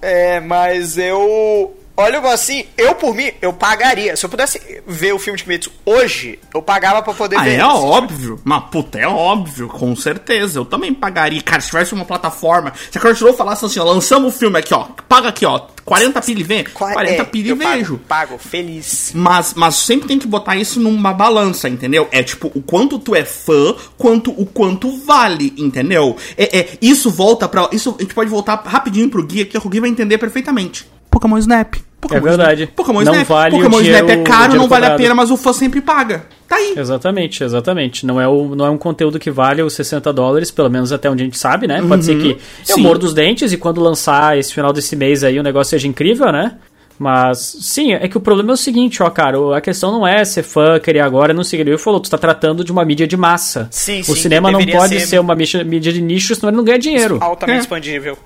É, 0.00 0.38
mas 0.40 0.96
eu. 0.96 1.76
Olha 2.00 2.20
assim, 2.32 2.64
eu 2.76 2.94
por 2.94 3.12
mim, 3.12 3.28
eu 3.42 3.52
pagaria. 3.52 4.16
Se 4.16 4.24
eu 4.24 4.30
pudesse 4.30 4.60
ver 4.86 5.12
o 5.12 5.18
filme 5.18 5.36
de 5.36 5.42
Kimetsu 5.42 5.72
hoje, 5.84 6.38
eu 6.54 6.62
pagava 6.62 7.02
pra 7.02 7.12
poder 7.12 7.34
Ah, 7.36 7.42
ver. 7.42 7.58
é 7.58 7.64
óbvio. 7.64 8.40
Mas, 8.44 8.62
puta, 8.70 9.00
é 9.00 9.08
óbvio, 9.08 9.66
com 9.66 9.96
certeza. 9.96 10.60
Eu 10.60 10.64
também 10.64 10.94
pagaria. 10.94 11.42
Cara, 11.42 11.60
se 11.60 11.70
tivesse 11.70 11.92
uma 11.94 12.04
plataforma. 12.04 12.72
Se 12.88 12.96
a 12.96 13.00
Crunchyroll 13.00 13.34
falasse 13.34 13.64
assim, 13.64 13.80
ó, 13.80 13.84
lançamos 13.84 14.32
o 14.32 14.38
filme 14.38 14.56
aqui, 14.58 14.72
ó. 14.72 14.84
Paga 15.08 15.28
aqui, 15.30 15.44
ó. 15.44 15.58
40 15.84 16.20
pila 16.22 16.38
e 16.40 16.42
vê. 16.44 16.64
Qua- 16.64 16.92
40 16.92 17.22
é, 17.22 17.24
pila 17.24 17.46
e 17.48 17.50
eu 17.50 17.56
pago, 17.56 17.70
vejo. 17.76 17.98
Pago, 18.06 18.38
feliz. 18.38 19.10
Mas, 19.16 19.54
mas 19.54 19.74
sempre 19.74 20.06
tem 20.06 20.20
que 20.20 20.26
botar 20.28 20.54
isso 20.54 20.78
numa 20.78 21.12
balança, 21.12 21.68
entendeu? 21.68 22.06
É 22.12 22.22
tipo, 22.22 22.48
o 22.54 22.62
quanto 22.62 23.00
tu 23.00 23.12
é 23.16 23.24
fã, 23.24 23.74
quanto 23.96 24.30
o 24.30 24.46
quanto 24.46 24.96
vale, 25.04 25.52
entendeu? 25.58 26.16
É, 26.36 26.58
é, 26.60 26.68
isso 26.80 27.10
volta 27.10 27.48
pra. 27.48 27.68
Isso 27.72 27.96
a 27.98 28.02
gente 28.02 28.14
pode 28.14 28.30
voltar 28.30 28.62
rapidinho 28.64 29.08
pro 29.10 29.24
guia, 29.26 29.44
que 29.44 29.58
o 29.58 29.68
Gui 29.68 29.80
vai 29.80 29.90
entender 29.90 30.16
perfeitamente. 30.18 30.86
Pokémon 31.10 31.38
Snap. 31.38 31.74
Pokémon 32.00 32.18
É 32.18 32.20
verdade. 32.20 32.62
Snap. 32.62 32.74
Pokémon 32.76 33.00
Não 33.02 33.12
Snap. 33.12 33.26
vale 33.28 33.54
o 33.56 33.58
Pokémon 33.58 33.82
dinheiro- 33.82 34.06
Snap 34.06 34.18
é 34.18 34.20
o 34.20 34.24
caro, 34.24 34.54
não 34.54 34.68
vale 34.68 34.86
a 34.86 34.94
pena, 34.96 35.14
mas 35.14 35.30
o 35.30 35.36
fã 35.36 35.52
sempre 35.52 35.80
paga. 35.80 36.26
Tá 36.46 36.56
aí. 36.56 36.74
Exatamente, 36.76 37.42
exatamente. 37.44 38.06
Não 38.06 38.20
é, 38.20 38.26
o, 38.28 38.54
não 38.54 38.64
é 38.66 38.70
um 38.70 38.78
conteúdo 38.78 39.18
que 39.18 39.30
vale 39.30 39.62
os 39.62 39.72
60 39.74 40.12
dólares, 40.12 40.50
pelo 40.50 40.70
menos 40.70 40.92
até 40.92 41.10
onde 41.10 41.22
a 41.22 41.24
gente 41.26 41.36
sabe, 41.38 41.66
né? 41.66 41.82
Pode 41.86 42.04
ser 42.04 42.16
que 42.18 42.38
eu 42.68 42.76
Sim. 42.76 42.82
mordo 42.82 43.04
os 43.04 43.12
dentes 43.12 43.52
e 43.52 43.56
quando 43.56 43.80
lançar 43.80 44.38
esse 44.38 44.54
final 44.54 44.72
desse 44.72 44.94
mês 44.96 45.24
aí 45.24 45.38
o 45.38 45.42
negócio 45.42 45.70
seja 45.70 45.88
incrível, 45.88 46.30
né? 46.32 46.56
Mas, 47.00 47.56
sim, 47.60 47.92
é 47.92 48.08
que 48.08 48.16
o 48.16 48.20
problema 48.20 48.50
é 48.50 48.54
o 48.54 48.56
seguinte, 48.56 49.00
ó, 49.04 49.08
cara, 49.10 49.56
a 49.56 49.60
questão 49.60 49.92
não 49.92 50.04
é 50.06 50.24
ser 50.24 50.42
fã, 50.42 50.80
querer 50.80 50.98
agora, 51.00 51.32
não 51.32 51.44
sei 51.44 51.60
o 51.60 51.64
que 51.64 51.70
ele 51.70 51.78
falou, 51.78 52.00
tu 52.00 52.10
tá 52.10 52.18
tratando 52.18 52.64
de 52.64 52.72
uma 52.72 52.84
mídia 52.84 53.06
de 53.06 53.16
massa. 53.16 53.68
Sim, 53.70 54.00
o 54.00 54.04
sim, 54.04 54.14
cinema 54.16 54.50
não 54.50 54.64
pode 54.66 54.98
ser- 55.00 55.06
ser... 55.06 55.18
uma 55.20 55.34
mídia 55.36 55.62
mídia 55.62 55.92
de 55.92 56.00
nicho, 56.00 56.34
senão 56.34 56.48
ele 56.50 56.56
não 56.56 56.64
ganha 56.64 56.78
dinheiro. 56.78 57.18
altamente 57.20 57.58
É. 57.58 57.60
expandível. 57.60 58.18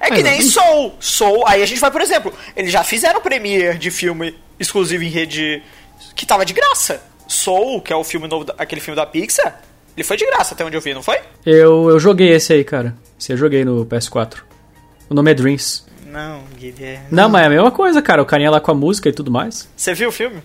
É 0.00 0.10
que 0.10 0.22
nem 0.22 0.40
Soul. 0.42 0.94
Soul, 1.00 1.44
aí 1.46 1.62
a 1.62 1.66
gente 1.66 1.80
vai, 1.80 1.90
por 1.90 2.00
exemplo, 2.00 2.32
eles 2.56 2.70
já 2.70 2.82
fizeram 2.84 3.20
premiere 3.20 3.78
de 3.78 3.90
filme 3.90 4.36
exclusivo 4.58 5.02
em 5.02 5.08
rede 5.08 5.62
que 6.14 6.26
tava 6.26 6.44
de 6.44 6.52
graça. 6.52 7.02
Soul, 7.26 7.80
que 7.80 7.92
é 7.92 7.96
o 7.96 8.04
filme 8.04 8.28
novo, 8.28 8.46
aquele 8.58 8.80
filme 8.80 8.96
da 8.96 9.06
Pixar, 9.06 9.60
ele 9.96 10.04
foi 10.04 10.16
de 10.16 10.26
graça 10.26 10.54
até 10.54 10.64
onde 10.64 10.76
eu 10.76 10.80
vi, 10.80 10.92
não 10.92 11.02
foi? 11.02 11.18
Eu, 11.46 11.88
eu 11.88 11.98
joguei 11.98 12.30
esse 12.30 12.52
aí, 12.52 12.64
cara. 12.64 12.94
Esse 13.18 13.32
eu 13.32 13.36
joguei 13.36 13.64
no 13.64 13.86
PS4. 13.86 14.38
O 15.08 15.14
nome 15.14 15.30
é 15.30 15.34
Dreams. 15.34 15.84
Não, 16.06 16.42
Guilherme. 16.58 17.06
Não, 17.10 17.28
mas 17.28 17.42
é 17.42 17.46
a 17.46 17.50
mesma 17.50 17.70
coisa, 17.70 18.00
cara. 18.02 18.22
O 18.22 18.26
carinha 18.26 18.50
lá 18.50 18.60
com 18.60 18.70
a 18.70 18.74
música 18.74 19.08
e 19.08 19.12
tudo 19.12 19.30
mais. 19.30 19.68
Você 19.76 19.94
viu 19.94 20.08
o 20.08 20.12
filme? 20.12 20.42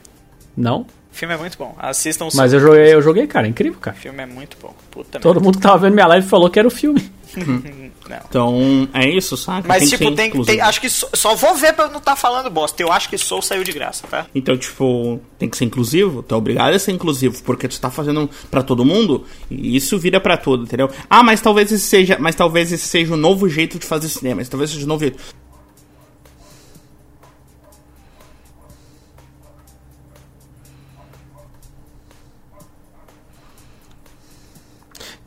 Não. 0.55 0.81
O 0.81 1.15
filme 1.15 1.33
é 1.33 1.38
muito 1.38 1.57
bom. 1.57 1.75
Assistam 1.77 2.25
o 2.25 2.29
Mas 2.35 2.53
eu 2.53 2.59
joguei, 2.59 2.93
eu 2.93 3.01
joguei, 3.01 3.27
cara. 3.27 3.47
é 3.47 3.49
Incrível, 3.49 3.79
cara. 3.79 3.95
O 3.95 3.99
filme 3.99 4.21
é 4.21 4.25
muito 4.25 4.57
bom. 4.62 4.73
Puta 4.91 5.19
Todo 5.19 5.41
mundo 5.41 5.57
que 5.57 5.63
tava 5.63 5.77
vendo 5.77 5.93
minha 5.93 6.07
live 6.07 6.27
falou 6.27 6.49
que 6.49 6.59
era 6.59 6.67
o 6.67 6.71
filme. 6.71 7.12
Não. 8.10 8.18
Então, 8.28 8.89
é 8.94 9.08
isso, 9.08 9.38
saca? 9.38 9.68
Mas, 9.68 9.84
que 9.84 9.98
tipo, 9.98 10.15
tem, 10.15 10.32
tem. 10.44 10.62
Acho 10.62 10.82
que 10.82 10.89
só, 10.89 11.08
só 11.13 11.36
vou 11.36 11.56
ver 11.56 11.74
pra 11.74 11.86
eu 11.86 11.92
não 11.92 12.00
estar 12.00 12.15
falando 12.15 12.50
bosta. 12.50 12.82
Eu 12.82 12.92
acho 12.92 13.10
que 13.10 13.18
Soul 13.18 13.42
saiu 13.42 13.63
de 13.63 13.72
graça, 13.72 14.08
tá? 14.08 14.26
Então, 14.34 14.58
tipo, 14.58 15.20
tem 15.38 15.50
que 15.50 15.58
ser 15.58 15.65
inclusivo, 15.65 16.24
tu 16.24 16.34
é 16.34 16.38
obrigado 16.38 16.74
a 16.74 16.80
ser 16.80 16.92
inclusivo, 16.92 17.42
porque 17.44 17.68
tu 17.68 17.80
tá 17.80 17.92
fazendo 17.92 18.30
pra 18.50 18.63
todo 18.63 18.84
mundo, 18.84 19.26
e 19.50 19.76
isso 19.76 19.98
vira 19.98 20.20
pra 20.20 20.38
tudo, 20.38 20.63
entendeu? 20.63 20.89
Ah, 21.10 21.24
mas 21.24 21.42
talvez 21.42 21.72
esse 21.72 21.86
seja, 21.86 22.18
mas 22.20 22.36
talvez 22.36 22.72
esse 22.72 22.88
seja 22.88 23.13
o 23.13 23.18
novo 23.18 23.48
jeito 23.48 23.78
de 23.78 23.86
fazer 23.86 24.10
cinema, 24.10 24.38
mas 24.38 24.50
talvez 24.50 24.72
seja 24.72 24.86
o 24.86 24.88
novo 24.88 25.04
jeito. 25.04 25.20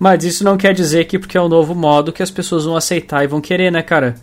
Mas 0.02 0.24
isso 0.24 0.42
não 0.42 0.56
quer 0.56 0.74
dizer 0.74 1.04
que 1.04 1.16
porque 1.16 1.38
é 1.38 1.40
o 1.40 1.48
novo 1.48 1.76
modo 1.76 2.12
que 2.12 2.24
as 2.24 2.30
pessoas 2.30 2.64
vão 2.64 2.74
aceitar 2.74 3.22
e 3.22 3.28
vão 3.28 3.40
querer, 3.40 3.70
né, 3.70 3.82
cara? 3.82 4.16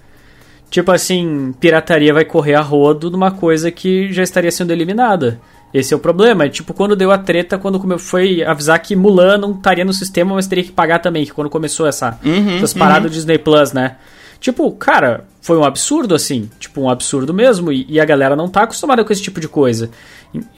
Tipo 0.70 0.92
assim, 0.92 1.56
pirataria 1.58 2.14
vai 2.14 2.26
correr 2.26 2.56
a 2.56 2.62
rodo 2.62 3.10
numa 3.10 3.32
coisa 3.32 3.72
que 3.72 4.12
já 4.12 4.22
estaria 4.22 4.52
sendo 4.52 4.72
eliminada. 4.72 5.40
Esse 5.74 5.94
é 5.94 5.96
o 5.96 6.00
problema. 6.00 6.44
É 6.44 6.50
tipo 6.50 6.74
quando 6.74 6.98
deu 6.98 7.12
a 7.12 7.18
treta, 7.18 7.58
quando 7.58 7.98
foi 7.98 8.44
avisar 8.44 8.78
que 8.80 8.94
Mulan 8.94 9.38
não 9.38 9.52
estaria 9.52 9.86
no 9.86 9.94
sistema, 9.94 10.36
mas 10.36 10.48
teria 10.48 10.66
que 10.66 10.72
pagar 10.74 11.00
também, 11.00 11.24
que 11.24 11.32
quando 11.32 11.50
começou 11.50 11.88
essa, 11.88 12.20
essas 12.58 12.74
paradas 12.74 13.10
do 13.10 13.14
Disney 13.16 13.38
Plus, 13.38 13.72
né? 13.72 13.96
Tipo, 14.38 14.70
cara, 14.74 15.26
foi 15.42 15.58
um 15.58 15.64
absurdo 15.64 16.14
assim. 16.14 16.50
Tipo, 16.60 16.82
um 16.82 16.90
absurdo 16.90 17.34
mesmo. 17.34 17.72
E, 17.72 17.86
e 17.88 18.00
a 18.02 18.06
galera 18.06 18.36
não 18.36 18.50
tá 18.50 18.64
acostumada 18.64 19.04
com 19.06 19.14
esse 19.14 19.22
tipo 19.22 19.40
de 19.40 19.48
coisa. 19.48 19.90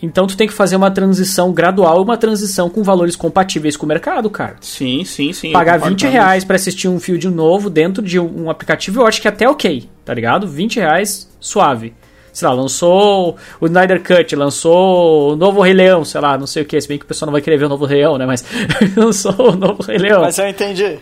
Então 0.04 0.28
tu 0.28 0.36
tem 0.36 0.48
que 0.48 0.54
fazer 0.54 0.76
uma 0.76 0.92
transição 0.92 1.54
gradual, 1.54 2.02
uma 2.02 2.18
transição 2.18 2.70
com 2.70 2.84
valores 2.84 3.16
compatíveis 3.16 3.78
com 3.78 3.86
o 3.86 3.90
mercado, 3.90 4.30
cara 4.30 4.58
Sim, 4.60 5.06
sim, 5.06 5.32
sim. 5.32 5.54
pagar 5.54 5.76
concordo 5.76 5.96
20 5.96 6.06
com 6.06 6.12
reais 6.12 6.44
pra 6.44 6.58
assistir 6.58 6.90
um 6.90 7.00
filme 7.00 7.24
novo 7.26 7.70
dentro 7.70 8.04
de 8.04 8.20
um 8.20 8.50
aplicativo, 8.50 9.02
eu 9.02 9.08
acho 9.08 9.22
que 9.22 9.28
é 9.28 9.32
até 9.32 9.48
ok, 9.48 9.90
tá 10.04 10.14
ligado? 10.14 10.48
20 10.48 10.78
reais, 10.78 11.30
suave. 11.40 11.94
Sei 12.34 12.48
lá, 12.48 12.54
lançou 12.54 13.38
o 13.60 13.66
Snyder 13.66 14.02
Cut, 14.02 14.36
lançou 14.36 15.34
o 15.34 15.36
novo 15.36 15.62
Rei 15.62 15.74
Leão, 15.74 16.06
sei 16.06 16.22
lá, 16.22 16.38
não 16.38 16.48
sei 16.48 16.64
o 16.64 16.66
que, 16.66 16.80
se 16.80 16.88
bem 16.88 16.98
que 16.98 17.04
o 17.04 17.08
pessoal 17.08 17.28
não 17.28 17.34
vai 17.34 17.42
querer 17.42 17.58
ver 17.58 17.66
o 17.66 17.70
novo 17.70 17.86
Rei 17.86 18.00
Leão, 18.00 18.18
né? 18.18 18.26
Mas 18.26 18.44
lançou 18.96 19.52
o 19.52 19.56
novo 19.56 19.84
Rei 19.84 19.98
Leão. 19.98 20.22
Mas 20.22 20.38
eu 20.38 20.48
entendi. 20.48 21.00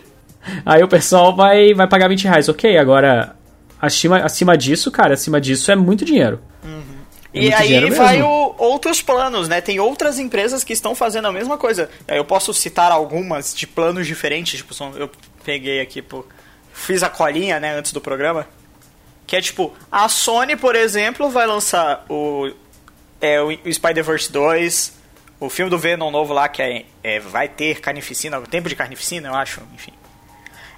Aí 0.66 0.82
o 0.82 0.88
pessoal 0.88 1.34
vai, 1.34 1.72
vai 1.72 1.86
pagar 1.86 2.08
20 2.08 2.24
reais, 2.24 2.48
ok. 2.48 2.76
Agora, 2.76 3.36
acima, 3.80 4.18
acima 4.18 4.56
disso, 4.56 4.90
cara, 4.90 5.14
acima 5.14 5.40
disso 5.40 5.70
é 5.70 5.76
muito 5.76 6.04
dinheiro. 6.04 6.40
É 7.32 7.40
E 7.40 7.54
aí 7.54 7.90
vai 7.90 8.16
mesmo. 8.16 8.28
o, 8.28 8.54
outros 8.58 9.00
planos, 9.00 9.48
né? 9.48 9.60
Tem 9.60 9.78
outras 9.78 10.18
empresas 10.18 10.64
que 10.64 10.72
estão 10.72 10.94
fazendo 10.94 11.28
a 11.28 11.32
mesma 11.32 11.56
coisa. 11.56 11.88
Eu 12.08 12.24
posso 12.24 12.52
citar 12.52 12.90
algumas 12.90 13.54
de 13.54 13.66
planos 13.66 14.06
diferentes, 14.06 14.58
tipo, 14.58 14.74
eu 14.96 15.10
peguei 15.44 15.80
aqui, 15.80 16.02
pô, 16.02 16.24
fiz 16.72 17.02
a 17.02 17.08
colinha, 17.08 17.60
né, 17.60 17.72
antes 17.76 17.92
do 17.92 18.00
programa. 18.00 18.46
Que 19.26 19.36
é 19.36 19.40
tipo, 19.40 19.72
a 19.90 20.08
Sony, 20.08 20.56
por 20.56 20.74
exemplo, 20.74 21.30
vai 21.30 21.46
lançar 21.46 22.04
o, 22.08 22.52
é, 23.20 23.40
o, 23.40 23.48
o 23.48 23.72
Spider-Verse 23.72 24.32
2, 24.32 24.92
o 25.38 25.48
filme 25.48 25.70
do 25.70 25.78
Venom 25.78 26.10
novo 26.10 26.34
lá, 26.34 26.48
que 26.48 26.60
é, 26.60 26.84
é, 27.02 27.20
vai 27.20 27.48
ter 27.48 27.80
carnificina, 27.80 28.40
tempo 28.42 28.68
de 28.68 28.74
carnificina, 28.74 29.28
eu 29.28 29.34
acho, 29.34 29.62
enfim. 29.72 29.92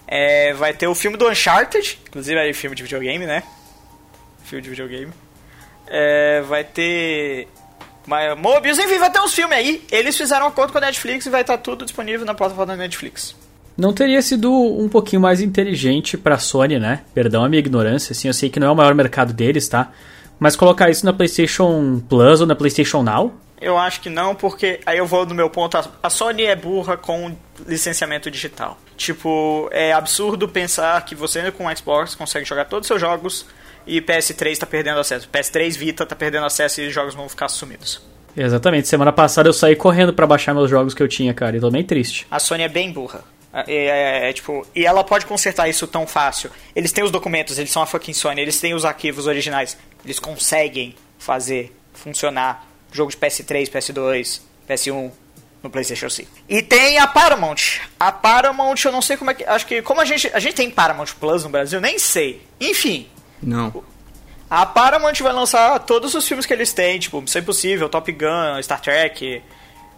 É, 0.06 0.52
vai 0.52 0.74
ter 0.74 0.86
o 0.86 0.94
filme 0.94 1.16
do 1.16 1.26
Uncharted, 1.26 1.98
inclusive 2.06 2.38
é 2.38 2.52
filme 2.52 2.76
de 2.76 2.82
videogame, 2.82 3.24
né? 3.24 3.42
Filme 4.44 4.62
de 4.62 4.68
videogame. 4.68 5.12
É, 5.88 6.40
vai 6.42 6.64
ter. 6.64 7.48
Ma- 8.06 8.34
Mobius, 8.34 8.78
enfim, 8.78 8.98
vai 8.98 9.10
ter 9.10 9.20
uns 9.20 9.32
filmes 9.34 9.56
aí. 9.56 9.82
Eles 9.90 10.16
fizeram 10.16 10.46
um 10.46 10.48
acordo 10.48 10.72
com 10.72 10.78
a 10.78 10.80
Netflix 10.80 11.26
e 11.26 11.30
vai 11.30 11.42
estar 11.42 11.58
tudo 11.58 11.84
disponível 11.84 12.26
na 12.26 12.34
plataforma 12.34 12.74
da 12.74 12.82
Netflix. 12.82 13.34
Não 13.76 13.92
teria 13.92 14.20
sido 14.20 14.52
um 14.52 14.88
pouquinho 14.88 15.22
mais 15.22 15.40
inteligente 15.40 16.18
pra 16.18 16.38
Sony, 16.38 16.78
né? 16.78 17.02
Perdão 17.14 17.44
a 17.44 17.48
minha 17.48 17.60
ignorância, 17.60 18.12
assim, 18.12 18.28
eu 18.28 18.34
sei 18.34 18.50
que 18.50 18.60
não 18.60 18.66
é 18.66 18.70
o 18.70 18.76
maior 18.76 18.94
mercado 18.94 19.32
deles, 19.32 19.68
tá? 19.68 19.90
Mas 20.38 20.56
colocar 20.56 20.90
isso 20.90 21.06
na 21.06 21.12
PlayStation 21.12 22.00
Plus 22.08 22.40
ou 22.40 22.46
na 22.46 22.54
PlayStation 22.54 23.02
Now? 23.02 23.32
Eu 23.60 23.78
acho 23.78 24.00
que 24.00 24.10
não, 24.10 24.34
porque 24.34 24.80
aí 24.84 24.98
eu 24.98 25.06
vou 25.06 25.24
no 25.24 25.34
meu 25.34 25.48
ponto. 25.48 25.78
a- 25.78 25.84
A 26.02 26.10
Sony 26.10 26.42
é 26.44 26.56
burra 26.56 26.96
com 26.96 27.34
licenciamento 27.66 28.28
digital. 28.30 28.76
Tipo, 28.96 29.68
é 29.70 29.92
absurdo 29.92 30.48
pensar 30.48 31.02
que 31.04 31.14
você 31.14 31.50
com 31.52 31.66
o 31.66 31.76
Xbox 31.76 32.14
consegue 32.16 32.44
jogar 32.44 32.64
todos 32.64 32.84
os 32.84 32.88
seus 32.88 33.00
jogos 33.00 33.46
e 33.86 34.00
PS3 34.00 34.58
tá 34.58 34.66
perdendo 34.66 34.98
acesso. 35.00 35.28
PS3 35.28 35.76
Vita 35.76 36.04
tá 36.06 36.14
perdendo 36.16 36.46
acesso 36.46 36.80
e 36.80 36.88
os 36.88 36.94
jogos 36.94 37.14
vão 37.14 37.28
ficar 37.28 37.48
sumidos. 37.48 38.00
Exatamente, 38.36 38.88
semana 38.88 39.12
passada 39.12 39.48
eu 39.48 39.52
saí 39.52 39.76
correndo 39.76 40.12
pra 40.14 40.26
baixar 40.26 40.54
meus 40.54 40.70
jogos 40.70 40.94
que 40.94 41.02
eu 41.02 41.08
tinha, 41.08 41.34
cara, 41.34 41.56
e 41.56 41.60
tô 41.60 41.70
bem 41.70 41.84
triste. 41.84 42.26
A 42.30 42.38
Sony 42.38 42.62
é 42.62 42.68
bem 42.68 42.90
burra. 42.90 43.22
É, 43.52 43.64
é- 43.74 44.30
é, 44.30 44.32
tipo, 44.32 44.66
e 44.74 44.86
ela 44.86 45.04
pode 45.04 45.26
consertar 45.26 45.68
isso 45.68 45.86
tão 45.86 46.06
fácil. 46.06 46.50
Eles 46.74 46.90
têm 46.92 47.04
os 47.04 47.10
documentos, 47.10 47.58
eles 47.58 47.70
são 47.70 47.82
a 47.82 47.86
fucking 47.86 48.14
Sony, 48.14 48.40
eles 48.40 48.58
têm 48.58 48.72
os 48.72 48.86
arquivos 48.86 49.26
originais. 49.26 49.76
Eles 50.02 50.18
conseguem 50.18 50.94
fazer 51.18 51.76
funcionar 51.92 52.66
jogo 52.90 53.10
de 53.10 53.16
PS3, 53.18 53.68
PS2, 53.70 54.40
PS1 54.66 55.10
no 55.62 55.68
PlayStation 55.68 56.08
5. 56.08 56.30
E 56.48 56.62
tem 56.62 56.98
a 56.98 57.06
Paramount. 57.06 57.80
A 58.00 58.10
Paramount, 58.10 58.76
eu 58.84 58.90
não 58.92 59.02
sei 59.02 59.18
como 59.18 59.30
é 59.30 59.34
que. 59.34 59.44
Acho 59.44 59.66
que 59.66 59.82
como 59.82 60.00
a 60.00 60.04
gente. 60.06 60.30
A 60.32 60.40
gente 60.40 60.54
tem 60.54 60.70
Paramount 60.70 61.08
Plus 61.20 61.44
no 61.44 61.50
Brasil, 61.50 61.78
nem 61.82 61.98
sei. 61.98 62.40
Enfim, 62.58 63.06
Não. 63.42 63.82
a 64.48 64.64
Paramount 64.64 65.14
vai 65.20 65.32
lançar 65.32 65.78
todos 65.80 66.14
os 66.14 66.26
filmes 66.26 66.46
que 66.46 66.52
eles 66.52 66.72
têm, 66.72 66.98
tipo, 66.98 67.20
Missão 67.20 67.40
Impossível, 67.40 67.88
Top 67.88 68.10
Gun, 68.12 68.62
Star 68.62 68.80
Trek, 68.80 69.42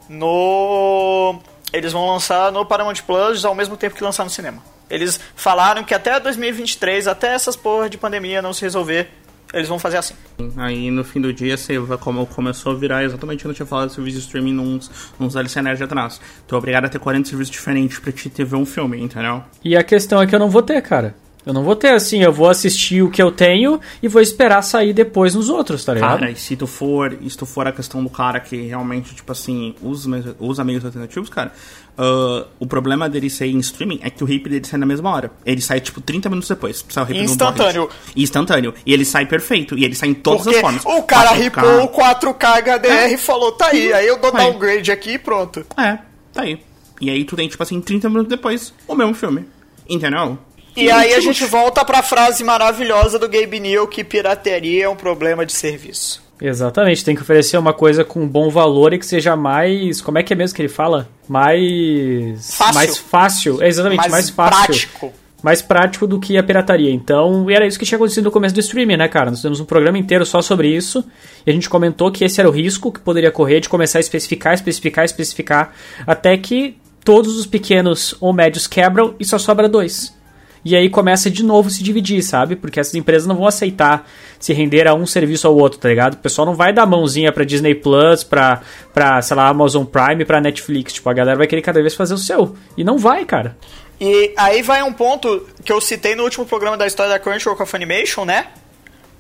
no... 0.09 1.39
Eles 1.73 1.93
vão 1.93 2.07
lançar 2.07 2.53
no 2.53 2.65
Paramount 2.65 3.03
Plus 3.07 3.45
ao 3.45 3.55
mesmo 3.55 3.77
tempo 3.77 3.97
que 3.97 4.05
lançar 4.05 4.23
no 4.23 4.31
cinema. 4.31 4.63
Eles 4.89 5.19
falaram 5.35 5.83
que 5.83 5.93
até 5.93 6.21
2023, 6.21 7.09
até 7.09 7.35
essas 7.35 7.57
porra 7.57 7.91
de 7.91 7.99
pandemia 7.99 8.41
não 8.41 8.53
se 8.53 8.63
resolver, 8.63 9.11
eles 9.53 9.69
vão 9.69 9.79
fazer 9.79 9.97
assim. 9.97 10.15
Aí 10.57 10.91
no 10.91 11.05
fim 11.05 11.21
do 11.21 11.33
dia 11.33 11.57
você 11.57 11.79
vai 11.79 11.97
como 11.97 12.27
começou 12.27 12.73
a 12.73 12.75
virar 12.75 13.05
exatamente 13.05 13.41
o 13.41 13.43
que 13.43 13.49
eu 13.49 13.55
tinha 13.55 13.67
falado 13.67 13.89
de 13.89 13.95
serviço 13.95 14.19
de 14.19 14.25
streaming 14.25 14.53
nos, 14.53 14.91
nos 15.19 15.37
LC 15.37 15.63
Nerd 15.63 15.83
atrás. 15.83 16.21
É 16.51 16.55
obrigado 16.55 16.85
a 16.85 16.89
ter 16.89 16.99
40 16.99 17.29
serviços 17.29 17.51
diferentes 17.51 17.99
pra 17.99 18.13
te 18.13 18.29
ter 18.29 18.45
ver 18.45 18.57
um 18.57 18.67
filme, 18.67 19.01
entendeu? 19.01 19.43
E 19.65 19.77
a 19.77 19.83
questão 19.83 20.21
é 20.21 20.27
que 20.27 20.35
eu 20.35 20.39
não 20.39 20.51
vou 20.51 20.63
ter, 20.63 20.83
cara. 20.83 21.15
Eu 21.47 21.53
não 21.53 21.63
vou 21.63 21.77
ter 21.77 21.89
assim, 21.93 22.23
eu 22.23 22.33
vou 22.33 22.49
assistir 22.49 23.03
o 23.03 23.11
que 23.11 23.21
eu 23.23 23.31
tenho 23.31 23.79
e 24.03 24.09
vou 24.09 24.23
esperar 24.23 24.63
sair 24.63 24.95
depois 24.95 25.35
nos 25.35 25.51
outros, 25.51 25.85
tá 25.85 25.93
ligado? 25.93 26.21
Cara, 26.21 26.31
e 26.31 26.37
se 26.37 26.57
tu 26.57 26.67
for, 26.67 27.15
se 27.29 27.37
tu 27.37 27.45
for 27.45 27.67
a 27.67 27.73
questão 27.73 28.03
do 28.03 28.09
cara 28.09 28.41
que 28.41 28.57
realmente, 28.63 29.15
tipo 29.15 29.31
assim, 29.31 29.75
usa, 29.83 30.09
meios- 30.09 30.35
usa 30.41 30.65
meios 30.65 30.83
alternativos, 30.87 31.29
cara, 31.29 31.53
ah, 31.99 32.47
o 32.59 32.67
problema 32.67 33.11
dele 33.11 33.29
sair 33.29 33.53
em 33.55 33.59
streaming 33.59 34.01
é 34.03 34.09
que 34.09 34.25
o 34.25 34.29
hip 34.31 34.49
dele 34.49 34.67
sai 34.67 34.81
na 34.81 34.87
mesma 34.87 35.11
hora. 35.11 35.31
Ele 35.45 35.61
sai, 35.61 35.81
tipo, 35.81 36.01
30 36.01 36.31
minutos 36.31 36.49
depois. 36.49 36.83
Sai 36.89 37.05
o 37.05 37.11
hip 37.11 37.19
Instantâneo. 37.21 37.91
Instantâneo. 38.17 38.75
E 38.87 38.95
ele 38.95 39.05
sai 39.05 39.27
perfeito. 39.27 39.77
E 39.77 39.85
ele 39.85 39.95
sai 39.95 40.09
em 40.09 40.15
todas 40.15 40.45
Porque 40.45 40.57
as 40.57 40.63
formas. 40.63 40.83
o 40.87 41.03
cara 41.03 41.31
4K. 41.33 41.37
ripou 41.37 41.85
o 41.85 41.89
4K 41.89 42.63
HDR 42.63 43.13
e 43.13 43.19
falou, 43.19 43.53
tá 43.53 43.67
aí, 43.67 43.93
aí 43.93 44.07
eu 44.07 44.19
dou 44.19 44.31
Aí. 44.35 44.47
downgrade 44.51 44.91
aqui 44.91 45.11
e 45.13 45.19
pronto. 45.19 45.61
É, 45.77 45.99
tá 46.33 46.41
aí. 46.43 46.59
E 47.03 47.11
aí 47.11 47.23
tu 47.25 47.37
tem, 47.37 47.47
tipo 47.49 47.63
assim, 47.63 47.83
30 47.83 48.09
minutos 48.09 48.31
depois, 48.31 48.73
o 48.89 48.95
mesmo 48.95 49.13
filme. 49.15 49.45
Entendeu? 49.87 50.39
E 50.77 50.91
aí 50.91 51.15
a 51.15 51.21
gente 51.21 51.45
volta 51.45 51.85
pra 51.85 52.03
frase 52.03 52.43
maravilhosa 52.43 53.19
do 53.19 53.29
Gabe 53.29 53.61
Newell 53.61 53.87
que 53.87 54.03
pirateria 54.03 54.85
é 54.85 54.89
um 54.89 54.97
problema 54.97 55.47
de 55.47 55.53
serviço. 55.53 56.23
Exatamente, 56.41 57.05
tem 57.05 57.15
que 57.15 57.23
oferecer 57.23 57.57
uma 57.57 57.73
coisa 57.73 58.05
com 58.05 58.27
bom 58.27 58.51
valor 58.51 58.93
e 58.93 58.99
que 58.99 59.07
seja 59.07 59.37
mais. 59.37 60.01
Como 60.01 60.19
é 60.19 60.23
que 60.23 60.33
é 60.33 60.37
mesmo 60.37 60.57
que 60.57 60.63
ele 60.63 60.69
fala? 60.69 61.09
Mais. 61.29 62.55
Fácil. 62.57 62.75
Mais 62.75 62.99
fácil. 62.99 63.63
É 63.63 63.69
exatamente, 63.69 63.99
mais, 63.99 64.11
Mais 64.11 64.31
fácil. 64.31 64.67
prático. 64.67 65.13
Mais 65.43 65.63
prático 65.63 66.07
do 66.07 66.19
que 66.19 66.37
a 66.37 66.43
pirataria. 66.43 66.91
Então, 66.91 67.49
era 67.51 67.67
isso 67.67 67.79
que 67.79 67.85
tinha 67.85 67.97
acontecido 67.97 68.25
no 68.25 68.31
começo 68.31 68.55
do 68.55 68.61
streaming, 68.61 68.97
né, 68.97 69.09
cara? 69.09 69.31
Nós 69.31 69.43
temos 69.43 69.61
um 69.61 69.65
programa 69.65 69.99
inteiro 69.99 70.25
só 70.25 70.41
sobre 70.43 70.69
isso. 70.69 71.05
E 71.47 71.51
a 71.51 71.53
gente 71.53 71.69
comentou 71.69 72.11
que 72.11 72.25
esse 72.25 72.41
era 72.41 72.49
o 72.49 72.53
risco 72.53 72.91
que 72.91 72.99
poderia 72.99 73.31
correr 73.31 73.61
de 73.61 73.69
começar 73.69 73.99
a 73.99 74.01
especificar, 74.01 74.55
especificar, 74.55 75.05
especificar. 75.05 75.73
Até 76.07 76.37
que 76.39 76.77
todos 77.05 77.39
os 77.39 77.47
pequenos 77.47 78.15
ou 78.21 78.33
médios 78.33 78.67
quebram 78.67 79.15
e 79.21 79.25
só 79.25 79.39
sobra 79.39 79.69
dois. 79.69 80.15
E 80.65 80.75
aí 80.75 80.89
começa 80.89 81.31
de 81.31 81.45
novo 81.45 81.69
se 81.69 81.83
dividir, 81.83 82.23
sabe? 82.23 82.57
Porque 82.57 82.81
essas 82.81 82.95
empresas 82.95 83.27
não 83.27 83.37
vão 83.37 83.47
aceitar 83.47 84.09
se 84.39 84.53
render 84.53 84.89
a 84.89 84.95
um 84.95 85.07
serviço 85.07 85.47
ao 85.47 85.55
outro, 85.57 85.79
tá 85.79 85.89
ligado? 85.89 86.15
O 86.15 86.19
pessoal 86.19 86.47
não 86.47 86.55
vai 86.55 86.73
dar 86.73 86.87
mãozinha 86.87 87.31
pra 87.33 87.45
Disney 87.45 87.75
Plus, 87.75 88.25
pra, 88.25 88.63
pra 88.93 89.21
sei 89.21 89.37
lá, 89.37 89.49
Amazon 89.49 89.85
Prime, 89.85 90.25
pra 90.25 90.41
Netflix. 90.41 90.95
Tipo, 90.95 91.11
a 91.11 91.13
galera 91.13 91.37
vai 91.37 91.47
querer 91.47 91.63
cada 91.63 91.81
vez 91.81 91.95
fazer 91.95 92.15
o 92.15 92.19
seu. 92.19 92.57
E 92.77 92.85
não 92.85 92.97
vai, 92.97 93.25
cara. 93.25 93.57
E 94.01 94.33
aí 94.37 94.63
vai 94.63 94.83
um 94.83 94.93
ponto 94.93 95.47
que 95.65 95.73
eu 95.73 95.81
citei 95.81 96.15
no 96.15 96.25
último 96.25 96.47
programa 96.47 96.77
da 96.77 96.87
história 96.87 97.13
da 97.13 97.19
Crunchyroll 97.19 97.57
com 97.57 97.63
a 97.63 97.67
Funimation, 97.67 98.25
né? 98.25 98.49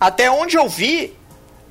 Até 0.00 0.30
onde 0.30 0.56
eu 0.56 0.68
vi, 0.68 1.14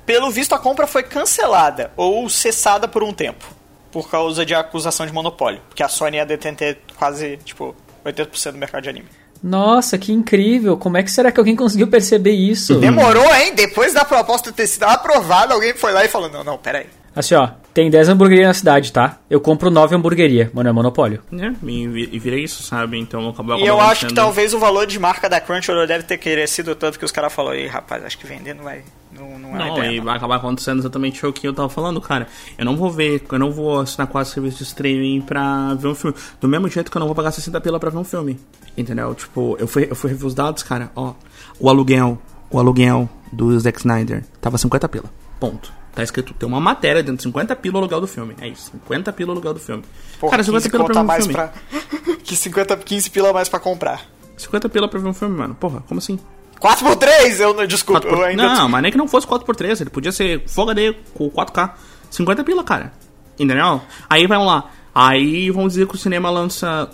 pelo 0.05 0.30
visto 0.30 0.53
a 0.53 0.59
compra 0.59 0.88
foi 0.88 1.03
cancelada 1.03 1.91
ou 1.97 2.30
cessada 2.30 2.88
por 2.88 3.03
um 3.03 3.11
tempo. 3.11 3.45
Por 3.91 4.09
causa 4.09 4.45
de 4.45 4.55
acusação 4.55 5.05
de 5.05 5.13
monopólio. 5.13 5.61
Porque 5.67 5.84
a 5.84 5.88
Sony 5.88 6.17
ia 6.17 6.26
deter 6.26 6.80
quase, 6.97 7.38
tipo, 7.38 7.76
80% 8.05 8.51
do 8.51 8.57
mercado 8.57 8.84
de 8.84 8.89
anime. 8.89 9.22
Nossa, 9.44 9.98
que 9.98 10.14
incrível! 10.14 10.78
Como 10.78 10.96
é 10.96 11.04
que 11.04 11.12
será 11.12 11.30
que 11.30 11.39
alguém 11.39 11.56
conseguiu 11.56 11.88
perceber 11.88 12.32
isso? 12.32 12.80
Demorou, 12.80 13.36
hein? 13.36 13.54
Depois 13.54 13.94
da 13.94 14.06
proposta 14.06 14.54
ter 14.54 14.66
sido 14.68 14.84
aprovada, 14.84 15.54
alguém 15.54 15.74
foi 15.74 15.91
lá 15.91 16.06
e 16.06 16.08
falou: 16.08 16.30
não, 16.30 16.44
não, 16.46 16.58
peraí. 16.58 16.86
Assim, 17.16 17.36
ó, 17.36 17.49
tem 17.74 17.89
10 17.89 18.09
hamburguerias 18.09 18.47
na 18.47 18.53
cidade, 18.53 18.91
tá? 18.91 19.18
Eu 19.30 19.39
compro 19.39 19.70
9 19.70 19.95
hamburgueria, 19.95 20.49
mano, 20.53 20.70
é 20.70 20.72
monopólio. 20.72 21.22
É, 21.32 21.51
e, 21.68 22.20
vira 22.20 22.38
isso, 22.38 22.64
sabe? 22.64 22.99
Então 22.99 23.30
acabou 23.30 23.57
E 23.57 23.66
eu 23.66 23.80
acho 23.80 24.07
que 24.07 24.14
talvez 24.14 24.53
o 24.53 24.59
valor 24.59 24.86
de 24.88 24.99
marca 24.99 25.30
da 25.30 25.39
Crunchyroll 25.39 25.86
deve 25.88 26.03
ter 26.03 26.18
crescido 26.18 26.76
tanto 26.76 26.97
que 26.97 27.05
os 27.05 27.11
caras 27.11 27.32
falaram, 27.34 27.57
ei, 27.57 27.68
rapaz, 27.68 28.03
acho 28.03 28.18
que 28.18 28.26
vender 28.26 28.53
não 28.53 28.64
vai. 28.64 28.82
Não, 29.11 29.38
não 29.38 29.55
é 29.55 29.57
Não, 29.59 29.78
ideia, 29.78 29.91
e 29.91 29.97
não." 29.97 30.05
vai 30.05 30.18
acabar 30.18 30.38
acontecendo 30.38 30.80
exatamente 30.80 31.24
o 31.26 31.32
que 31.32 31.47
eu 31.47 31.53
tava 31.53 31.70
falando, 31.70 32.01
cara. 32.01 32.28
Eu 32.57 32.66
não 32.66 32.76
vou 32.76 32.89
ver, 32.89 33.24
eu 33.32 33.39
não 33.39 33.51
vou 33.51 33.80
assinar 33.80 34.07
quase 34.07 34.32
serviço 34.32 34.57
de 34.57 34.64
streaming 34.64 35.22
pra 35.22 35.76
ver 35.76 35.88
um 35.88 35.95
filme. 35.95 36.16
Do 36.41 36.47
mesmo 36.47 36.68
jeito 36.68 36.89
que 36.89 36.97
eu 36.97 36.99
não 36.99 37.07
vou 37.07 37.16
pagar 37.16 37.32
60 37.32 37.61
pila 37.61 37.80
pra 37.80 37.91
ver 37.91 37.97
um 37.97 38.03
filme. 38.03 38.39
Entendeu? 38.76 39.14
Tipo, 39.14 39.55
eu 39.59 39.68
fui, 39.68 39.88
eu 39.89 39.95
fui 39.95 40.09
rever 40.09 40.26
os 40.26 40.34
dados, 40.34 40.64
cara, 40.64 40.91
ó. 40.95 41.14
O 41.59 41.70
aluguel, 41.70 42.20
o 42.49 42.57
aluguel 42.57 43.07
do 43.32 43.59
Zack 43.59 43.80
Snyder 43.80 44.24
tava 44.41 44.57
50 44.57 44.89
pila. 44.89 45.05
Ponto. 45.39 45.82
Tá 45.94 46.02
escrito, 46.02 46.34
tem 46.34 46.50
uma 46.50 46.60
matéria 46.60 47.04
dentro 47.04 47.18
de 47.18 47.24
50 47.24 47.56
pila 47.56 47.76
o 47.76 47.78
aluguel 47.80 48.02
do 48.02 48.08
filme. 48.08 48.36
É 48.41 48.48
isso, 48.48 48.72
50 48.72 49.14
pila 49.14 49.30
o 49.30 49.32
aluguel 49.34 49.54
do 49.54 49.60
filme. 49.60 49.84
Pô, 50.20 50.30
cara, 50.30 50.44
50 50.44 50.70
pila 50.70 50.86
pra 50.86 50.94
ver 50.94 51.00
um 51.00 51.04
mais 51.04 51.26
filme. 51.26 51.34
pra. 51.34 51.54
que 52.24 52.36
50, 52.36 52.78
15 52.78 53.10
pila 53.12 53.30
a 53.30 53.34
mais 53.34 53.48
pra 53.48 53.60
comprar. 53.60 54.02
50 54.38 54.70
pila 54.70 54.88
pra 54.88 55.00
ver 55.00 55.08
um 55.08 55.14
filme, 55.14 55.38
mano. 55.38 55.54
Porra, 55.54 55.82
como 55.88 56.00
assim? 56.00 56.20
4 56.60 56.86
por 56.86 56.96
3 56.96 57.39
Eu 57.39 57.54
não. 57.54 57.68
Desculpa, 57.68 58.02
4 58.02 58.10
por... 58.10 58.24
eu 58.24 58.30
ainda. 58.30 58.56
Não, 58.56 58.68
mas 58.70 58.82
nem 58.82 58.91
que 58.91 58.98
não 58.98 59.08
fosse 59.08 59.28
4x3, 59.28 59.82
ele 59.82 59.89
podia 59.89 60.12
ser 60.12 60.44
Full 60.48 60.70
HD 60.70 60.94
com 61.14 61.30
4K. 61.30 61.72
50 62.10 62.44
pila, 62.44 62.64
cara. 62.64 62.91
Entendeu? 63.38 63.82
Aí 64.10 64.26
vamos 64.26 64.48
lá. 64.48 64.72
Aí 64.96 65.50
vamos 65.52 65.74
dizer 65.74 65.88
que 65.88 65.96
o 65.96 65.98
cinema 65.98 66.30
lança 66.30 66.89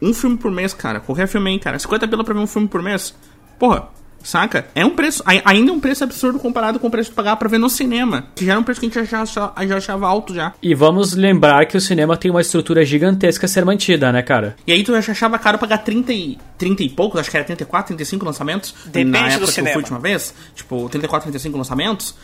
um 0.00 0.14
filme 0.14 0.36
por 0.36 0.50
mês, 0.50 0.72
cara. 0.72 1.00
Qualquer 1.00 1.28
filme 1.28 1.50
aí, 1.50 1.58
cara. 1.58 1.78
50 1.78 2.08
pila 2.08 2.24
pra 2.24 2.34
ver 2.34 2.40
um 2.40 2.46
filme 2.46 2.66
por 2.66 2.82
mês. 2.82 3.14
Porra, 3.58 3.88
saca? 4.24 4.66
É 4.74 4.84
um 4.84 4.90
preço. 4.90 5.22
ai- 5.24 5.40
Ainda 5.44 5.70
é 5.70 5.74
um 5.74 5.78
preço 5.78 6.02
absurdo 6.02 6.38
comparado 6.40 6.80
com 6.80 6.88
o 6.88 6.90
preço 6.90 7.10
de 7.10 7.14
pagar 7.16 7.36
pra 7.36 7.48
ver 7.48 7.58
no 7.58 7.68
cinema. 7.70 8.26
Que 8.34 8.44
já 8.44 8.52
era 8.52 8.60
um 8.60 8.64
preço 8.64 8.80
que 8.80 8.86
a 8.86 8.88
gente 8.88 9.08
já 9.10 9.20
achava, 9.22 9.66
já 9.66 9.76
achava 9.76 10.06
alto 10.08 10.34
já. 10.34 10.52
E 10.62 10.74
vamos 10.74 11.12
lembrar 11.14 11.66
que 11.66 11.76
o 11.76 11.80
cinema 11.80 12.16
tem 12.16 12.30
uma 12.30 12.40
estrutura 12.40 12.84
gigantesca 12.84 13.46
a 13.46 13.48
ser 13.48 13.64
mantida, 13.64 14.10
né, 14.10 14.22
cara? 14.22 14.56
E 14.66 14.72
aí 14.72 14.82
tu 14.82 14.92
já 15.00 15.12
achava 15.12 15.38
caro 15.38 15.58
pagar 15.58 15.78
30 15.78 16.12
e, 16.12 16.38
30 16.58 16.82
e 16.82 16.88
poucos, 16.88 17.20
acho 17.20 17.30
que 17.30 17.36
era 17.36 17.44
34, 17.44 17.88
35 17.88 18.24
lançamentos. 18.24 18.74
Depende 18.86 19.10
na 19.10 19.18
do 19.20 19.24
época 19.26 19.36
que 19.38 19.42
eu 19.44 19.46
cinema. 19.48 19.72
fui 19.74 19.74
a 19.74 19.84
última 19.84 19.98
vez. 20.00 20.34
Tipo, 20.54 20.88
34, 20.88 21.24
35 21.30 21.58
lançamentos. 21.58 22.14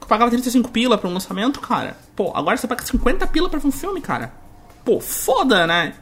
tu 0.00 0.06
pagava 0.06 0.30
35 0.30 0.70
pila 0.70 0.98
pra 0.98 1.08
um 1.08 1.14
lançamento, 1.14 1.60
cara. 1.60 1.96
Pô, 2.14 2.30
agora 2.34 2.56
você 2.56 2.66
paga 2.66 2.84
50 2.84 3.26
pila 3.26 3.48
pra 3.48 3.58
ver 3.58 3.66
um 3.68 3.72
filme, 3.72 4.00
cara. 4.00 4.32
Pô, 4.84 5.00
foda, 5.00 5.66
né? 5.66 5.94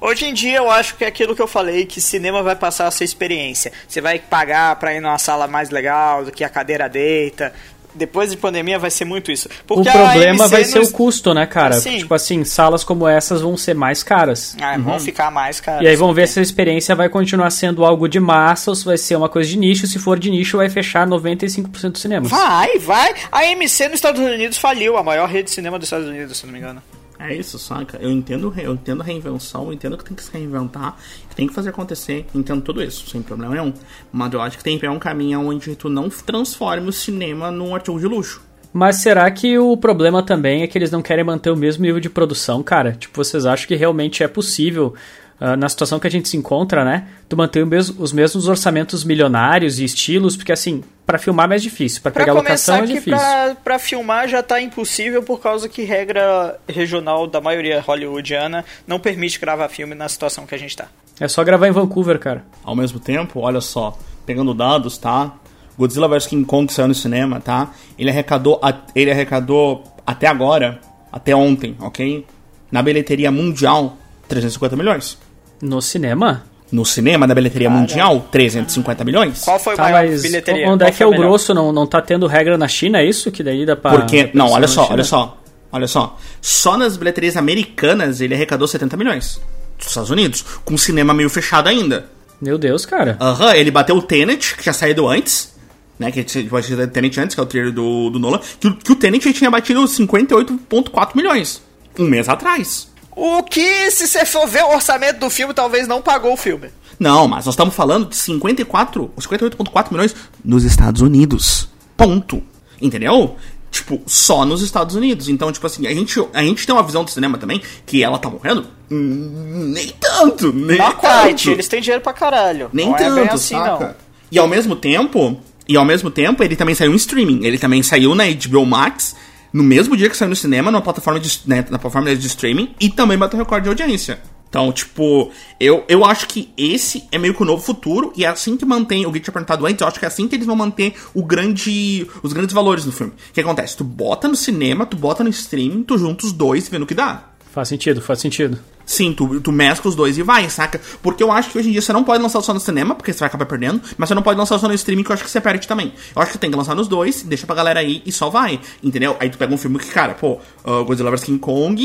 Hoje 0.00 0.26
em 0.26 0.34
dia 0.34 0.58
eu 0.58 0.70
acho 0.70 0.96
que 0.96 1.04
é 1.04 1.08
aquilo 1.08 1.34
que 1.34 1.42
eu 1.42 1.48
falei, 1.48 1.84
que 1.86 2.00
cinema 2.00 2.42
vai 2.42 2.54
passar 2.54 2.86
a 2.86 2.90
ser 2.90 3.04
experiência. 3.04 3.72
Você 3.88 4.00
vai 4.00 4.18
pagar 4.18 4.76
pra 4.76 4.94
ir 4.94 5.00
numa 5.00 5.18
sala 5.18 5.46
mais 5.48 5.70
legal, 5.70 6.24
do 6.24 6.30
que 6.30 6.44
a 6.44 6.48
cadeira 6.48 6.88
deita. 6.88 7.52
Depois 7.94 8.30
de 8.30 8.36
pandemia 8.36 8.78
vai 8.78 8.90
ser 8.90 9.04
muito 9.06 9.32
isso. 9.32 9.48
O 9.48 9.64
Porque 9.66 9.88
a 9.88 9.92
problema 9.92 10.46
vai 10.46 10.62
ser 10.62 10.78
nos- 10.78 10.90
o 10.90 10.92
custo, 10.92 11.34
né, 11.34 11.46
cara? 11.46 11.74
Sim. 11.80 11.98
Tipo 11.98 12.14
assim, 12.14 12.44
salas 12.44 12.84
como 12.84 13.08
essas 13.08 13.40
vão 13.40 13.56
ser 13.56 13.74
mais 13.74 14.02
caras. 14.04 14.54
Ah, 14.60 14.76
vão 14.78 15.00
ficar 15.00 15.30
mais 15.32 15.58
caras. 15.58 15.82
E 15.82 15.88
aí 15.88 15.96
vão 15.96 16.12
ver 16.14 16.28
se 16.28 16.38
a 16.38 16.42
experiência 16.42 16.94
vai 16.94 17.08
continuar 17.08 17.50
sendo 17.50 17.84
algo 17.84 18.06
de 18.06 18.20
massa 18.20 18.70
ou 18.70 18.74
se 18.76 18.84
vai 18.84 18.98
ser 18.98 19.16
uma 19.16 19.28
coisa 19.28 19.48
de 19.48 19.56
nicho. 19.58 19.86
Se 19.88 19.98
for 19.98 20.18
de 20.18 20.30
nicho, 20.30 20.58
vai 20.58 20.68
fechar 20.68 21.06
95% 21.08 21.92
dos 21.92 22.02
cinemas. 22.02 22.30
Vai, 22.30 22.78
vai. 22.78 23.14
A 23.32 23.38
AMC 23.40 23.86
nos 23.88 23.94
Estados 23.94 24.20
Unidos 24.20 24.58
faliu, 24.58 24.96
a 24.96 25.02
maior 25.02 25.26
rede 25.28 25.44
de 25.44 25.50
cinema 25.50 25.78
dos 25.78 25.86
Estados 25.86 26.06
Unidos, 26.06 26.36
se 26.36 26.46
não 26.46 26.52
me 26.52 26.58
engano. 26.60 26.80
É 27.18 27.34
isso, 27.34 27.58
saca? 27.58 27.98
Eu 28.00 28.10
entendo, 28.10 28.54
eu 28.56 28.74
entendo 28.74 29.02
reinvenção, 29.02 29.66
eu 29.66 29.72
entendo 29.72 29.98
que 29.98 30.04
tem 30.04 30.14
que 30.14 30.22
se 30.22 30.32
reinventar, 30.32 30.96
que 31.28 31.34
tem 31.34 31.48
que 31.48 31.54
fazer 31.54 31.70
acontecer, 31.70 32.24
entendo 32.32 32.62
tudo 32.62 32.80
isso, 32.82 33.10
sem 33.10 33.20
problema 33.22 33.54
nenhum. 33.54 33.72
Mas 34.12 34.32
eu 34.32 34.40
acho 34.40 34.56
que 34.56 34.62
tem 34.62 34.76
que 34.76 34.82
pegar 34.82 34.92
um 34.92 34.98
caminho 35.00 35.40
onde 35.40 35.74
tu 35.74 35.88
não 35.88 36.08
transforme 36.08 36.88
o 36.88 36.92
cinema 36.92 37.50
num 37.50 37.74
artigo 37.74 37.98
de 37.98 38.06
luxo. 38.06 38.40
Mas 38.72 39.02
será 39.02 39.28
que 39.30 39.58
o 39.58 39.76
problema 39.76 40.22
também 40.22 40.62
é 40.62 40.66
que 40.68 40.78
eles 40.78 40.90
não 40.92 41.02
querem 41.02 41.24
manter 41.24 41.50
o 41.50 41.56
mesmo 41.56 41.82
nível 41.84 41.98
de 42.00 42.08
produção, 42.08 42.62
cara? 42.62 42.92
Tipo, 42.92 43.24
vocês 43.24 43.44
acham 43.46 43.66
que 43.66 43.74
realmente 43.74 44.22
é 44.22 44.28
possível, 44.28 44.94
ah, 45.40 45.56
na 45.56 45.68
situação 45.68 45.98
que 45.98 46.06
a 46.06 46.10
gente 46.10 46.28
se 46.28 46.36
encontra, 46.36 46.84
né? 46.84 47.08
Tu 47.28 47.36
manter 47.36 47.66
mesmo- 47.66 48.00
os 48.00 48.12
mesmos 48.12 48.46
orçamentos 48.46 49.02
milionários 49.02 49.80
e 49.80 49.84
estilos, 49.84 50.36
porque 50.36 50.52
assim, 50.52 50.84
pra 51.08 51.16
filmar 51.18 51.46
é 51.46 51.48
mais 51.48 51.62
difícil, 51.62 52.02
pra 52.02 52.12
Pra 52.12 52.22
pegar 52.22 52.34
locação 52.34 52.76
é 52.76 52.80
que 52.82 52.86
difícil. 52.92 53.18
pra, 53.18 53.56
pra 53.64 53.78
filmar 53.78 54.28
já 54.28 54.42
tá 54.42 54.60
impossível 54.60 55.22
por 55.22 55.40
causa 55.40 55.66
que 55.66 55.82
regra 55.82 56.60
regional 56.68 57.26
da 57.26 57.40
maioria 57.40 57.80
hollywoodiana 57.80 58.62
não 58.86 59.00
permite 59.00 59.40
gravar 59.40 59.70
filme 59.70 59.94
na 59.94 60.06
situação 60.06 60.44
que 60.46 60.54
a 60.54 60.58
gente 60.58 60.76
tá. 60.76 60.86
É 61.18 61.26
só 61.26 61.42
gravar 61.42 61.66
em 61.66 61.70
Vancouver, 61.70 62.18
cara. 62.18 62.44
Ao 62.62 62.76
mesmo 62.76 63.00
tempo, 63.00 63.40
olha 63.40 63.62
só, 63.62 63.98
pegando 64.26 64.52
dados, 64.52 64.98
tá? 64.98 65.32
Godzilla 65.78 66.06
vs 66.08 66.26
King 66.26 66.44
Kong 66.44 66.66
que 66.66 66.74
saiu 66.74 66.88
no 66.88 66.94
cinema, 66.94 67.40
tá? 67.40 67.70
Ele 67.98 68.10
arrecadou, 68.10 68.60
ele 68.94 69.10
arrecadou 69.10 69.84
até 70.06 70.26
agora, 70.26 70.78
até 71.10 71.34
ontem, 71.34 71.74
ok? 71.80 72.26
Na 72.70 72.82
bilheteria 72.82 73.32
mundial, 73.32 73.96
350 74.28 74.76
milhões. 74.76 75.16
No 75.62 75.80
cinema? 75.80 76.44
No 76.70 76.84
cinema, 76.84 77.26
na 77.26 77.34
bilheteria 77.34 77.70
mundial, 77.70 78.28
350 78.30 79.02
milhões. 79.04 79.42
Qual 79.44 79.58
foi 79.58 79.72
o 79.72 79.76
Tá, 79.76 79.84
maior 79.84 80.06
mas 80.06 80.20
bilheteria? 80.22 80.68
onde 80.68 80.84
Qual 80.84 80.88
é 80.88 80.92
que 80.92 81.02
é 81.02 81.06
o 81.06 81.10
melhor? 81.10 81.26
grosso? 81.28 81.54
Não, 81.54 81.72
não 81.72 81.86
tá 81.86 82.02
tendo 82.02 82.26
regra 82.26 82.58
na 82.58 82.68
China, 82.68 82.98
é 82.98 83.06
isso? 83.06 83.30
Que 83.32 83.42
daí 83.42 83.64
dá 83.64 83.74
pra... 83.74 83.90
Porque, 83.92 84.30
não, 84.34 84.50
olha 84.50 84.68
só, 84.68 84.86
olha 84.90 85.02
só. 85.04 85.38
Olha 85.72 85.86
só. 85.86 86.18
Só 86.42 86.76
nas 86.76 86.96
bilheterias 86.96 87.36
americanas 87.36 88.20
ele 88.20 88.34
arrecadou 88.34 88.68
70 88.68 88.96
milhões. 88.96 89.40
Dos 89.78 89.86
Estados 89.88 90.10
Unidos. 90.10 90.44
Com 90.64 90.74
o 90.74 90.78
cinema 90.78 91.14
meio 91.14 91.30
fechado 91.30 91.68
ainda. 91.68 92.06
Meu 92.40 92.58
Deus, 92.58 92.84
cara. 92.86 93.16
Aham, 93.20 93.54
ele 93.54 93.70
bateu 93.70 93.96
o 93.96 94.02
Tenet, 94.02 94.54
que 94.56 94.62
tinha 94.62 94.72
saído 94.72 95.08
antes. 95.08 95.54
Né, 95.98 96.12
que 96.12 96.22
batido 96.44 96.82
o 96.82 96.86
Tenet 96.86 97.18
antes, 97.20 97.34
que 97.34 97.40
é 97.40 97.42
o 97.42 97.46
trailer 97.46 97.72
do, 97.72 98.08
do 98.10 98.18
Nolan. 98.18 98.40
Que, 98.60 98.68
o- 98.68 98.74
que 98.76 98.92
o 98.92 98.94
Tenet 98.94 99.32
tinha 99.32 99.50
batido 99.50 99.82
58,4 99.84 101.10
milhões. 101.16 101.62
Um 101.98 102.04
mês 102.04 102.28
atrás. 102.28 102.87
O 103.20 103.42
que, 103.42 103.90
se 103.90 104.06
você 104.06 104.24
for 104.24 104.46
ver 104.46 104.62
o 104.62 104.72
orçamento 104.74 105.18
do 105.18 105.28
filme, 105.28 105.52
talvez 105.52 105.88
não 105.88 106.00
pagou 106.00 106.32
o 106.32 106.36
filme. 106.36 106.68
Não, 107.00 107.26
mas 107.26 107.46
nós 107.46 107.54
estamos 107.54 107.74
falando 107.74 108.08
de 108.08 108.16
54, 108.16 109.10
58,4 109.18 109.90
milhões 109.90 110.14
nos 110.44 110.62
Estados 110.64 111.00
Unidos. 111.02 111.68
Ponto. 111.96 112.42
Entendeu? 112.80 113.36
Tipo, 113.70 114.00
só 114.06 114.44
nos 114.44 114.62
Estados 114.62 114.94
Unidos. 114.94 115.28
Então, 115.28 115.50
tipo 115.52 115.66
assim, 115.66 115.86
a 115.86 115.90
gente, 115.92 116.18
a 116.32 116.42
gente 116.42 116.64
tem 116.64 116.74
uma 116.74 116.82
visão 116.82 117.02
do 117.04 117.10
cinema 117.10 117.36
também 117.38 117.60
que 117.84 118.02
ela 118.02 118.18
tá 118.18 118.30
morrendo? 118.30 118.66
Hum, 118.90 119.70
Nem 119.74 119.88
tanto, 120.00 120.52
nem 120.52 120.78
quite, 120.78 121.00
tanto. 121.00 121.50
eles 121.50 121.68
têm 121.68 121.80
dinheiro 121.80 122.02
pra 122.02 122.12
caralho. 122.12 122.70
Nem 122.72 122.86
não 122.90 122.96
tanto, 122.96 123.18
é 123.18 123.32
assim, 123.32 123.54
saca? 123.56 123.84
não. 123.86 123.94
E 124.30 124.38
ao 124.38 124.46
mesmo 124.48 124.76
tempo, 124.76 125.40
e 125.68 125.76
ao 125.76 125.84
mesmo 125.84 126.10
tempo, 126.10 126.42
ele 126.42 126.54
também 126.56 126.74
saiu 126.74 126.92
em 126.92 126.96
streaming. 126.96 127.44
Ele 127.44 127.58
também 127.58 127.82
saiu 127.82 128.14
na 128.14 128.24
HBO 128.26 128.64
Max 128.64 129.14
no 129.52 129.62
mesmo 129.62 129.96
dia 129.96 130.08
que 130.08 130.16
saiu 130.16 130.28
no 130.28 130.36
cinema, 130.36 130.70
na 130.70 130.80
plataforma 130.80 131.20
de, 131.20 131.40
né, 131.46 131.56
na 131.70 131.78
plataforma 131.78 132.14
de 132.14 132.26
streaming, 132.26 132.74
e 132.80 132.88
também 132.88 133.18
bateu 133.18 133.38
recorde 133.38 133.64
de 133.64 133.68
audiência. 133.70 134.20
Então, 134.48 134.72
tipo, 134.72 135.30
eu, 135.60 135.84
eu 135.88 136.04
acho 136.04 136.26
que 136.26 136.50
esse 136.56 137.04
é 137.12 137.18
meio 137.18 137.34
que 137.34 137.42
o 137.42 137.44
novo 137.44 137.62
futuro, 137.62 138.12
e 138.16 138.24
é 138.24 138.28
assim 138.28 138.56
que 138.56 138.64
mantém, 138.64 139.04
o 139.04 139.12
que 139.12 139.20
tinha 139.20 139.32
perguntado 139.32 139.66
antes, 139.66 139.80
eu 139.80 139.86
acho 139.86 139.98
que 139.98 140.04
é 140.06 140.08
assim 140.08 140.26
que 140.26 140.36
eles 140.36 140.46
vão 140.46 140.56
manter 140.56 140.94
o 141.12 141.22
grande, 141.22 142.06
os 142.22 142.32
grandes 142.32 142.54
valores 142.54 142.84
do 142.84 142.92
filme. 142.92 143.12
O 143.12 143.32
que 143.32 143.40
acontece? 143.40 143.76
Tu 143.76 143.84
bota 143.84 144.26
no 144.26 144.36
cinema, 144.36 144.86
tu 144.86 144.96
bota 144.96 145.22
no 145.22 145.30
streaming, 145.30 145.82
tu 145.82 145.98
junta 145.98 146.24
os 146.24 146.32
dois 146.32 146.66
e 146.66 146.70
vê 146.70 146.78
no 146.78 146.86
que 146.86 146.94
dá. 146.94 147.24
Faz 147.58 147.66
sentido, 147.70 148.00
faz 148.00 148.20
sentido. 148.20 148.56
Sim, 148.86 149.12
tu, 149.12 149.40
tu 149.40 149.50
mescla 149.50 149.88
os 149.88 149.96
dois 149.96 150.16
e 150.16 150.22
vai, 150.22 150.48
saca? 150.48 150.80
Porque 151.02 151.24
eu 151.24 151.32
acho 151.32 151.50
que 151.50 151.58
hoje 151.58 151.70
em 151.70 151.72
dia 151.72 151.82
você 151.82 151.92
não 151.92 152.04
pode 152.04 152.22
lançar 152.22 152.40
só 152.40 152.54
no 152.54 152.60
cinema, 152.60 152.94
porque 152.94 153.12
você 153.12 153.18
vai 153.18 153.26
acabar 153.26 153.46
perdendo, 153.46 153.80
mas 153.96 154.08
você 154.08 154.14
não 154.14 154.22
pode 154.22 154.38
lançar 154.38 154.60
só 154.60 154.68
no 154.68 154.74
streaming, 154.74 155.02
que 155.02 155.10
eu 155.10 155.14
acho 155.14 155.24
que 155.24 155.30
você 155.30 155.40
perde 155.40 155.66
também. 155.66 155.92
Eu 156.14 156.22
acho 156.22 156.30
que 156.30 156.38
tem 156.38 156.52
que 156.52 156.56
lançar 156.56 156.76
nos 156.76 156.86
dois, 156.86 157.24
deixa 157.24 157.48
pra 157.48 157.56
galera 157.56 157.80
aí 157.80 158.00
e 158.06 158.12
só 158.12 158.30
vai, 158.30 158.60
entendeu? 158.80 159.16
Aí 159.18 159.28
tu 159.28 159.36
pega 159.36 159.52
um 159.52 159.58
filme 159.58 159.76
que, 159.80 159.86
cara, 159.86 160.14
pô, 160.14 160.38
uh, 160.64 160.84
Godzilla 160.84 161.10
vs 161.10 161.24
King 161.24 161.40
Kong, 161.40 161.84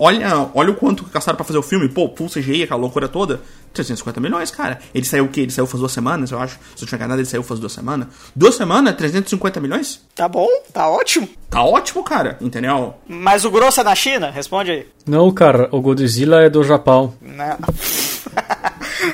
olha, 0.00 0.48
olha 0.54 0.70
o 0.70 0.74
quanto 0.74 1.04
que 1.04 1.12
gastaram 1.12 1.36
pra 1.36 1.44
fazer 1.44 1.58
o 1.58 1.62
filme, 1.62 1.88
pô, 1.88 2.10
full 2.16 2.28
CGI, 2.28 2.64
aquela 2.64 2.80
loucura 2.80 3.06
toda, 3.06 3.40
350 3.72 4.20
milhões, 4.20 4.50
cara. 4.50 4.80
Ele 4.94 5.04
saiu 5.04 5.26
o 5.26 5.28
quê? 5.28 5.42
Ele 5.42 5.52
saiu 5.52 5.66
faz 5.66 5.78
duas 5.78 5.92
semanas, 5.92 6.30
eu 6.32 6.40
acho. 6.40 6.58
Se 6.74 6.82
eu 6.82 6.88
tiver 6.88 6.96
enganado, 6.96 7.20
ele 7.20 7.28
saiu 7.28 7.42
faz 7.42 7.60
duas 7.60 7.72
semanas. 7.72 8.08
Duas 8.34 8.56
semanas, 8.56 8.96
350 8.96 9.60
milhões? 9.60 10.00
Tá 10.14 10.26
bom, 10.26 10.48
tá 10.72 10.88
ótimo. 10.88 11.28
Tá 11.48 11.62
ótimo, 11.62 12.02
cara, 12.02 12.38
entendeu? 12.40 12.94
Mas 13.06 13.44
o 13.44 13.50
grosso 13.50 13.80
é 13.80 13.84
na 13.84 13.94
China? 13.94 14.30
Responde 14.30 14.70
aí. 14.70 14.86
Não, 15.06 15.30
cara, 15.30 15.68
o 15.70 15.80
Godzilla 15.80 16.42
é 16.42 16.48
do 16.50 16.64
Japão. 16.64 17.14
Não. 17.20 17.58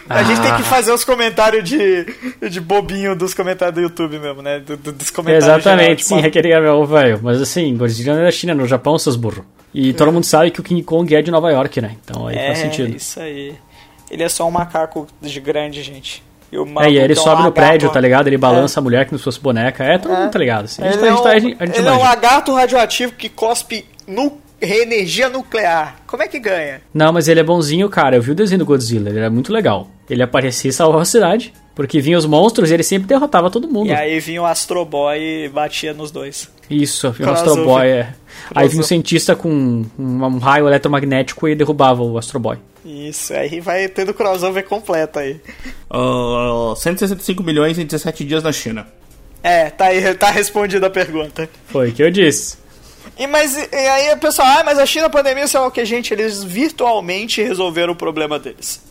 A 0.09 0.22
gente 0.22 0.41
tem 0.41 0.57
que 0.57 0.62
fazer 0.62 0.93
os 0.93 1.05
comentários 1.05 1.62
de, 1.68 2.07
de 2.51 2.61
bobinho 2.61 3.14
dos 3.16 3.34
comentários 3.34 3.74
do 3.74 3.80
YouTube 3.80 4.18
mesmo, 4.18 4.43
né? 4.43 4.59
Do, 4.61 4.76
do- 4.76 4.93
dos 4.93 5.11
comentários 5.11 5.45
Exatamente, 5.47 5.82
geral, 5.82 5.97
tipo, 5.97 6.09
sim, 6.09 6.20
requeria 6.20 6.61
meu 6.61 6.84
velho. 6.84 7.20
Mas 7.22 7.41
assim, 7.41 7.76
Godzilla 7.76 8.14
não 8.14 8.22
é 8.22 8.24
da 8.26 8.30
China, 8.30 8.55
no 8.55 8.66
Japão, 8.66 8.99
seus 8.99 9.16
burros. 9.16 9.45
E 9.74 9.93
todo 9.93 10.11
mundo 10.12 10.24
sabe 10.24 10.51
que 10.51 10.61
o 10.61 10.62
King 10.62 10.82
Kong 10.82 11.14
é 11.14 11.20
de 11.20 11.30
Nova 11.30 11.51
York, 11.51 11.80
né? 11.80 11.97
Então 12.05 12.26
aí 12.28 12.37
é, 12.37 12.47
faz 12.47 12.59
sentido. 12.59 12.97
isso 12.97 13.20
aí. 13.20 13.55
Ele 14.11 14.22
é 14.22 14.28
só 14.28 14.47
um 14.47 14.51
macaco 14.51 15.07
de 15.20 15.41
grande, 15.41 15.82
gente. 15.82 16.22
E 16.51 16.57
o 16.57 16.64
É, 16.80 16.91
e 16.91 16.97
ele 16.99 17.12
é 17.12 17.16
sobe 17.16 17.43
no 17.43 17.51
prédio, 17.53 17.91
tá 17.91 18.01
ligado? 18.01 18.28
Ele 18.28 18.39
balança 18.39 18.78
a 18.78 18.82
mulher 18.82 19.05
como 19.07 19.18
se 19.18 19.24
fosse 19.24 19.41
boneca. 19.41 19.82
É, 19.84 19.99
todo 19.99 20.12
mundo 20.14 20.30
tá 20.30 20.39
ligado. 20.39 20.66
Assim. 20.66 20.80
A 20.82 20.91
gente, 20.93 21.05
Ele, 21.05 21.07
tá- 21.09 21.09
a 21.09 21.11
gente, 21.11 21.22
tá- 21.22 21.28
é, 21.30 21.32
a 21.32 21.37
um, 21.37 21.41
gente, 21.41 21.57
a 21.62 21.66
gente 21.66 21.78
ele 21.78 21.89
é 21.89 21.93
um 21.93 21.99
lagarto 22.01 22.55
radioativo 22.55 23.12
que 23.12 23.28
cospe 23.28 23.84
nu, 24.07 24.41
energia 24.61 25.28
nuclear. 25.28 25.96
Como 26.07 26.22
é 26.22 26.28
que 26.28 26.38
ganha? 26.38 26.80
Não, 26.92 27.12
mas 27.12 27.28
ele 27.28 27.40
é 27.40 27.44
bonzinho, 27.44 27.88
cara. 27.88 28.16
Eu 28.16 28.22
vi 28.22 28.30
o 28.30 28.34
desenho 28.34 28.61
do 28.61 28.66
Godzilla, 28.66 29.11
ele 29.11 29.18
era 29.18 29.30
muito 29.30 29.52
legal. 29.52 29.88
Ele 30.09 30.22
aparecia 30.22 30.70
e 30.70 30.72
salvava 30.72 31.02
a 31.02 31.07
cidade. 31.07 31.52
Porque 31.74 32.00
vinham 32.00 32.18
os 32.18 32.24
monstros 32.24 32.70
e 32.70 32.74
ele 32.74 32.82
sempre 32.82 33.07
derrotava 33.07 33.50
todo 33.50 33.68
mundo. 33.68 33.88
E 33.88 33.92
aí 33.94 34.18
vinha 34.18 34.40
o 34.40 34.46
Astro 34.46 34.82
Boy 34.86 35.18
e 35.20 35.48
batia 35.50 35.92
nos 35.92 36.11
dois. 36.11 36.50
Isso, 36.70 37.11
vinha 37.11 37.28
o. 37.28 37.32
Astro 37.32 37.64
Boy. 37.64 37.86
É. 37.86 38.14
Aí 38.54 38.66
vinha 38.66 38.80
um 38.80 38.84
cientista 38.84 39.36
com 39.36 39.50
um, 39.50 39.84
um 39.98 40.38
raio 40.38 40.66
eletromagnético 40.66 41.46
e 41.46 41.54
derrubava 41.54 42.02
o 42.02 42.16
Astro 42.16 42.40
Boy. 42.40 42.57
Isso, 42.82 43.34
aí 43.34 43.61
vai 43.61 43.88
tendo 43.88 44.14
crossover 44.14 44.64
completo 44.64 45.18
aí. 45.18 45.38
Ah, 45.90 46.72
165 46.76 47.42
milhões 47.42 47.78
em 47.78 47.84
17 47.84 48.24
dias 48.24 48.42
na 48.42 48.52
China. 48.52 48.86
É, 49.42 49.68
tá 49.68 49.86
aí, 49.86 50.14
tá 50.14 50.30
respondida 50.30 50.86
a 50.86 50.90
pergunta. 50.90 51.48
Foi 51.66 51.90
o 51.90 51.92
que 51.92 52.02
eu 52.02 52.11
disse. 52.11 52.57
E, 53.19 53.27
mas, 53.27 53.57
e 53.57 53.75
aí 53.75 54.12
o 54.12 54.19
pessoal, 54.19 54.47
ah, 54.59 54.62
mas 54.64 54.79
a 54.79 54.85
China, 54.85 55.07
a 55.07 55.11
pandemia, 55.11 55.47
sei 55.47 55.59
lá 55.59 55.67
o 55.67 55.71
que, 55.71 55.85
gente, 55.85 56.12
eles 56.12 56.45
virtualmente 56.45 57.43
resolveram 57.43 57.95
o 57.95 57.97
problema 57.97 58.39
deles. 58.39 58.83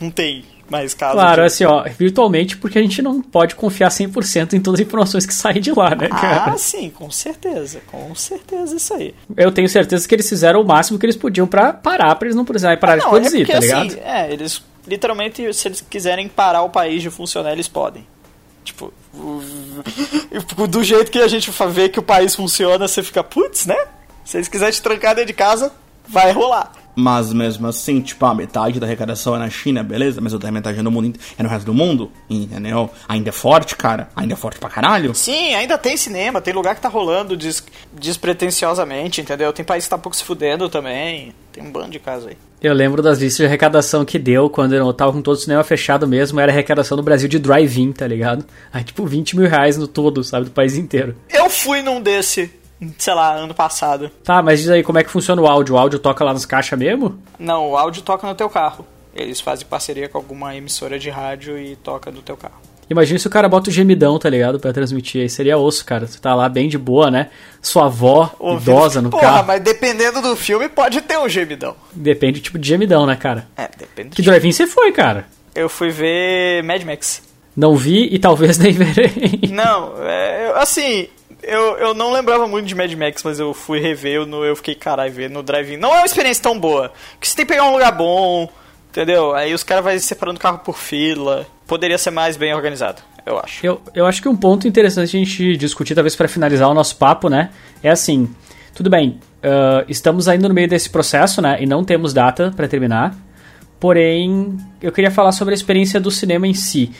Não 0.00 0.10
tem 0.10 0.44
mais 0.70 0.94
caso. 0.94 1.12
Claro, 1.12 1.42
de... 1.42 1.46
assim, 1.46 1.64
ó, 1.64 1.84
virtualmente, 1.84 2.56
porque 2.56 2.78
a 2.78 2.82
gente 2.82 3.02
não 3.02 3.20
pode 3.20 3.54
confiar 3.54 3.90
100% 3.90 4.54
em 4.54 4.60
todas 4.60 4.80
as 4.80 4.86
informações 4.86 5.26
que 5.26 5.34
saem 5.34 5.60
de 5.60 5.70
lá, 5.72 5.94
né, 5.94 6.08
cara? 6.08 6.52
Ah, 6.52 6.56
sim, 6.56 6.88
com 6.90 7.10
certeza, 7.10 7.80
com 7.86 8.14
certeza 8.14 8.76
isso 8.76 8.94
aí. 8.94 9.14
Eu 9.36 9.52
tenho 9.52 9.68
certeza 9.68 10.08
que 10.08 10.14
eles 10.14 10.28
fizeram 10.28 10.62
o 10.62 10.66
máximo 10.66 10.98
que 10.98 11.04
eles 11.04 11.16
podiam 11.16 11.46
pra 11.46 11.74
parar, 11.74 12.14
pra 12.14 12.26
eles 12.26 12.36
não 12.36 12.44
precisarem 12.44 12.78
parar 12.78 12.96
de 12.96 13.02
Não, 13.02 13.10
produzir, 13.10 13.42
é 13.42 13.44
porque, 13.44 13.52
tá 13.52 13.60
ligado? 13.60 13.86
assim, 13.86 14.00
é, 14.00 14.32
eles 14.32 14.62
literalmente, 14.86 15.52
se 15.54 15.68
eles 15.68 15.80
quiserem 15.80 16.28
parar 16.28 16.62
o 16.62 16.70
país 16.70 17.02
de 17.02 17.10
funcionar, 17.10 17.52
eles 17.52 17.68
podem. 17.68 18.06
Tipo, 18.64 18.92
do 20.68 20.84
jeito 20.84 21.10
que 21.10 21.18
a 21.18 21.28
gente 21.28 21.50
vê 21.70 21.88
que 21.88 21.98
o 21.98 22.02
país 22.02 22.34
funciona, 22.34 22.86
você 22.86 23.02
fica, 23.02 23.22
putz, 23.22 23.66
né? 23.66 23.76
Se 24.24 24.36
eles 24.36 24.48
quiserem 24.48 24.72
te 24.72 24.80
trancar 24.80 25.14
dentro 25.14 25.28
de 25.28 25.34
casa, 25.34 25.72
vai 26.08 26.32
rolar. 26.32 26.72
Mas 26.94 27.32
mesmo 27.32 27.66
assim, 27.66 28.00
tipo, 28.00 28.24
a 28.26 28.34
metade 28.34 28.78
da 28.78 28.86
arrecadação 28.86 29.34
é 29.34 29.38
na 29.38 29.48
China, 29.48 29.82
beleza? 29.82 30.20
Mas 30.20 30.32
outra 30.32 30.50
metade 30.50 30.78
é 30.78 30.82
no 30.82 30.90
mundo, 30.90 31.18
é 31.38 31.42
no 31.42 31.48
resto 31.48 31.66
do 31.66 31.74
mundo, 31.74 32.10
entendeu? 32.28 32.90
Ainda 33.08 33.30
é 33.30 33.32
forte, 33.32 33.76
cara. 33.76 34.08
Ainda 34.14 34.34
é 34.34 34.36
forte 34.36 34.58
pra 34.58 34.68
caralho. 34.68 35.14
Sim, 35.14 35.54
ainda 35.54 35.78
tem 35.78 35.96
cinema, 35.96 36.40
tem 36.40 36.52
lugar 36.52 36.74
que 36.74 36.80
tá 36.80 36.88
rolando 36.88 37.36
des 37.36 37.64
despretensiosamente, 37.92 39.20
entendeu? 39.20 39.52
Tem 39.52 39.64
país 39.64 39.84
que 39.84 39.90
tá 39.90 39.96
um 39.96 40.00
pouco 40.00 40.16
se 40.16 40.24
fudendo 40.24 40.68
também. 40.68 41.34
Tem 41.52 41.62
um 41.62 41.70
bando 41.70 41.90
de 41.90 41.98
casos 41.98 42.28
aí. 42.28 42.36
Eu 42.62 42.72
lembro 42.72 43.02
das 43.02 43.18
listas 43.18 43.38
de 43.38 43.44
arrecadação 43.46 44.04
que 44.04 44.18
deu 44.18 44.48
quando 44.48 44.74
eu 44.74 44.92
tava 44.92 45.12
com 45.12 45.20
todo 45.20 45.34
o 45.34 45.38
cinema 45.38 45.64
fechado 45.64 46.06
mesmo, 46.06 46.38
era 46.38 46.52
arrecadação 46.52 46.96
no 46.96 47.02
Brasil 47.02 47.28
de 47.28 47.38
drive-in, 47.38 47.90
tá 47.92 48.06
ligado? 48.06 48.44
Aí, 48.72 48.84
tipo, 48.84 49.04
20 49.04 49.36
mil 49.36 49.48
reais 49.48 49.76
no 49.76 49.88
todo, 49.88 50.22
sabe, 50.22 50.44
do 50.44 50.52
país 50.52 50.76
inteiro. 50.76 51.16
Eu 51.28 51.50
fui 51.50 51.82
num 51.82 52.00
desse, 52.00 52.52
sei 52.98 53.14
lá, 53.14 53.34
ano 53.34 53.54
passado. 53.54 54.10
Tá, 54.24 54.42
mas 54.42 54.60
diz 54.60 54.68
aí 54.70 54.82
como 54.82 54.98
é 54.98 55.04
que 55.04 55.10
funciona 55.10 55.40
o 55.40 55.46
áudio. 55.46 55.74
O 55.74 55.78
áudio 55.78 55.98
toca 55.98 56.24
lá 56.24 56.32
nas 56.32 56.46
caixas 56.46 56.78
mesmo? 56.78 57.18
Não, 57.38 57.70
o 57.70 57.76
áudio 57.76 58.02
toca 58.02 58.26
no 58.26 58.34
teu 58.34 58.48
carro. 58.50 58.86
Eles 59.14 59.40
fazem 59.40 59.66
parceria 59.66 60.08
com 60.08 60.16
alguma 60.18 60.56
emissora 60.56 60.98
de 60.98 61.10
rádio 61.10 61.58
e 61.58 61.76
toca 61.76 62.10
do 62.10 62.22
teu 62.22 62.36
carro. 62.36 62.54
Imagina 62.90 63.18
se 63.18 63.26
o 63.26 63.30
cara 63.30 63.48
bota 63.48 63.70
o 63.70 63.72
gemidão, 63.72 64.18
tá 64.18 64.28
ligado? 64.28 64.58
Pra 64.60 64.72
transmitir. 64.72 65.22
Aí 65.22 65.28
seria 65.28 65.56
osso, 65.56 65.84
cara. 65.84 66.06
Você 66.06 66.18
tá 66.18 66.34
lá 66.34 66.48
bem 66.48 66.68
de 66.68 66.76
boa, 66.76 67.10
né? 67.10 67.30
Sua 67.62 67.86
avó, 67.86 68.34
Ouvindo- 68.38 68.70
idosa 68.70 69.00
no 69.00 69.08
Porra, 69.10 69.22
carro. 69.22 69.46
mas 69.46 69.62
dependendo 69.62 70.20
do 70.20 70.34
filme, 70.36 70.68
pode 70.68 71.00
ter 71.02 71.18
um 71.18 71.28
gemidão. 71.28 71.74
Depende 71.92 72.40
do 72.40 72.44
tipo 72.44 72.58
de 72.58 72.68
gemidão, 72.68 73.06
né, 73.06 73.16
cara? 73.16 73.46
É, 73.56 73.68
depende 73.78 74.10
do 74.10 74.16
Que 74.16 74.22
filme. 74.22 74.30
drive-in 74.38 74.52
você 74.52 74.66
foi, 74.66 74.92
cara? 74.92 75.26
Eu 75.54 75.68
fui 75.68 75.90
ver 75.90 76.62
Mad 76.64 76.82
Max. 76.84 77.22
Não 77.56 77.76
vi 77.76 78.08
e 78.12 78.18
talvez 78.18 78.56
nem 78.58 78.72
verei. 78.72 79.40
Não, 79.50 79.92
é, 80.02 80.52
assim, 80.56 81.08
eu, 81.42 81.76
eu 81.78 81.94
não 81.94 82.12
lembrava 82.12 82.46
muito 82.46 82.66
de 82.66 82.74
Mad 82.74 82.92
Max, 82.94 83.22
mas 83.22 83.38
eu 83.38 83.52
fui 83.52 83.80
rever, 83.80 84.14
eu, 84.14 84.26
no, 84.26 84.44
eu 84.44 84.56
fiquei, 84.56 84.74
caralho, 84.74 85.12
ver 85.12 85.30
no 85.30 85.42
drive-in. 85.42 85.76
Não 85.76 85.94
é 85.94 85.98
uma 85.98 86.06
experiência 86.06 86.42
tão 86.42 86.58
boa. 86.58 86.92
Porque 87.12 87.26
você 87.26 87.36
tem 87.36 87.46
que 87.46 87.52
pegar 87.52 87.64
um 87.64 87.72
lugar 87.72 87.92
bom, 87.92 88.48
entendeu? 88.90 89.34
Aí 89.34 89.52
os 89.52 89.62
caras 89.62 89.84
vão 89.84 89.98
separando 89.98 90.38
o 90.38 90.40
carro 90.40 90.58
por 90.58 90.78
fila. 90.78 91.46
Poderia 91.66 91.98
ser 91.98 92.10
mais 92.10 92.36
bem 92.36 92.54
organizado, 92.54 93.02
eu 93.26 93.38
acho. 93.38 93.66
Eu, 93.66 93.80
eu 93.94 94.06
acho 94.06 94.22
que 94.22 94.28
um 94.28 94.36
ponto 94.36 94.68
interessante 94.68 95.16
a 95.16 95.20
gente 95.20 95.56
discutir, 95.56 95.94
talvez 95.94 96.14
para 96.16 96.28
finalizar 96.28 96.68
o 96.68 96.74
nosso 96.74 96.96
papo, 96.96 97.28
né? 97.28 97.50
É 97.82 97.90
assim, 97.90 98.28
tudo 98.74 98.88
bem, 98.88 99.18
ah, 99.42 99.84
estamos 99.88 100.28
ainda 100.28 100.48
no 100.48 100.54
meio 100.54 100.68
desse 100.68 100.88
processo, 100.88 101.42
né? 101.42 101.58
E 101.60 101.66
não 101.66 101.84
temos 101.84 102.14
data 102.14 102.52
para 102.54 102.68
terminar. 102.68 103.14
Porém, 103.80 104.56
eu 104.80 104.92
queria 104.92 105.10
falar 105.10 105.32
sobre 105.32 105.52
a 105.52 105.56
experiência 105.56 106.00
do 106.00 106.10
cinema 106.10 106.46
em 106.46 106.54
si. 106.54 106.92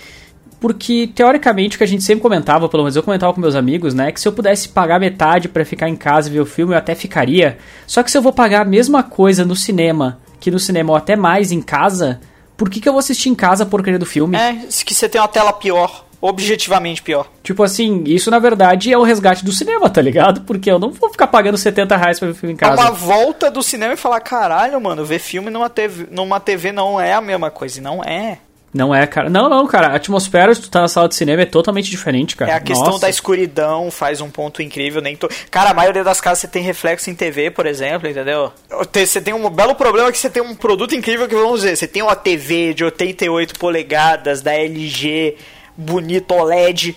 Porque, 0.63 1.11
teoricamente, 1.13 1.75
o 1.75 1.79
que 1.79 1.83
a 1.83 1.89
gente 1.89 2.05
sempre 2.05 2.23
comentava, 2.23 2.69
pelo 2.69 2.85
menos 2.85 2.95
eu 2.95 3.03
comentava 3.03 3.35
com 3.35 3.41
meus 3.41 3.57
amigos, 3.57 3.95
né? 3.95 4.13
Que 4.13 4.21
se 4.21 4.29
eu 4.29 4.33
pudesse 4.33 4.69
pagar 4.69 5.01
metade 5.01 5.49
para 5.49 5.65
ficar 5.65 5.89
em 5.89 5.97
casa 5.97 6.29
e 6.29 6.33
ver 6.33 6.39
o 6.39 6.47
filme, 6.47 6.73
eu 6.73 6.79
até 6.79 6.95
ficaria. 6.95 7.59
Só 7.85 8.01
que 8.01 8.13
se 8.13 8.17
eu 8.17 8.23
vou 8.23 8.33
pagar 8.33 8.63
a 8.63 8.65
mesma 8.65 9.03
coisa 9.03 9.45
no 9.45 9.57
cinema, 9.57 10.21
que 10.39 10.53
no 10.53 10.61
cinema 10.61 10.93
ou 10.93 10.97
até 10.97 11.17
mais 11.17 11.51
em 11.51 11.61
casa, 11.61 12.21
por 12.57 12.71
que, 12.71 12.81
que 12.81 12.89
eu 12.89 12.93
vou 12.93 13.01
assistir 13.01 13.29
em 13.29 13.35
casa 13.35 13.65
a 13.65 13.67
porcaria 13.67 13.99
do 13.99 14.07
filme? 14.07 14.37
É, 14.37 14.55
que 14.85 14.95
você 14.95 15.09
tem 15.09 15.21
uma 15.21 15.27
tela 15.27 15.53
pior, 15.53 16.05
objetivamente 16.21 17.03
pior. 17.03 17.27
Tipo 17.43 17.65
assim, 17.65 18.05
isso 18.07 18.31
na 18.31 18.39
verdade 18.39 18.93
é 18.93 18.97
o 18.97 19.03
resgate 19.03 19.45
do 19.45 19.51
cinema, 19.51 19.91
tá 19.91 20.01
ligado? 20.01 20.43
Porque 20.43 20.71
eu 20.71 20.79
não 20.79 20.91
vou 20.93 21.11
ficar 21.11 21.27
pagando 21.27 21.59
70 21.59 21.97
reais 21.97 22.21
pra 22.21 22.29
ver 22.29 22.35
filme 22.35 22.53
em 22.55 22.57
É 22.57 22.61
casa. 22.61 22.81
uma 22.83 22.93
volta 22.93 23.51
do 23.51 23.65
cinema 23.65 23.95
e 23.95 23.97
falar, 23.97 24.21
caralho, 24.21 24.81
mano, 24.81 25.05
ver 25.05 25.19
filme 25.19 25.51
numa 25.51 25.69
TV, 25.69 26.07
numa 26.09 26.39
TV 26.39 26.71
não 26.71 27.01
é 27.01 27.13
a 27.15 27.21
mesma 27.21 27.51
coisa. 27.51 27.81
E 27.81 27.83
não 27.83 28.03
é. 28.05 28.39
Não 28.75 28.95
é, 28.95 29.07
cara. 29.07 29.29
Não, 29.29 29.51
não, 29.51 29.67
cara. 29.67 29.89
A 29.89 29.97
atmosfera 29.97 30.55
de 30.55 30.61
tu 30.63 30.71
tá 30.71 30.81
na 30.81 30.89
sala 30.89 31.07
de 31.09 31.15
cinema 31.15 31.43
é 31.43 31.47
totalmente 31.47 31.91
diferente, 31.91 32.35
cara. 32.35 32.51
É 32.53 32.55
a 32.55 32.61
questão 32.61 32.87
Nossa. 32.87 33.01
da 33.01 33.11
escuridão, 33.11 33.91
faz 33.91 34.23
um 34.23 34.31
ponto 34.31 34.63
incrível. 34.63 35.03
Nem 35.03 35.15
to... 35.15 35.29
Cara, 35.51 35.71
a 35.71 35.75
maioria 35.75 36.03
das 36.03 36.21
casas 36.23 36.39
você 36.39 36.49
tem 36.49 36.63
reflexo 36.63 37.11
em 37.11 37.15
TV, 37.15 37.51
por 37.51 37.67
exemplo, 37.67 38.09
entendeu? 38.09 38.51
Te- 38.91 39.07
Você 39.07 39.21
tem 39.21 39.35
um 39.35 39.51
belo 39.51 39.75
problema 39.75 40.11
que 40.11 40.17
você 40.17 40.31
tem 40.31 40.43
um 40.43 40.55
produto 40.55 40.95
incrível 40.95 41.29
que 41.29 41.35
vamos 41.35 41.61
dizer. 41.61 41.77
Você 41.77 41.87
tem 41.87 42.03
uma 42.03 42.17
TV 42.17 42.73
de 42.73 42.83
88 42.85 43.59
polegadas 43.59 44.41
da 44.41 44.55
LG, 44.55 45.37
bonito 45.77 46.33
OLED. 46.33 46.97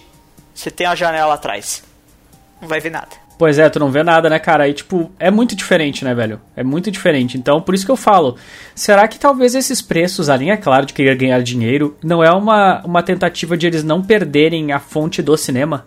Você 0.54 0.72
tem 0.72 0.88
a 0.88 0.96
janela 0.96 1.34
atrás. 1.34 1.84
Não 2.62 2.70
vai 2.70 2.80
ver 2.80 2.92
nada. 2.92 3.25
Pois 3.38 3.60
é, 3.60 3.70
tu 3.70 3.80
não 3.80 3.92
vê 3.92 4.02
nada, 4.02 4.30
né, 4.30 4.40
cara? 4.40 4.64
Aí, 4.64 4.74
tipo, 4.74 5.12
é 5.20 5.30
muito 5.30 5.56
diferente, 5.56 6.06
né, 6.06 6.14
velho? 6.14 6.40
É 6.56 6.64
muito 6.64 6.90
diferente. 6.90 7.38
Então, 7.38 7.62
por 7.62 7.76
isso 7.76 7.86
que 7.86 7.92
eu 7.92 7.98
falo. 7.98 8.38
Será 8.74 9.08
que 9.08 9.20
talvez 9.20 9.56
esses 9.56 9.82
preços, 9.82 10.30
além, 10.30 10.52
é 10.52 10.58
claro, 10.58 10.86
de 10.86 10.94
querer 10.94 11.16
ganhar 11.16 11.42
dinheiro, 11.44 11.98
não 12.02 12.24
é 12.24 12.32
uma, 12.32 12.82
uma 12.86 13.04
tentativa 13.04 13.58
de 13.58 13.68
eles 13.68 13.84
não 13.84 14.02
perderem 14.02 14.72
a 14.72 14.80
fonte 14.80 15.22
do 15.22 15.36
cinema? 15.36 15.86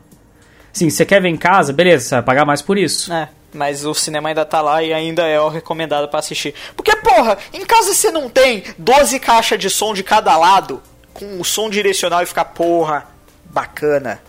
Sim, 0.72 0.90
você 0.90 1.06
quer 1.06 1.22
ver 1.22 1.28
em 1.28 1.36
casa? 1.36 1.72
Beleza, 1.72 2.04
você 2.04 2.14
vai 2.16 2.22
pagar 2.22 2.44
mais 2.44 2.60
por 2.60 2.76
isso. 2.76 3.10
É, 3.12 3.28
mas 3.52 3.84
o 3.86 3.94
cinema 3.94 4.28
ainda 4.28 4.44
tá 4.44 4.60
lá 4.60 4.82
e 4.82 4.92
ainda 4.92 5.26
é 5.26 5.40
o 5.40 5.48
recomendado 5.48 6.06
pra 6.08 6.20
assistir. 6.20 6.54
Porque, 6.76 6.94
porra, 6.96 7.38
em 7.52 7.64
casa 7.64 7.94
você 7.94 8.10
não 8.10 8.28
tem 8.28 8.62
12 8.76 9.18
caixas 9.20 9.58
de 9.58 9.70
som 9.70 9.94
de 9.94 10.02
cada 10.02 10.36
lado, 10.36 10.82
com 11.14 11.40
o 11.40 11.44
som 11.44 11.70
direcional 11.70 12.22
e 12.22 12.26
ficar, 12.26 12.44
porra, 12.44 13.06
bacana. 13.46 14.20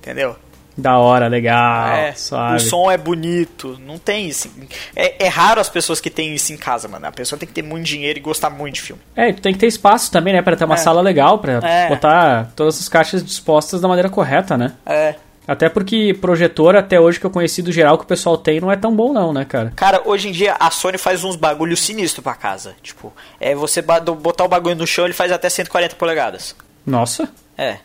Entendeu? 0.00 0.36
Da 0.80 0.96
hora, 0.96 1.26
legal, 1.26 1.88
é, 1.88 2.12
suave. 2.14 2.56
o 2.56 2.60
som 2.60 2.88
é 2.88 2.96
bonito. 2.96 3.76
Não 3.84 3.98
tem 3.98 4.28
isso. 4.28 4.48
É, 4.94 5.24
é 5.24 5.28
raro 5.28 5.60
as 5.60 5.68
pessoas 5.68 6.00
que 6.00 6.08
têm 6.08 6.32
isso 6.34 6.52
em 6.52 6.56
casa, 6.56 6.86
mano. 6.86 7.04
A 7.04 7.10
pessoa 7.10 7.36
tem 7.36 7.48
que 7.48 7.52
ter 7.52 7.62
muito 7.62 7.84
dinheiro 7.84 8.16
e 8.16 8.22
gostar 8.22 8.48
muito 8.48 8.74
de 8.76 8.82
filme. 8.82 9.02
É, 9.16 9.32
tu 9.32 9.42
tem 9.42 9.52
que 9.52 9.58
ter 9.58 9.66
espaço 9.66 10.08
também, 10.12 10.32
né? 10.32 10.40
Pra 10.40 10.54
ter 10.54 10.64
uma 10.64 10.76
É. 10.76 10.78
sala 10.78 11.00
legal, 11.02 11.40
pra 11.40 11.54
É. 11.68 11.88
botar 11.88 12.52
todas 12.54 12.78
as 12.80 12.88
caixas 12.88 13.24
dispostas 13.24 13.80
da 13.80 13.88
maneira 13.88 14.08
correta, 14.08 14.56
né? 14.56 14.74
É. 14.86 15.16
Até 15.48 15.68
porque 15.68 16.14
projetor, 16.20 16.76
até 16.76 17.00
hoje 17.00 17.18
que 17.18 17.26
eu 17.26 17.30
conheci 17.30 17.60
do 17.62 17.72
geral 17.72 17.96
que 17.98 18.04
o 18.04 18.06
pessoal 18.06 18.36
tem, 18.38 18.60
não 18.60 18.70
é 18.70 18.76
tão 18.76 18.94
bom 18.94 19.12
não, 19.14 19.32
né, 19.32 19.44
cara? 19.46 19.72
Cara, 19.74 20.02
hoje 20.04 20.28
em 20.28 20.32
dia 20.32 20.54
a 20.60 20.70
Sony 20.70 20.98
faz 20.98 21.24
uns 21.24 21.34
bagulhos 21.36 21.80
sinistros 21.80 22.22
pra 22.22 22.34
casa. 22.34 22.74
Tipo, 22.82 23.12
é 23.40 23.54
você 23.54 23.80
botar 23.82 24.44
o 24.44 24.48
bagulho 24.48 24.76
no 24.76 24.86
chão, 24.86 25.06
ele 25.06 25.14
faz 25.14 25.32
até 25.32 25.48
140 25.48 25.96
polegadas. 25.96 26.54
Nossa. 26.86 27.28
É. 27.56 27.78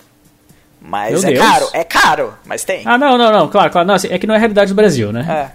Mas 0.85 1.23
Meu 1.23 1.31
é 1.31 1.33
Deus. 1.33 1.47
caro, 1.47 1.69
é 1.71 1.83
caro, 1.85 2.33
mas 2.45 2.65
tem. 2.65 2.81
Ah, 2.85 2.97
não, 2.97 3.17
não, 3.17 3.31
não, 3.31 3.47
claro, 3.47 3.71
claro. 3.71 3.87
Não, 3.87 3.95
assim, 3.95 4.09
é 4.11 4.19
que 4.19 4.27
não 4.27 4.33
é 4.33 4.37
a 4.37 4.39
realidade 4.39 4.71
do 4.71 4.75
Brasil, 4.75 5.13
né? 5.13 5.53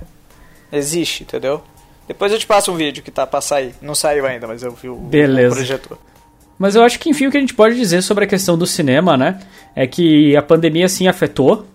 É. 0.72 0.78
Existe, 0.78 1.22
entendeu? 1.22 1.62
Depois 2.06 2.32
eu 2.32 2.38
te 2.38 2.46
passo 2.46 2.72
um 2.72 2.76
vídeo 2.76 3.02
que 3.02 3.10
tá 3.10 3.26
pra 3.26 3.42
sair. 3.42 3.74
Não 3.82 3.94
saiu 3.94 4.24
ainda, 4.24 4.46
mas 4.46 4.62
eu 4.62 4.72
vi 4.72 4.88
o, 4.88 4.96
Beleza. 4.96 5.52
o 5.52 5.56
projetor. 5.56 5.98
Mas 6.58 6.74
eu 6.74 6.82
acho 6.82 6.98
que, 6.98 7.10
enfim, 7.10 7.26
o 7.26 7.30
que 7.30 7.36
a 7.36 7.40
gente 7.40 7.52
pode 7.52 7.76
dizer 7.76 8.02
sobre 8.02 8.24
a 8.24 8.26
questão 8.26 8.56
do 8.56 8.66
cinema, 8.66 9.18
né? 9.18 9.38
É 9.76 9.86
que 9.86 10.34
a 10.34 10.40
pandemia, 10.40 10.88
sim, 10.88 11.06
afetou 11.06 11.66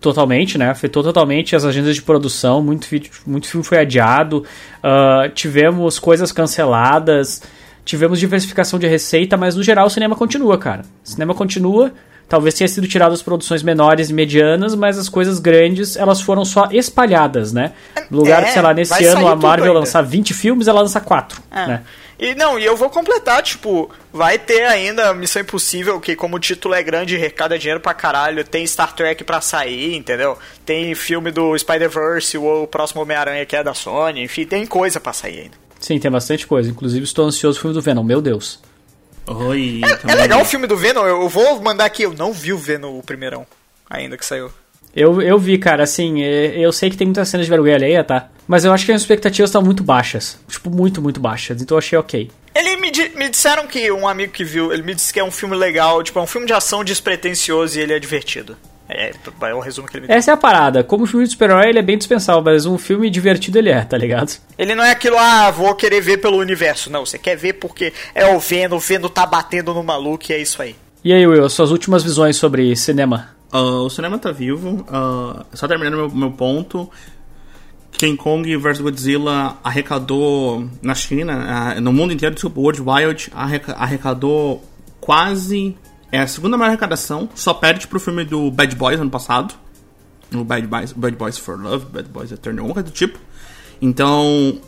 totalmente, 0.00 0.56
né? 0.56 0.70
Afetou 0.70 1.02
totalmente 1.02 1.54
as 1.54 1.66
agendas 1.66 1.94
de 1.94 2.00
produção, 2.02 2.62
muito, 2.62 2.88
muito 3.26 3.48
filme 3.48 3.64
foi 3.64 3.78
adiado, 3.78 4.44
ah, 4.82 5.28
tivemos 5.34 5.98
coisas 5.98 6.32
canceladas, 6.32 7.42
tivemos 7.84 8.18
diversificação 8.18 8.78
de 8.78 8.86
receita, 8.86 9.36
mas 9.36 9.54
no 9.54 9.62
geral 9.62 9.86
o 9.86 9.90
cinema 9.90 10.16
continua, 10.16 10.56
cara. 10.56 10.82
O 11.04 11.08
cinema 11.08 11.34
continua. 11.34 11.92
Talvez 12.28 12.54
tenha 12.54 12.68
sido 12.68 12.86
tirado 12.86 13.12
as 13.12 13.22
produções 13.22 13.62
menores 13.62 14.10
e 14.10 14.12
medianas, 14.12 14.74
mas 14.74 14.98
as 14.98 15.08
coisas 15.08 15.38
grandes, 15.38 15.96
elas 15.96 16.20
foram 16.20 16.44
só 16.44 16.68
espalhadas, 16.70 17.52
né? 17.54 17.72
No 18.10 18.18
lugar 18.18 18.42
É, 18.42 18.46
de, 18.46 18.52
sei 18.52 18.60
lá, 18.62 18.74
nesse 18.74 18.90
vai 18.90 19.04
ano 19.06 19.26
a 19.26 19.34
Marvel 19.34 19.72
lançar 19.72 20.02
20 20.02 20.34
filmes, 20.34 20.68
ela 20.68 20.82
lança 20.82 21.00
4, 21.00 21.40
É. 21.50 21.66
né? 21.66 21.82
E 22.20 22.34
não, 22.34 22.58
e 22.58 22.64
eu 22.64 22.76
vou 22.76 22.90
completar, 22.90 23.40
tipo, 23.44 23.88
vai 24.12 24.38
ter 24.38 24.64
ainda 24.66 25.14
Missão 25.14 25.40
Impossível, 25.40 26.00
que 26.00 26.16
como 26.16 26.36
o 26.36 26.40
título 26.40 26.74
é 26.74 26.82
grande 26.82 27.14
arrecada 27.14 27.56
dinheiro 27.56 27.78
pra 27.80 27.94
caralho, 27.94 28.44
tem 28.44 28.66
Star 28.66 28.92
Trek 28.92 29.22
pra 29.22 29.40
sair, 29.40 29.94
entendeu? 29.94 30.36
Tem 30.66 30.94
filme 30.96 31.30
do 31.30 31.56
Spider-Verse, 31.56 32.36
ou 32.36 32.64
o 32.64 32.66
próximo 32.66 33.02
Homem-Aranha 33.02 33.46
que 33.46 33.54
é 33.54 33.62
da 33.62 33.72
Sony, 33.72 34.24
enfim, 34.24 34.44
tem 34.44 34.66
coisa 34.66 34.98
pra 34.98 35.12
sair 35.12 35.42
ainda. 35.42 35.56
Sim, 35.78 35.98
tem 36.00 36.10
bastante 36.10 36.44
coisa. 36.44 36.68
Inclusive, 36.68 37.04
estou 37.04 37.24
ansioso 37.24 37.56
pro 37.56 37.68
filme 37.68 37.74
do 37.74 37.80
Venom, 37.80 38.02
meu 38.02 38.20
Deus. 38.20 38.58
Oi, 39.28 39.80
É 40.08 40.14
legal 40.14 40.40
o 40.40 40.44
filme 40.44 40.66
do 40.66 40.76
Venom, 40.76 41.04
eu 41.06 41.28
vou 41.28 41.60
mandar 41.60 41.84
aqui, 41.84 42.02
eu 42.02 42.14
não 42.14 42.32
vi 42.32 42.52
o 42.52 42.58
Venom 42.58 42.98
o 42.98 43.02
primeirão, 43.02 43.46
ainda 43.88 44.16
que 44.16 44.24
saiu. 44.24 44.50
Eu, 44.96 45.20
eu 45.20 45.38
vi, 45.38 45.58
cara, 45.58 45.82
assim, 45.84 46.22
é, 46.22 46.58
eu 46.58 46.72
sei 46.72 46.88
que 46.90 46.96
tem 46.96 47.06
muitas 47.06 47.28
cenas 47.28 47.46
de 47.46 47.50
vergonha 47.50 47.74
alheia, 47.76 48.02
tá? 48.02 48.28
Mas 48.48 48.64
eu 48.64 48.72
acho 48.72 48.86
que 48.86 48.90
as 48.92 49.02
expectativas 49.02 49.50
estão 49.50 49.60
muito 49.62 49.84
baixas. 49.84 50.38
Tipo, 50.48 50.70
muito, 50.70 51.02
muito 51.02 51.20
baixas. 51.20 51.60
Então 51.60 51.74
eu 51.76 51.78
achei 51.78 51.98
ok. 51.98 52.30
Ele 52.54 52.76
me, 52.78 52.90
di- 52.90 53.10
me 53.14 53.28
disseram 53.28 53.66
que 53.66 53.92
um 53.92 54.08
amigo 54.08 54.32
que 54.32 54.42
viu, 54.42 54.72
ele 54.72 54.82
me 54.82 54.94
disse 54.94 55.12
que 55.12 55.20
é 55.20 55.24
um 55.24 55.30
filme 55.30 55.54
legal, 55.54 56.02
tipo, 56.02 56.18
é 56.18 56.22
um 56.22 56.26
filme 56.26 56.46
de 56.46 56.54
ação 56.54 56.82
despretensioso 56.82 57.78
e 57.78 57.82
ele 57.82 57.92
é 57.92 57.98
divertido. 57.98 58.56
É, 58.88 59.12
é 59.42 59.54
o 59.54 59.60
resumo 59.60 59.86
que 59.86 59.96
ele 59.96 60.02
me 60.02 60.08
deu. 60.08 60.16
Essa 60.16 60.30
é 60.30 60.34
a 60.34 60.36
parada. 60.36 60.82
Como 60.82 61.04
filme 61.06 61.24
de 61.26 61.32
super-herói, 61.32 61.68
ele 61.68 61.78
é 61.78 61.82
bem 61.82 61.98
dispensável, 61.98 62.42
mas 62.42 62.64
um 62.64 62.78
filme 62.78 63.10
divertido 63.10 63.58
ele 63.58 63.68
é, 63.70 63.82
tá 63.84 63.98
ligado? 63.98 64.32
Ele 64.56 64.74
não 64.74 64.82
é 64.82 64.92
aquilo, 64.92 65.16
ah, 65.18 65.50
vou 65.50 65.74
querer 65.74 66.00
ver 66.00 66.18
pelo 66.18 66.38
universo. 66.38 66.90
Não, 66.90 67.04
você 67.04 67.18
quer 67.18 67.36
ver 67.36 67.54
porque 67.54 67.92
é 68.14 68.26
o 68.34 68.40
Venom, 68.40 68.76
o 68.76 68.80
Venom 68.80 69.08
tá 69.08 69.26
batendo 69.26 69.74
no 69.74 69.82
maluco 69.82 70.24
e 70.30 70.32
é 70.32 70.38
isso 70.38 70.62
aí. 70.62 70.74
E 71.04 71.12
aí, 71.12 71.26
Will, 71.26 71.48
suas 71.50 71.70
últimas 71.70 72.02
visões 72.02 72.36
sobre 72.36 72.74
cinema? 72.76 73.28
Ah, 73.52 73.60
o 73.60 73.90
cinema 73.90 74.18
tá 74.18 74.32
vivo. 74.32 74.84
ah, 74.88 75.44
só 75.52 75.68
terminando 75.68 75.96
meu, 75.96 76.10
meu 76.10 76.30
ponto. 76.30 76.90
King 77.92 78.16
Kong 78.16 78.56
vs 78.56 78.80
Godzilla 78.80 79.56
arrecadou 79.64 80.68
na 80.80 80.94
China, 80.94 81.44
ah, 81.76 81.80
no 81.80 81.92
mundo 81.92 82.12
inteiro, 82.12 82.34
desculpa, 82.34 82.60
World 82.60 82.80
Wild 82.82 83.30
arreca- 83.34 83.72
arrecadou 83.74 84.62
quase. 85.00 85.76
É 86.10 86.20
a 86.20 86.26
segunda 86.26 86.56
maior 86.56 86.70
arrecadação, 86.70 87.28
só 87.34 87.52
perde 87.52 87.86
pro 87.86 88.00
filme 88.00 88.24
do 88.24 88.50
Bad 88.50 88.74
Boys 88.76 88.98
ano 89.00 89.10
passado. 89.10 89.54
O 90.34 90.42
Bad 90.44 90.66
Boys, 90.66 90.92
Bad 90.92 91.16
Boys 91.16 91.38
for 91.38 91.60
Love, 91.60 91.86
Bad 91.86 92.08
Boys 92.08 92.32
Eternal, 92.32 92.60
alguma 92.64 92.74
coisa 92.74 92.88
do 92.88 92.94
tipo. 92.94 93.18
Então, 93.80 94.58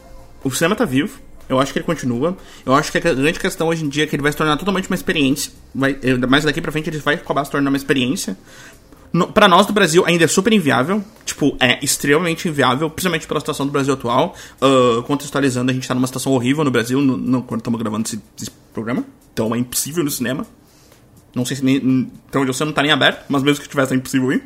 o 0.45 0.51
cinema 0.51 0.75
tá 0.77 0.85
vivo. 0.85 1.19
Eu 1.49 1.59
acho 1.59 1.73
que 1.73 1.79
ele 1.81 1.87
continua. 1.87 2.37
Eu 2.65 2.75
acho 2.75 2.93
que 2.93 2.99
a 2.99 3.01
grande 3.01 3.41
questão 3.41 3.69
hoje 3.69 3.85
em 3.85 3.89
dia 3.89 4.05
é 4.05 4.07
que 4.07 4.15
ele 4.15 4.23
vai 4.23 4.31
se 4.31 4.39
tornar 4.39 4.57
totalmente 4.57 4.89
uma 4.89 4.95
experiência. 4.95 5.53
Mais 5.75 6.45
daqui 6.45 6.61
pra 6.61 6.71
frente 6.71 6.89
ele 6.89 6.99
vai 6.99 7.15
acabar 7.17 7.45
se 7.45 7.51
tornando 7.51 7.71
uma 7.71 7.77
experiência. 7.77 8.39
No, 9.13 9.27
pra 9.33 9.49
nós 9.49 9.67
do 9.67 9.73
Brasil 9.73 10.05
ainda 10.07 10.25
é 10.25 10.29
super 10.29 10.53
inviável. 10.53 11.03
Tipo, 11.25 11.57
é 11.59 11.85
extremamente 11.85 12.49
inviável, 12.49 12.89
principalmente 12.89 13.27
pela 13.27 13.41
situação 13.41 13.67
do 13.67 13.73
Brasil 13.73 13.93
atual. 13.95 14.37
Ah, 14.61 15.03
contextualizando, 15.07 15.73
a 15.73 15.75
gente 15.75 15.89
tá 15.89 15.95
numa 15.95 16.07
situação 16.07 16.33
horrível 16.33 16.63
no 16.63 16.71
Brasil 16.71 17.01
no, 17.01 17.17
no- 17.17 17.43
quando 17.43 17.61
estamos 17.63 17.81
gravando 17.81 18.07
esse, 18.07 18.21
esse 18.41 18.51
programa. 18.73 19.05
Então 19.33 19.53
é 19.53 19.59
impossível 19.59 20.05
no 20.05 20.11
cinema. 20.11 20.47
Não 21.35 21.45
sei 21.45 21.57
se 21.57 21.65
nem. 21.65 22.11
Então 22.29 22.45
eu 22.45 22.53
sei 22.53 22.67
não 22.67 22.73
tá 22.73 22.83
nem 22.83 22.91
aberto, 22.91 23.25
mas 23.29 23.43
mesmo 23.43 23.63
que 23.63 23.69
tivesse 23.69 23.93
é 23.93 23.97
impossível 23.97 24.33
ir. 24.33 24.43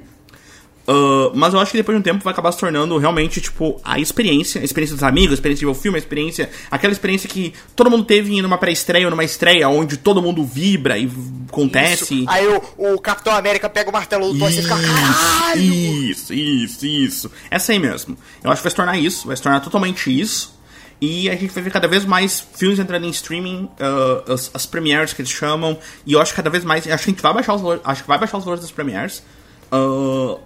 Ah, 0.86 1.30
mas 1.34 1.54
eu 1.54 1.60
acho 1.60 1.70
que 1.70 1.78
depois 1.78 1.96
de 1.96 2.00
um 2.00 2.02
tempo 2.02 2.22
vai 2.22 2.32
acabar 2.32 2.52
se 2.52 2.58
tornando 2.58 2.96
realmente, 2.98 3.40
tipo, 3.40 3.80
a 3.84 3.98
experiência, 3.98 4.60
a 4.60 4.64
experiência 4.64 4.94
dos 4.94 5.02
amigos, 5.02 5.32
a 5.32 5.34
experiência 5.34 5.60
de 5.60 5.66
ver 5.66 5.72
o 5.72 5.74
filme, 5.74 5.96
a 5.96 5.98
experiência. 5.98 6.50
Aquela 6.70 6.92
experiência 6.92 7.28
que 7.28 7.52
todo 7.74 7.90
mundo 7.90 8.04
teve 8.04 8.34
em 8.34 8.42
numa 8.42 8.58
pré-estreia 8.58 9.06
ou 9.06 9.10
numa 9.10 9.24
estreia, 9.24 9.68
onde 9.68 9.96
todo 9.96 10.22
mundo 10.22 10.44
vibra 10.44 10.98
e 10.98 11.10
acontece. 11.48 12.22
Isso. 12.22 12.30
Aí 12.30 12.46
o, 12.46 12.94
o 12.94 13.00
Capitão 13.00 13.34
América 13.34 13.68
pega 13.68 13.90
o 13.90 13.92
martelo 13.92 14.32
do 14.32 14.38
Thor 14.38 14.50
e 14.50 14.62
fica, 14.62 14.76
caralho! 14.76 15.62
Isso, 15.62 16.34
isso, 16.34 16.86
isso. 16.86 17.30
Essa 17.50 17.72
aí 17.72 17.78
mesmo. 17.78 18.16
Eu 18.42 18.50
acho 18.50 18.60
que 18.60 18.64
vai 18.64 18.70
se 18.70 18.76
tornar 18.76 18.98
isso, 18.98 19.26
vai 19.26 19.36
se 19.36 19.42
tornar 19.42 19.60
totalmente 19.60 20.10
isso. 20.10 20.54
E 21.00 21.28
a 21.28 21.36
gente 21.36 21.52
vai 21.52 21.62
ver 21.62 21.70
cada 21.70 21.88
vez 21.88 22.04
mais 22.04 22.40
filmes 22.40 22.78
entrando 22.78 23.04
em 23.04 23.10
streaming, 23.10 23.68
ah, 23.80 24.32
as, 24.32 24.50
as 24.54 24.66
premieres 24.66 25.12
que 25.12 25.22
eles 25.22 25.30
chamam. 25.30 25.78
E 26.06 26.12
eu 26.12 26.20
acho 26.20 26.32
que 26.32 26.36
cada 26.36 26.50
vez 26.50 26.64
mais. 26.64 26.86
Acho 26.86 27.04
que 27.04 27.10
a 27.10 27.12
gente 27.12 27.22
vai 27.22 27.34
baixar 27.34 27.54
os 27.54 27.60
valores. 27.60 27.82
Acho 27.84 28.02
que 28.02 28.08
vai 28.08 28.18
baixar 28.18 28.38
os 28.38 28.44
valores 28.44 28.62
das 28.62 28.72
premieres. 28.72 29.22
Ah, 29.70 30.38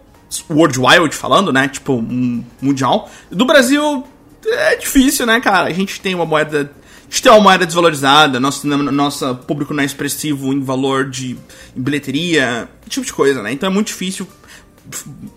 World 0.51 0.79
Wild 0.79 1.15
falando, 1.15 1.53
né? 1.53 1.69
Tipo, 1.69 2.03
mundial. 2.61 3.11
Do 3.31 3.45
Brasil 3.45 4.05
é 4.47 4.77
difícil, 4.77 5.27
né, 5.27 5.41
cara? 5.41 5.67
A 5.67 5.73
gente 5.73 6.01
tem 6.01 6.15
uma 6.15 6.27
moeda. 6.27 6.71
A 7.01 7.11
gente 7.11 7.23
tem 7.23 7.33
uma 7.33 7.41
moeda 7.41 7.65
desvalorizada, 7.65 8.39
nosso, 8.39 8.67
nosso 8.67 9.35
público 9.37 9.73
não 9.73 9.83
é 9.83 9.87
expressivo 9.87 10.53
em 10.53 10.61
valor 10.61 11.09
de 11.09 11.39
em 11.75 11.81
bilheteria, 11.81 12.69
esse 12.83 12.91
tipo 12.91 13.07
de 13.07 13.13
coisa, 13.15 13.43
né? 13.43 13.51
Então 13.51 13.67
é 13.67 13.73
muito 13.73 13.87
difícil 13.87 14.29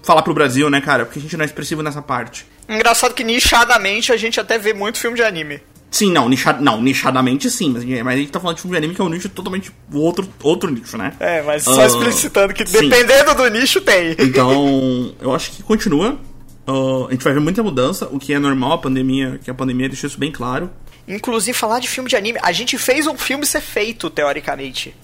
falar 0.03 0.21
pro 0.21 0.33
Brasil, 0.33 0.69
né, 0.69 0.81
cara? 0.81 1.05
Porque 1.05 1.19
a 1.19 1.21
gente 1.21 1.35
não 1.35 1.43
é 1.43 1.45
expressivo 1.45 1.81
nessa 1.83 2.01
parte. 2.01 2.45
Engraçado 2.67 3.13
que 3.13 3.23
nichadamente 3.23 4.11
a 4.11 4.17
gente 4.17 4.39
até 4.39 4.57
vê 4.57 4.73
muito 4.73 4.97
filme 4.97 5.15
de 5.17 5.23
anime. 5.23 5.61
Sim, 5.89 6.09
não, 6.11 6.29
nicha, 6.29 6.53
não 6.53 6.81
nichadamente 6.81 7.49
sim, 7.51 7.69
mas, 7.69 7.83
mas 7.83 8.15
a 8.15 8.17
gente 8.17 8.31
tá 8.31 8.39
falando 8.39 8.55
de 8.55 8.61
filme 8.61 8.73
de 8.73 8.77
anime 8.77 8.95
que 8.95 9.01
é 9.01 9.03
um 9.03 9.09
nicho 9.09 9.27
totalmente 9.27 9.71
outro, 9.93 10.25
outro 10.41 10.71
nicho, 10.71 10.97
né? 10.97 11.13
É, 11.19 11.41
mas 11.41 11.63
só 11.63 11.81
Ah, 11.81 11.85
explicitando 11.85 12.53
que 12.53 12.65
sim. 12.65 12.87
dependendo 12.87 13.35
do 13.35 13.49
nicho 13.49 13.81
tem. 13.81 14.15
Então, 14.19 15.13
eu 15.19 15.35
acho 15.35 15.51
que 15.51 15.61
continua. 15.63 16.17
Ah, 16.65 17.07
a 17.09 17.11
gente 17.11 17.23
vai 17.25 17.33
ver 17.33 17.41
muita 17.41 17.61
mudança, 17.61 18.07
o 18.09 18.17
que 18.17 18.33
é 18.33 18.39
normal, 18.39 18.71
a 18.71 18.77
pandemia, 18.77 19.37
que 19.43 19.51
a 19.51 19.53
pandemia 19.53 19.89
deixou 19.89 20.07
isso 20.07 20.17
bem 20.17 20.31
claro. 20.31 20.69
Inclusive, 21.05 21.57
falar 21.57 21.79
de 21.79 21.89
filme 21.89 22.09
de 22.09 22.15
anime, 22.15 22.39
a 22.41 22.53
gente 22.53 22.77
fez 22.77 23.05
um 23.05 23.17
filme 23.17 23.45
ser 23.45 23.59
feito, 23.59 24.09
teoricamente. 24.09 24.95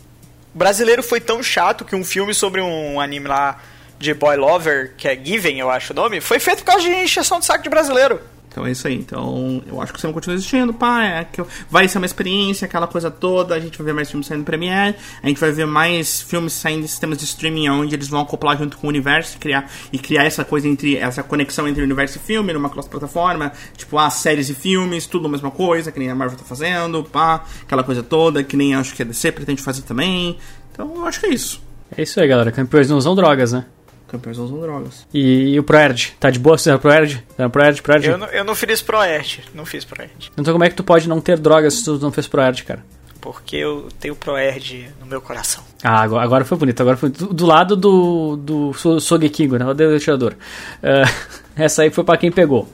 O 0.55 0.57
brasileiro 0.57 1.03
foi 1.03 1.19
tão 1.19 1.43
chato 1.43 1.83
que 1.83 1.97
um 1.97 2.03
filme 2.05 2.33
sobre 2.33 2.61
um 2.61 3.01
anime 3.01 3.27
lá 3.27 3.59
de 3.99 4.13
boy 4.13 4.35
lover, 4.35 4.93
que 4.97 5.07
é 5.07 5.15
Given, 5.15 5.59
eu 5.59 5.69
acho 5.69 5.93
o 5.93 5.95
nome, 5.95 6.21
foi 6.21 6.39
feito 6.39 6.59
por 6.59 6.71
causa 6.71 6.83
de 6.83 6.93
encheção 6.93 7.39
de 7.39 7.45
saco 7.45 7.63
de 7.63 7.69
brasileiro. 7.69 8.19
Então 8.57 8.65
é 8.65 8.71
isso 8.71 8.87
aí. 8.87 8.95
Então, 8.95 9.61
eu 9.67 9.79
acho 9.79 9.93
que 9.93 9.99
o 9.99 10.01
cinema 10.01 10.15
continua 10.15 10.35
existindo, 10.35 10.73
pá. 10.73 11.03
É 11.03 11.23
que 11.25 11.43
vai 11.69 11.87
ser 11.87 11.99
uma 11.99 12.07
experiência, 12.07 12.65
aquela 12.65 12.87
coisa 12.87 13.11
toda. 13.11 13.53
A 13.53 13.59
gente 13.59 13.77
vai 13.77 13.85
ver 13.85 13.93
mais 13.93 14.09
filmes 14.09 14.25
saindo 14.25 14.39
no 14.39 14.45
Premiere. 14.45 14.95
A 15.21 15.27
gente 15.27 15.39
vai 15.39 15.51
ver 15.51 15.67
mais 15.67 16.21
filmes 16.21 16.53
saindo 16.53 16.83
em 16.83 16.87
sistemas 16.87 17.19
de 17.19 17.25
streaming 17.25 17.69
onde 17.69 17.93
eles 17.93 18.07
vão 18.07 18.19
acoplar 18.19 18.57
junto 18.57 18.75
com 18.77 18.87
o 18.87 18.89
universo 18.89 19.35
e 19.35 19.39
criar, 19.39 19.69
e 19.93 19.99
criar 19.99 20.23
essa 20.23 20.43
coisa 20.43 20.67
entre. 20.67 20.97
essa 20.97 21.21
conexão 21.21 21.67
entre 21.67 21.83
universo 21.83 22.17
e 22.17 22.19
filme 22.19 22.51
numa 22.51 22.67
cross-plataforma. 22.67 23.51
Tipo, 23.75 23.99
ah, 23.99 24.09
séries 24.09 24.49
e 24.49 24.55
filmes, 24.55 25.05
tudo 25.05 25.27
a 25.27 25.29
mesma 25.29 25.51
coisa, 25.51 25.91
que 25.91 25.99
nem 25.99 26.09
a 26.09 26.15
Marvel 26.15 26.39
tá 26.39 26.43
fazendo, 26.43 27.03
pá. 27.03 27.45
Aquela 27.61 27.83
coisa 27.83 28.01
toda, 28.01 28.43
que 28.43 28.57
nem 28.57 28.73
acho 28.73 28.95
que 28.95 29.03
a 29.03 29.05
DC 29.05 29.33
pretende 29.33 29.61
fazer 29.61 29.83
também. 29.83 30.35
Então, 30.71 30.95
eu 30.95 31.05
acho 31.05 31.19
que 31.19 31.27
é 31.27 31.29
isso. 31.29 31.61
É 31.95 32.01
isso 32.01 32.19
aí, 32.19 32.27
galera. 32.27 32.51
Campeões 32.51 32.89
não 32.89 32.97
usam 32.97 33.13
drogas, 33.13 33.51
né? 33.51 33.65
Campeões 34.07 34.37
usam 34.37 34.59
drogas. 34.61 35.05
E, 35.13 35.53
e 35.53 35.59
o 35.59 35.63
ProErd? 35.63 36.15
Tá 36.19 36.29
de 36.29 36.39
boa? 36.39 36.57
Você 36.57 36.71
é 36.71 36.77
ProErd? 36.77 37.23
Tá 37.35 37.49
ProErd, 37.49 37.81
ProErd? 37.81 38.07
Eu 38.07 38.17
não, 38.17 38.27
eu 38.27 38.43
não 38.45 38.55
fiz 38.55 38.81
Proerd, 38.81 39.43
não 39.53 39.65
fiz 39.65 39.83
Proerd. 39.83 40.31
Então 40.37 40.53
como 40.53 40.63
é 40.63 40.69
que 40.69 40.75
tu 40.75 40.83
pode 40.83 41.09
não 41.09 41.19
ter 41.19 41.37
drogas 41.37 41.73
se 41.75 41.83
tu 41.83 41.99
não 41.99 42.11
fez 42.11 42.25
ProErd, 42.27 42.63
cara? 42.63 42.83
Porque 43.19 43.57
eu 43.57 43.89
tenho 43.99 44.15
Proerd 44.15 44.89
no 45.01 45.05
meu 45.05 45.19
coração. 45.19 45.61
Ah, 45.83 46.01
agora, 46.01 46.23
agora 46.23 46.45
foi 46.45 46.57
bonito. 46.57 46.79
Agora 46.79 46.95
foi 46.95 47.09
do, 47.09 47.33
do 47.33 47.45
lado 47.45 47.75
do, 47.75 48.37
do 48.37 48.73
So- 48.73 48.99
Sogekingo, 49.01 49.57
né? 49.57 49.65
O 49.65 49.95
Atirador. 49.95 50.35
Ah, 50.81 51.03
essa 51.57 51.81
aí 51.83 51.89
foi 51.89 52.03
pra 52.03 52.17
quem 52.17 52.31
pegou. 52.31 52.67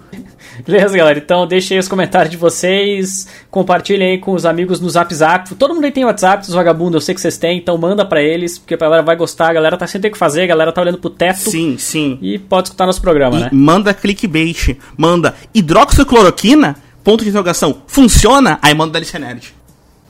Beleza, 0.66 0.96
galera? 0.96 1.18
Então 1.18 1.48
deixem 1.48 1.76
aí 1.76 1.80
os 1.80 1.88
comentários 1.88 2.30
de 2.30 2.38
vocês. 2.38 3.28
Compartilhem 3.50 4.12
aí 4.12 4.18
com 4.20 4.34
os 4.34 4.46
amigos 4.46 4.80
no 4.80 4.90
Zap 4.90 5.14
Zap. 5.14 5.56
Todo 5.56 5.74
mundo 5.74 5.86
aí 5.86 5.92
tem 5.92 6.06
WhatsApp 6.06 6.46
dos 6.46 6.54
vagabundos, 6.54 6.96
eu 6.96 7.02
sei 7.02 7.16
que 7.16 7.22
vocês 7.22 7.38
têm. 7.38 7.58
Então 7.58 7.78
manda 7.78 8.06
pra 8.06 8.22
eles, 8.22 8.60
porque 8.60 8.76
a 8.76 8.78
galera 8.78 9.02
vai 9.02 9.16
gostar. 9.16 9.50
A 9.50 9.54
galera 9.54 9.78
tá 9.78 9.88
sem 9.88 10.00
ter 10.00 10.10
o 10.10 10.12
que 10.12 10.18
fazer, 10.18 10.44
a 10.44 10.48
galera 10.48 10.72
tá 10.72 10.82
olhando 10.82 11.00
pro 11.00 11.10
teto. 11.10 11.50
Sim, 11.50 11.78
sim. 11.78 12.20
E 12.22 12.38
pode 12.38 12.68
escutar 12.68 12.86
nosso 12.86 13.02
programa, 13.02 13.38
E 13.38 13.42
né? 13.42 13.50
manda 13.52 13.94
clickbait. 13.94 14.78
Manda 14.96 15.34
hidroxicloroquina, 15.54 16.76
ponto 17.04 17.24
de 17.24 17.30
interrogação, 17.30 17.82
funciona? 17.88 18.60
Aí 18.62 18.74
manda 18.74 19.00
da 19.00 19.20
Nerd. 19.20 19.54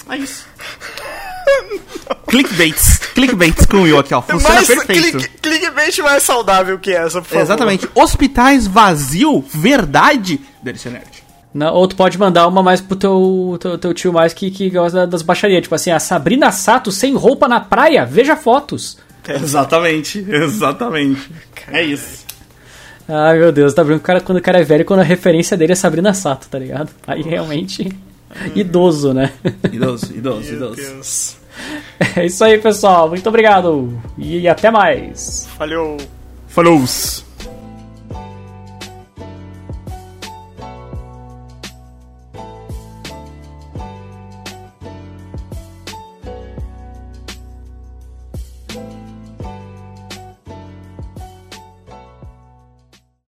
É 0.10 0.18
isso. 0.18 0.46
clickbaits. 2.28 3.00
O 3.74 3.82
Will 3.82 4.00
aqui, 4.00 4.14
ó. 4.14 4.22
Funciona 4.22 4.56
Mas 4.56 4.68
perfeito. 4.68 5.18
click, 5.18 5.30
clickbait 5.42 5.98
mais 6.00 6.24
saudável 6.24 6.78
que 6.80 6.92
essa, 6.92 7.22
por 7.22 7.28
favor. 7.30 7.42
Exatamente. 7.42 7.90
Hospitais 7.94 8.68
vazio, 8.68 9.44
verdade, 9.54 10.40
da 10.62 10.72
Alicia 10.72 10.92
Nerd. 10.92 11.24
Não, 11.54 11.74
ou 11.74 11.88
tu 11.88 11.96
pode 11.96 12.18
mandar 12.18 12.48
uma 12.48 12.64
mais 12.64 12.82
pro 12.82 12.96
teu, 12.96 13.58
teu, 13.60 13.78
teu 13.78 13.94
tio 13.94 14.12
mais 14.12 14.34
que, 14.34 14.50
que 14.50 14.70
gosta 14.72 15.06
das 15.06 15.22
baixarias. 15.22 15.62
Tipo 15.62 15.76
assim, 15.76 15.92
a 15.92 16.00
Sabrina 16.00 16.52
Sato 16.52 16.92
sem 16.92 17.14
roupa 17.16 17.48
na 17.48 17.60
praia, 17.60 18.06
veja 18.06 18.36
fotos. 18.36 18.98
Exatamente, 19.28 20.26
exatamente. 20.28 21.32
É 21.68 21.84
isso. 21.84 22.26
Ai 23.08 23.38
meu 23.38 23.52
Deus, 23.52 23.74
tá 23.74 23.84
vendo? 23.84 23.98
O 23.98 24.02
cara, 24.02 24.20
quando 24.22 24.38
o 24.40 24.42
cara 24.42 24.60
é 24.60 24.64
velho, 24.64 24.86
quando 24.86 25.02
a 25.02 25.04
referência 25.04 25.56
dele 25.56 25.74
é 25.74 25.76
Sabrina 25.76 26.14
Sato, 26.14 26.48
tá 26.50 26.58
ligado? 26.58 26.90
Aí 27.06 27.22
realmente. 27.22 27.92
idoso, 28.56 29.14
né? 29.14 29.32
Idoso, 29.72 30.12
idoso, 30.14 30.46
Meu 30.46 30.56
idoso. 30.56 30.76
Deus. 30.76 31.38
É 32.16 32.26
isso 32.26 32.44
aí, 32.44 32.58
pessoal. 32.60 33.10
Muito 33.10 33.28
obrigado. 33.28 34.00
E 34.18 34.48
até 34.48 34.70
mais. 34.70 35.48
Valeu. 35.58 35.98
Falou! 36.48 36.84